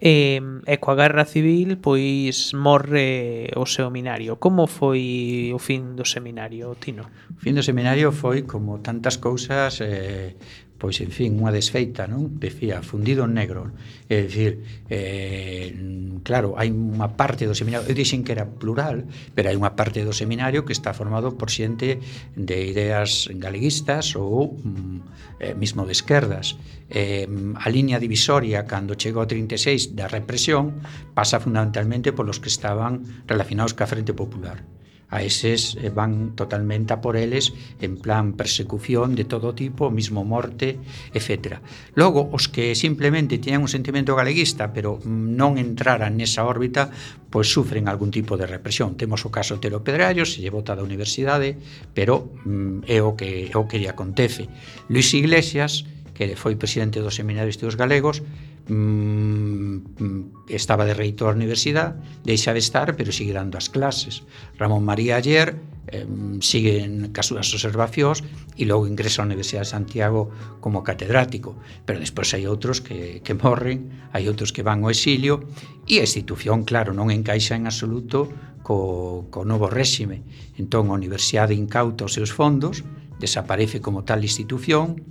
Eh, 0.00 0.40
e 0.64 0.76
coa 0.80 0.96
Guerra 0.96 1.28
Civil, 1.28 1.76
pois 1.76 2.56
morre 2.56 3.52
o 3.52 3.68
seminario. 3.68 4.40
Como 4.40 4.64
foi 4.64 5.52
o 5.52 5.60
fin 5.60 5.92
do 5.92 6.08
seminario? 6.08 6.69
Tino. 6.74 7.06
O 7.06 7.40
fin 7.40 7.54
do 7.56 7.62
seminario 7.62 8.12
foi 8.12 8.44
como 8.44 8.82
tantas 8.84 9.16
cousas 9.16 9.80
eh, 9.80 10.34
pois 10.80 10.96
en 11.04 11.12
fin, 11.12 11.36
unha 11.36 11.52
desfeita, 11.52 12.08
non? 12.08 12.40
Decía, 12.40 12.80
fundido 12.80 13.28
en 13.28 13.36
negro. 13.36 13.76
É 14.08 14.24
dicir, 14.24 14.64
eh, 14.88 15.76
claro, 16.24 16.56
hai 16.56 16.72
unha 16.72 17.20
parte 17.20 17.44
do 17.44 17.52
seminario, 17.52 17.84
eu 17.84 17.92
dixen 17.94 18.24
que 18.24 18.32
era 18.32 18.48
plural, 18.48 19.04
pero 19.36 19.52
hai 19.52 19.56
unha 19.60 19.76
parte 19.76 20.00
do 20.00 20.16
seminario 20.16 20.64
que 20.64 20.72
está 20.72 20.96
formado 20.96 21.36
por 21.36 21.52
xente 21.52 22.00
de 22.32 22.56
ideas 22.64 23.28
galeguistas 23.36 24.16
ou 24.16 24.56
mm, 24.56 25.44
eh, 25.44 25.54
mismo 25.54 25.84
de 25.84 25.92
esquerdas. 25.92 26.56
Eh, 26.88 27.28
a 27.60 27.68
liña 27.68 28.00
divisoria 28.00 28.64
cando 28.64 28.96
chegou 28.96 29.20
ao 29.20 29.28
36 29.28 29.92
da 29.92 30.08
represión 30.08 30.80
pasa 31.12 31.44
fundamentalmente 31.44 32.16
polos 32.16 32.40
que 32.40 32.48
estaban 32.48 33.04
relacionados 33.28 33.76
ca 33.76 33.84
Frente 33.84 34.16
Popular 34.16 34.64
A 35.10 35.22
eses 35.26 35.76
eh, 35.76 35.90
van 35.90 36.38
totalmente 36.38 36.94
a 36.94 37.02
por 37.02 37.18
eles 37.18 37.52
en 37.82 37.98
plan 37.98 38.34
persecución 38.38 39.18
de 39.18 39.26
todo 39.26 39.54
tipo, 39.54 39.90
mismo 39.90 40.24
morte, 40.24 40.78
etc. 41.12 41.58
Logo, 41.98 42.30
os 42.30 42.46
que 42.46 42.74
simplemente 42.78 43.42
tiñan 43.42 43.66
un 43.66 43.70
sentimento 43.70 44.14
galeguista 44.14 44.70
pero 44.70 45.02
non 45.04 45.58
entraran 45.58 46.14
nesa 46.14 46.46
órbita, 46.46 46.94
pois 47.30 47.50
sufren 47.50 47.86
algún 47.86 48.10
tipo 48.10 48.38
de 48.38 48.46
represión. 48.46 48.94
Temos 48.94 49.26
o 49.26 49.34
caso 49.34 49.58
Tero 49.62 49.82
Pedrallo, 49.82 50.26
se 50.26 50.42
lle 50.42 50.54
vota 50.54 50.74
da 50.74 50.86
universidade, 50.86 51.58
pero 51.94 52.30
mm, 52.46 52.86
é 52.86 52.98
o 53.02 53.14
que, 53.14 53.50
é 53.50 53.56
o 53.58 53.66
que 53.66 53.78
lle 53.78 53.90
acontece. 53.90 54.50
Luis 54.90 55.10
Iglesias, 55.14 55.86
que 56.14 56.36
foi 56.36 56.54
presidente 56.54 57.00
do 57.00 57.10
Seminario 57.10 57.48
de 57.48 57.56
Estudos 57.56 57.78
Galegos, 57.78 58.22
mm, 58.70 60.46
estaba 60.48 60.86
de 60.86 60.94
reitor 60.94 61.34
da 61.34 61.38
universidade, 61.42 61.98
deixa 62.22 62.54
de 62.54 62.62
estar, 62.62 62.94
pero 62.94 63.10
sigue 63.10 63.34
dando 63.34 63.58
as 63.58 63.68
clases. 63.68 64.22
Ramón 64.56 64.86
María 64.86 65.18
Ayer 65.18 65.58
eh, 65.90 66.06
sigue 66.40 66.86
cas 67.10 67.26
súas 67.26 67.50
observacións 67.50 68.22
e 68.54 68.62
logo 68.64 68.86
ingresa 68.86 69.22
á 69.22 69.26
Universidade 69.26 69.66
de 69.66 69.74
Santiago 69.74 70.30
como 70.62 70.86
catedrático, 70.86 71.58
pero 71.82 71.98
despois 71.98 72.30
hai 72.30 72.46
outros 72.46 72.78
que, 72.78 73.20
que 73.26 73.34
morren, 73.34 73.90
hai 74.14 74.30
outros 74.30 74.54
que 74.54 74.62
van 74.62 74.86
ao 74.86 74.94
exilio 74.94 75.42
e 75.90 75.98
a 75.98 76.06
institución, 76.06 76.62
claro, 76.62 76.94
non 76.94 77.10
encaixa 77.10 77.58
en 77.58 77.66
absoluto 77.66 78.30
co, 78.62 79.26
co 79.34 79.42
novo 79.42 79.66
réxime. 79.66 80.22
Entón, 80.54 80.94
a 80.94 80.94
Universidade 80.94 81.58
incauta 81.58 82.06
os 82.06 82.14
seus 82.14 82.30
fondos, 82.30 82.86
desaparece 83.18 83.82
como 83.82 84.06
tal 84.06 84.22
institución, 84.22 85.02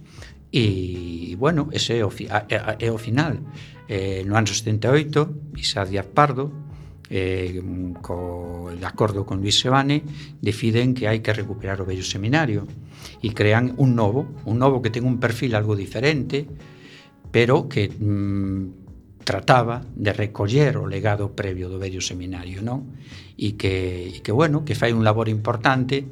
E, 0.51 1.35
bueno, 1.37 1.69
ese 1.71 1.99
é 1.99 2.05
o, 2.05 2.09
fi, 2.09 2.25
é, 2.25 2.77
é 2.79 2.89
o 2.91 2.97
final. 2.97 3.37
Eh, 3.87 4.25
no 4.25 4.37
ano 4.37 4.49
78, 4.49 5.53
Isa 5.57 5.85
Díaz 5.85 6.09
Pardo, 6.09 6.49
eh, 7.09 7.61
co 8.01 8.69
de 8.73 8.85
acordo 8.85 9.25
con 9.25 9.41
Luis 9.41 9.57
Sebane, 9.57 10.05
deciden 10.41 10.93
que 10.93 11.09
hai 11.09 11.21
que 11.25 11.33
recuperar 11.33 11.81
o 11.81 11.85
vello 11.89 12.05
seminario 12.05 12.69
e 13.21 13.33
crean 13.33 13.73
un 13.81 13.97
novo, 13.97 14.29
un 14.45 14.61
novo 14.61 14.81
que 14.81 14.93
ten 14.93 15.05
un 15.05 15.17
perfil 15.17 15.57
algo 15.57 15.73
diferente, 15.73 16.45
pero 17.33 17.69
que 17.69 17.89
mm, 17.89 19.21
trataba 19.25 19.85
de 19.93 20.13
recoller 20.13 20.77
o 20.77 20.89
legado 20.89 21.33
previo 21.37 21.69
do 21.69 21.77
vello 21.77 22.01
seminario, 22.01 22.61
non? 22.65 22.97
E 23.37 23.53
que, 23.57 24.09
e 24.09 24.17
que 24.25 24.33
bueno, 24.33 24.65
que 24.65 24.77
fai 24.77 24.93
un 24.93 25.05
labor 25.05 25.29
importante 25.29 26.05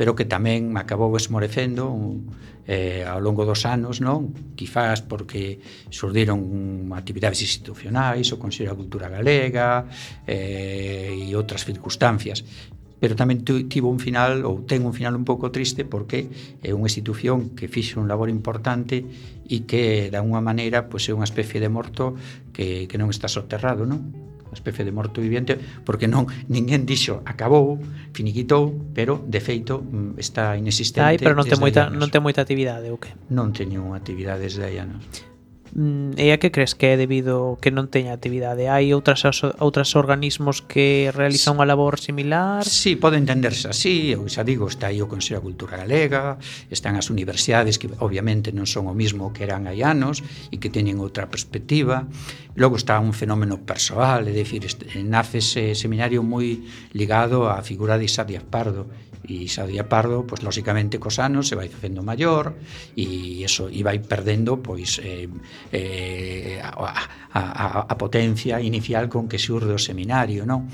pero 0.00 0.16
que 0.16 0.24
tamén 0.24 0.72
me 0.72 0.80
acabou 0.80 1.12
esmorecendo 1.20 1.92
un, 1.92 2.32
eh, 2.64 3.04
ao 3.04 3.20
longo 3.20 3.44
dos 3.44 3.68
anos, 3.68 4.00
non? 4.00 4.32
Quizás 4.56 5.04
porque 5.04 5.60
surdiron 5.92 6.88
actividades 6.96 7.44
institucionais, 7.44 8.32
o 8.32 8.40
Consello 8.40 8.72
da 8.72 8.80
Cultura 8.80 9.12
Galega 9.12 9.84
eh, 10.24 11.12
e 11.12 11.36
outras 11.36 11.68
circunstancias 11.68 12.48
pero 12.96 13.12
tamén 13.12 13.44
tivo 13.44 13.92
un 13.92 14.00
final 14.00 14.48
ou 14.48 14.64
ten 14.64 14.88
un 14.88 14.96
final 14.96 15.16
un 15.16 15.28
pouco 15.28 15.52
triste 15.52 15.84
porque 15.84 16.32
é 16.64 16.72
unha 16.72 16.88
institución 16.88 17.52
que 17.52 17.68
fixe 17.68 18.00
un 18.00 18.08
labor 18.08 18.32
importante 18.32 19.04
e 19.48 19.68
que 19.68 20.08
da 20.08 20.24
unha 20.24 20.40
maneira 20.40 20.88
pois 20.88 21.04
é 21.08 21.12
unha 21.12 21.28
especie 21.28 21.60
de 21.60 21.68
morto 21.68 22.16
que, 22.56 22.88
que 22.88 22.96
non 22.96 23.12
está 23.12 23.28
soterrado, 23.28 23.84
non? 23.84 24.29
unha 24.50 24.58
especie 24.58 24.82
de 24.82 24.90
morto 24.90 25.22
viviente, 25.22 25.54
porque 25.86 26.10
non 26.10 26.26
ninguén 26.50 26.82
dixo 26.82 27.22
acabou, 27.22 27.78
finiquitou, 28.10 28.74
pero 28.90 29.22
de 29.22 29.38
feito 29.38 29.78
mm, 29.78 30.18
está 30.18 30.58
inexistente. 30.58 31.06
Ai, 31.06 31.14
aí, 31.14 31.22
pero 31.22 31.38
non 31.38 31.46
ten 31.46 31.62
moita 31.62 31.86
non 31.86 32.10
ten 32.10 32.18
moita 32.18 32.42
actividade 32.42 32.90
ou 32.90 32.98
que? 32.98 33.14
Non 33.30 33.54
teño 33.54 33.94
actividade 33.94 34.42
desde 34.42 34.66
aí 34.66 34.82
anos. 34.82 35.29
Mm, 35.74 36.18
e 36.18 36.34
a 36.34 36.38
que 36.42 36.50
crees 36.50 36.74
que 36.74 36.90
é 36.90 36.96
debido 36.98 37.54
que 37.62 37.70
non 37.70 37.86
teña 37.86 38.10
actividade? 38.10 38.66
Hai 38.66 38.90
outras 38.90 39.22
outras 39.62 39.94
organismos 39.94 40.66
que 40.66 41.14
realizan 41.14 41.54
unha 41.54 41.68
labor 41.68 42.02
similar? 42.02 42.66
Sí, 42.66 42.98
pode 42.98 43.22
entenderse 43.22 43.70
así, 43.70 44.10
eu 44.10 44.26
xa 44.26 44.42
digo, 44.42 44.66
está 44.66 44.90
aí 44.90 44.98
o 44.98 45.06
Consello 45.06 45.38
da 45.38 45.46
Cultura 45.46 45.78
Galega, 45.78 46.42
están 46.74 46.98
as 46.98 47.06
universidades 47.06 47.78
que 47.78 47.86
obviamente 48.02 48.50
non 48.50 48.66
son 48.66 48.90
o 48.90 48.94
mismo 48.94 49.30
que 49.30 49.46
eran 49.46 49.70
hai 49.70 49.86
anos 49.86 50.26
e 50.50 50.58
que 50.58 50.74
teñen 50.74 50.98
outra 50.98 51.30
perspectiva. 51.30 52.10
Logo 52.58 52.74
está 52.74 52.98
un 52.98 53.14
fenómeno 53.14 53.62
persoal, 53.62 54.26
é 54.26 54.34
dicir, 54.34 54.66
eh, 54.66 55.06
nace 55.06 55.38
ese 55.38 55.78
seminario 55.78 56.26
moi 56.26 56.66
ligado 56.90 57.46
á 57.46 57.62
figura 57.62 57.94
de 57.94 58.10
Isa 58.10 58.26
Díaz 58.26 58.42
Pardo 58.42 58.90
E 59.20 59.46
Xadía 59.52 59.84
Pardo, 59.84 60.24
pois 60.24 60.40
lóxicamente 60.40 60.96
cos 60.96 61.20
anos 61.20 61.52
se 61.52 61.54
vai 61.54 61.68
facendo 61.68 62.00
maior 62.00 62.56
e 62.96 63.44
eso 63.44 63.68
e 63.68 63.84
vai 63.84 64.00
perdendo 64.00 64.64
pois 64.64 64.96
eh, 65.04 65.28
eh, 65.70 66.56
a, 66.64 67.20
a, 67.32 67.84
a 67.84 67.94
potencia 68.00 68.58
inicial 68.58 69.12
con 69.12 69.28
que 69.28 69.36
xurde 69.36 69.76
o 69.76 69.80
seminario, 69.80 70.48
non? 70.48 70.66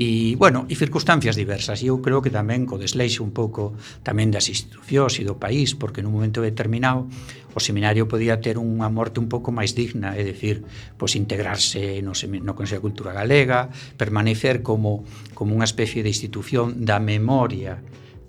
E 0.00 0.34
bueno, 0.40 0.64
e 0.66 0.74
circunstancias 0.80 1.36
diversas. 1.36 1.84
E 1.84 1.92
eu 1.92 2.00
creo 2.00 2.24
que 2.24 2.32
tamén 2.32 2.64
co 2.64 2.80
desleixo 2.80 3.20
un 3.20 3.36
pouco 3.36 3.76
tamén 4.00 4.32
das 4.32 4.48
institucións 4.48 5.20
e 5.20 5.28
do 5.28 5.36
país, 5.36 5.76
porque 5.76 6.00
nun 6.00 6.16
momento 6.16 6.40
determinado 6.40 7.04
o 7.52 7.60
seminario 7.60 8.06
podía 8.06 8.38
ter 8.40 8.56
unha 8.56 8.88
morte 8.88 9.20
un 9.20 9.28
pouco 9.28 9.50
máis 9.52 9.74
digna, 9.74 10.14
é 10.16 10.22
dicir, 10.22 10.64
pois 10.96 11.18
integrarse 11.18 12.00
no, 12.00 12.16
no 12.16 12.52
Consello 12.56 12.80
de 12.80 12.86
Cultura 12.86 13.12
Galega, 13.12 13.68
permanecer 14.00 14.64
como 14.64 15.04
como 15.34 15.56
unha 15.56 15.68
especie 15.68 16.04
de 16.04 16.12
institución 16.12 16.84
da 16.84 17.00
memoria 17.00 17.80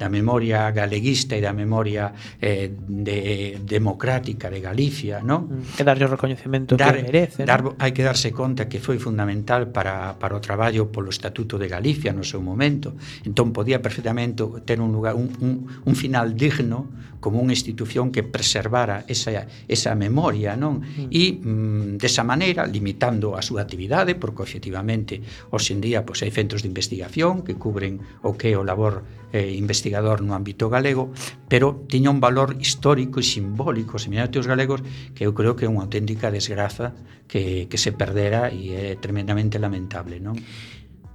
da 0.01 0.09
memoria 0.09 0.73
galeguista 0.73 1.37
e 1.37 1.41
da 1.45 1.53
memoria 1.53 2.09
eh, 2.41 2.73
de, 2.73 3.61
democrática 3.61 4.49
de 4.49 4.57
Galicia, 4.57 5.21
non? 5.21 5.61
Mm. 5.61 5.77
Que 5.77 5.85
darlle 5.85 6.09
o 6.09 6.11
recoñecemento 6.17 6.73
dar, 6.73 6.97
que 6.97 7.05
merece. 7.05 7.45
Dar, 7.45 7.61
¿no? 7.61 7.77
Hai 7.77 7.93
que 7.93 8.01
darse 8.01 8.33
conta 8.33 8.65
que 8.65 8.81
foi 8.81 8.97
fundamental 8.97 9.69
para, 9.69 10.17
para 10.17 10.33
o 10.33 10.41
traballo 10.41 10.89
polo 10.89 11.13
Estatuto 11.13 11.61
de 11.61 11.69
Galicia 11.69 12.09
no 12.09 12.25
seu 12.25 12.41
momento. 12.41 12.97
Entón, 13.21 13.53
podía 13.53 13.77
perfectamente 13.77 14.41
ter 14.65 14.81
un, 14.81 14.89
lugar, 14.89 15.13
un, 15.13 15.29
un, 15.37 15.53
un 15.69 15.93
final 15.93 16.33
digno 16.33 16.89
como 17.21 17.37
unha 17.37 17.53
institución 17.53 18.09
que 18.09 18.25
preservara 18.25 19.05
esa, 19.05 19.45
esa 19.69 19.93
memoria, 19.93 20.57
non? 20.57 20.81
Mm. 20.81 21.07
E 21.13 21.23
mm, 21.37 22.01
desa 22.01 22.25
maneira, 22.25 22.65
limitando 22.65 23.37
a 23.37 23.45
súa 23.45 23.61
actividade, 23.61 24.17
porque 24.17 24.41
efectivamente, 24.41 25.21
hoxe 25.53 25.77
en 25.77 25.85
día, 25.85 26.01
pois, 26.01 26.25
hai 26.25 26.33
centros 26.33 26.65
de 26.65 26.73
investigación 26.73 27.45
que 27.45 27.53
cubren 27.53 28.01
o 28.25 28.33
que 28.33 28.49
é 28.49 28.57
o 28.57 28.65
labor 28.65 29.05
eh, 29.31 29.55
investigador 29.55 30.21
no 30.21 30.35
ámbito 30.35 30.69
galego, 30.69 31.11
pero 31.47 31.87
tiña 31.87 32.11
un 32.11 32.19
valor 32.19 32.55
histórico 32.59 33.19
e 33.19 33.25
simbólico 33.25 33.97
os 33.97 34.07
aos 34.07 34.47
galegos 34.47 34.83
que 35.15 35.25
eu 35.25 35.33
creo 35.33 35.55
que 35.55 35.65
é 35.65 35.71
unha 35.71 35.87
auténtica 35.87 36.31
desgraza 36.31 36.93
que, 37.27 37.71
que 37.71 37.77
se 37.79 37.95
perdera 37.95 38.51
e 38.51 38.75
é 38.75 38.99
tremendamente 38.99 39.57
lamentable, 39.57 40.19
non? 40.19 40.35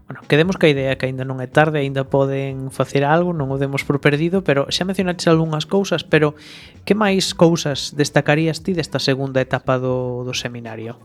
Bueno, 0.07 0.23
quedemos 0.29 0.57
que 0.57 0.67
a 0.67 0.71
idea 0.71 0.95
que 0.95 1.11
aínda 1.11 1.27
non 1.27 1.43
é 1.43 1.51
tarde, 1.51 1.83
aínda 1.83 2.07
poden 2.07 2.71
facer 2.71 3.03
algo, 3.03 3.35
non 3.35 3.51
o 3.51 3.59
demos 3.59 3.83
por 3.83 3.99
perdido, 3.99 4.47
pero 4.47 4.71
xa 4.71 4.87
mencionaste 4.87 5.27
algunhas 5.27 5.67
cousas, 5.67 6.07
pero 6.07 6.39
que 6.87 6.95
máis 6.95 7.35
cousas 7.35 7.91
destacarías 7.99 8.63
ti 8.63 8.71
desta 8.71 9.03
segunda 9.03 9.43
etapa 9.43 9.83
do, 9.83 10.23
do 10.23 10.31
seminario? 10.31 11.03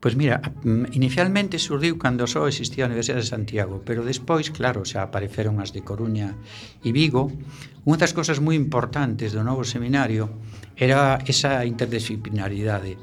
Pois 0.00 0.16
mira, 0.16 0.40
mm, 0.40 0.96
inicialmente 0.96 1.60
surdiu 1.60 2.00
cando 2.00 2.24
só 2.24 2.48
existía 2.48 2.88
a 2.88 2.90
Universidade 2.90 3.20
de 3.20 3.28
Santiago, 3.36 3.84
pero 3.84 4.00
despois, 4.00 4.48
claro, 4.48 4.80
xa 4.88 5.04
apareceron 5.04 5.60
as 5.60 5.76
de 5.76 5.84
Coruña 5.84 6.40
e 6.80 6.88
Vigo. 6.88 7.28
Unha 7.84 8.00
das 8.00 8.16
cousas 8.16 8.40
moi 8.40 8.56
importantes 8.56 9.36
do 9.36 9.44
novo 9.44 9.60
seminario 9.60 10.40
era 10.72 11.20
esa 11.28 11.68
interdisciplinaridade. 11.68 12.96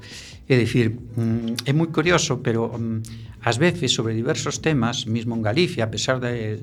É 0.50 0.58
dicir, 0.58 0.98
mm, 0.98 1.70
é 1.70 1.72
moi 1.78 1.94
curioso, 1.94 2.42
pero 2.42 2.74
mm, 2.74 3.46
ás 3.46 3.62
veces 3.62 3.94
sobre 3.94 4.18
diversos 4.18 4.58
temas, 4.66 5.06
mismo 5.06 5.38
en 5.38 5.46
Galicia, 5.46 5.86
a 5.86 5.94
pesar 5.94 6.18
de 6.18 6.58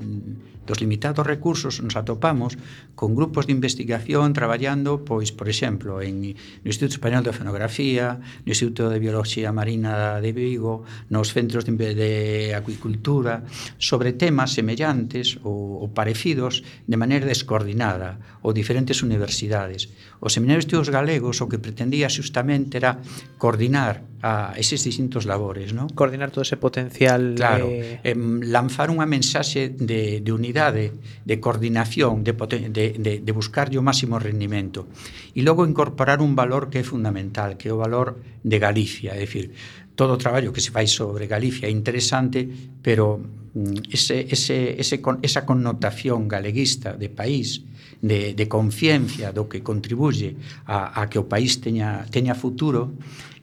dos 0.67 0.81
limitados 0.81 1.27
recursos 1.27 1.83
nos 1.83 1.97
atopamos 1.97 2.57
con 2.95 3.15
grupos 3.15 3.47
de 3.47 3.53
investigación 3.53 4.33
traballando, 4.33 5.05
pois, 5.05 5.33
por 5.33 5.49
exemplo, 5.49 6.01
en 6.01 6.35
no 6.35 6.69
Instituto 6.69 6.97
Español 6.97 7.23
de 7.23 7.31
Oceanografía, 7.31 8.21
no 8.45 8.51
Instituto 8.51 8.89
de 8.89 8.99
Biología 8.99 9.53
Marina 9.53 10.21
de 10.21 10.33
Vigo, 10.33 10.85
nos 11.11 11.35
centros 11.35 11.65
de, 11.65 11.73
de 11.75 12.55
acuicultura, 12.55 13.45
sobre 13.77 14.17
temas 14.17 14.55
semellantes 14.55 15.37
ou, 15.45 15.85
ou 15.85 15.89
parecidos 15.93 16.65
de 16.87 16.97
maneira 16.97 17.29
descoordinada 17.29 18.21
ou 18.41 18.55
diferentes 18.55 19.05
universidades. 19.05 19.93
O 20.21 20.33
Seminario 20.33 20.63
de 20.63 20.67
Estudos 20.71 20.89
Galegos 20.89 21.45
o 21.45 21.49
que 21.51 21.61
pretendía 21.61 22.09
justamente 22.09 22.81
era 22.81 23.03
coordinar 23.37 24.07
a 24.25 24.57
eses 24.57 24.81
distintos 24.81 25.29
labores, 25.29 25.77
non? 25.77 25.93
Coordinar 25.93 26.33
todo 26.33 26.49
ese 26.49 26.57
potencial 26.57 27.37
claro, 27.37 27.69
eh... 27.69 28.01
eh, 28.01 28.17
lanzar 28.49 28.89
unha 28.89 29.05
mensaxe 29.05 29.69
de, 29.69 30.25
de 30.25 30.31
unidade 30.33 30.54
capacidade 30.55 30.93
de 31.25 31.41
coordinación, 31.41 32.23
de, 32.23 32.33
de, 32.33 32.95
de, 32.99 33.19
de 33.19 33.33
buscarlle 33.33 33.79
o 33.79 33.83
máximo 33.83 34.23
rendimento. 34.23 34.87
E 35.35 35.43
logo 35.43 35.67
incorporar 35.67 36.23
un 36.23 36.39
valor 36.39 36.71
que 36.71 36.79
é 36.79 36.85
fundamental, 36.87 37.59
que 37.59 37.67
é 37.67 37.75
o 37.75 37.83
valor 37.83 38.23
de 38.47 38.57
Galicia, 38.63 39.19
é 39.19 39.27
dicir, 39.27 39.51
todo 39.99 40.15
o 40.15 40.21
traballo 40.21 40.55
que 40.55 40.63
se 40.63 40.71
fai 40.71 40.87
sobre 40.87 41.27
Galicia 41.27 41.67
é 41.67 41.73
interesante, 41.75 42.47
pero 42.79 43.19
mm, 43.19 43.91
ese, 43.91 44.31
ese, 44.31 44.79
ese, 44.79 45.03
esa 45.03 45.43
connotación 45.43 46.31
galeguista 46.31 46.95
de 46.95 47.11
país, 47.11 47.67
de, 47.99 48.37
de 48.37 48.47
conciencia 48.47 49.35
do 49.35 49.51
que 49.51 49.65
contribuye 49.65 50.39
a, 50.71 51.03
a 51.03 51.11
que 51.11 51.19
o 51.19 51.27
país 51.27 51.59
teña, 51.59 52.07
teña 52.15 52.39
futuro, 52.39 52.95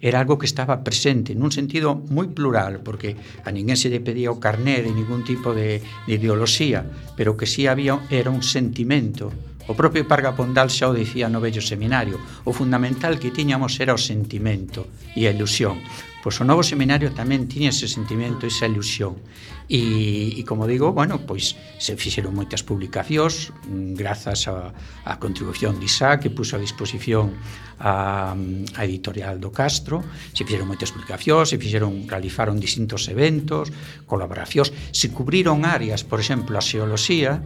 era 0.02 0.20
algo 0.20 0.42
que 0.42 0.50
estaba 0.50 0.82
presente 0.82 1.38
nun 1.38 1.54
sentido 1.54 2.02
moi 2.10 2.28
plural, 2.34 2.82
porque 2.82 3.16
a 3.46 3.50
ninguén 3.54 3.78
se 3.78 3.94
lle 3.94 4.02
pedía 4.02 4.34
o 4.34 4.42
carné 4.42 4.82
de 4.82 4.92
ningún 4.92 5.22
tipo 5.22 5.54
de, 5.54 5.80
de 6.10 6.14
ideoloxía, 6.18 6.84
pero 7.16 7.38
que 7.38 7.46
sí 7.46 7.70
había 7.70 8.02
era 8.10 8.34
un 8.34 8.42
sentimento 8.42 9.30
O 9.70 9.78
propio 9.78 10.04
Parga 10.10 10.34
Pondal 10.36 10.74
xa 10.74 10.90
o 10.90 10.98
dicía 10.98 11.30
no 11.30 11.40
vello 11.40 11.62
seminario, 11.62 12.18
o 12.44 12.52
fundamental 12.52 13.22
que 13.22 13.30
tiñamos 13.30 13.78
era 13.78 13.94
o 13.94 14.02
sentimento 14.02 14.90
e 15.14 15.30
a 15.30 15.32
ilusión. 15.32 15.78
Pois 16.22 16.38
o 16.38 16.46
novo 16.46 16.62
seminario 16.62 17.10
tamén 17.18 17.50
tiña 17.50 17.74
ese 17.74 17.90
sentimento, 17.90 18.46
esa 18.46 18.70
ilusión. 18.70 19.18
E, 19.66 20.38
e 20.38 20.42
como 20.46 20.70
digo, 20.70 20.94
bueno, 20.94 21.26
pois 21.26 21.58
se 21.82 21.98
fixeron 21.98 22.38
moitas 22.38 22.62
publicacións 22.62 23.50
mm, 23.66 23.98
grazas 23.98 24.46
a, 24.46 24.70
a 25.02 25.18
contribución 25.18 25.82
de 25.82 25.90
Isaac 25.90 26.30
que 26.30 26.32
puso 26.32 26.56
a 26.56 26.62
disposición 26.62 27.34
a, 27.82 28.38
a 28.38 28.82
editorial 28.86 29.42
do 29.42 29.50
Castro, 29.50 30.06
se 30.38 30.46
fixeron 30.46 30.70
moitas 30.70 30.94
publicacións, 30.94 31.50
se 31.50 31.58
fixeron 31.58 32.06
realizaron 32.06 32.62
distintos 32.62 33.10
eventos, 33.10 33.74
colaboracións, 34.06 34.70
se 34.94 35.10
cubriron 35.10 35.66
áreas, 35.66 36.06
por 36.06 36.22
exemplo, 36.22 36.54
a 36.54 36.62
xeoloxía, 36.62 37.42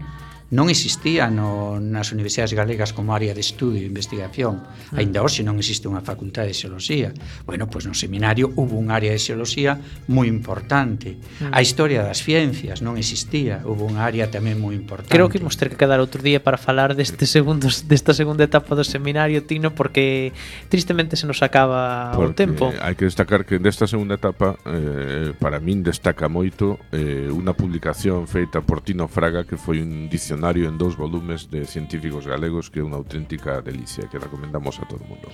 non 0.54 0.70
existía 0.70 1.34
no, 1.34 1.82
nas 1.82 2.14
universidades 2.14 2.54
galegas 2.54 2.93
como 2.93 3.18
área 3.18 3.34
de 3.34 3.41
estudio 3.41 3.82
e 3.82 3.89
investigación. 3.89 4.62
Ah. 4.93 5.02
Ainda 5.02 5.26
hoxe 5.26 5.41
non 5.41 5.58
existe 5.58 5.89
unha 5.89 6.06
facultade 6.06 6.54
de 6.54 6.58
xeoloxía. 6.58 7.10
Bueno, 7.50 7.66
pois 7.66 7.89
no 7.89 7.98
seminario 7.98 8.54
hubo 8.54 8.78
un 8.78 8.93
área 8.93 9.10
de 9.10 9.18
xeoloxía 9.18 9.82
moi 10.06 10.30
importante. 10.30 11.18
Ah. 11.41 11.58
A 11.58 11.60
historia 11.66 12.06
das 12.06 12.22
ciencias 12.22 12.86
non 12.86 13.02
existía, 13.02 13.66
hubo 13.66 13.89
unha 13.89 14.06
área 14.06 14.30
tamén 14.30 14.62
moi 14.62 14.78
importante. 14.78 15.10
Creo 15.10 15.34
que 15.34 15.41
imos 15.41 15.58
ter 15.58 15.74
que 15.74 15.82
quedar 15.82 15.98
outro 15.98 16.22
día 16.22 16.38
para 16.38 16.62
falar 16.62 16.93
deste 16.93 17.26
segundo 17.26 17.66
desta 17.89 18.14
segunda 18.14 18.46
etapa 18.46 18.78
do 18.78 18.86
seminario 18.86 19.41
Tino 19.50 19.74
porque 19.74 20.30
tristemente 20.70 21.18
se 21.18 21.26
nos 21.26 21.41
acaba 21.41 22.14
porque 22.14 22.38
o 22.38 22.38
tempo. 22.38 22.64
Hai 22.86 22.93
que 22.93 23.10
destacar 23.10 23.50
que 23.50 23.58
desta 23.58 23.89
segunda 23.89 24.22
etapa 24.22 24.62
eh, 24.70 25.34
para 25.41 25.58
min 25.58 25.82
destaca 25.82 26.30
moito 26.30 26.78
eh, 26.93 27.34
unha 27.34 27.58
publicación 27.58 28.30
feita 28.30 28.62
por 28.62 28.86
Tino 28.86 29.10
Fraga 29.10 29.41
que 29.41 29.58
foi 29.58 29.82
un 29.82 30.06
dicionario 30.06 30.34
diccionario 30.36 30.67
en 30.67 30.77
dous 30.77 30.97
volumes 30.97 31.49
de 31.49 31.65
científicos 31.65 32.27
galegos 32.27 32.67
que 32.67 32.79
é 32.79 32.83
unha 32.83 32.99
auténtica 32.99 33.63
delicia 33.63 34.11
que 34.11 34.19
recomendamos 34.19 34.75
a 34.77 34.86
todo 34.86 34.99
o 34.99 35.07
mundo. 35.07 35.31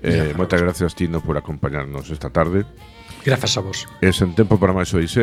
Eh, 0.00 0.32
moitas 0.32 0.56
gracias, 0.56 0.96
Tino, 0.96 1.20
por 1.20 1.36
acompañarnos 1.36 2.08
esta 2.08 2.32
tarde. 2.32 2.64
Grazas 3.22 3.54
a 3.54 3.60
vos. 3.60 3.84
E 4.00 4.08
sen 4.16 4.32
tempo 4.32 4.56
para 4.56 4.72
máis 4.72 4.88
Odisea, 4.96 5.20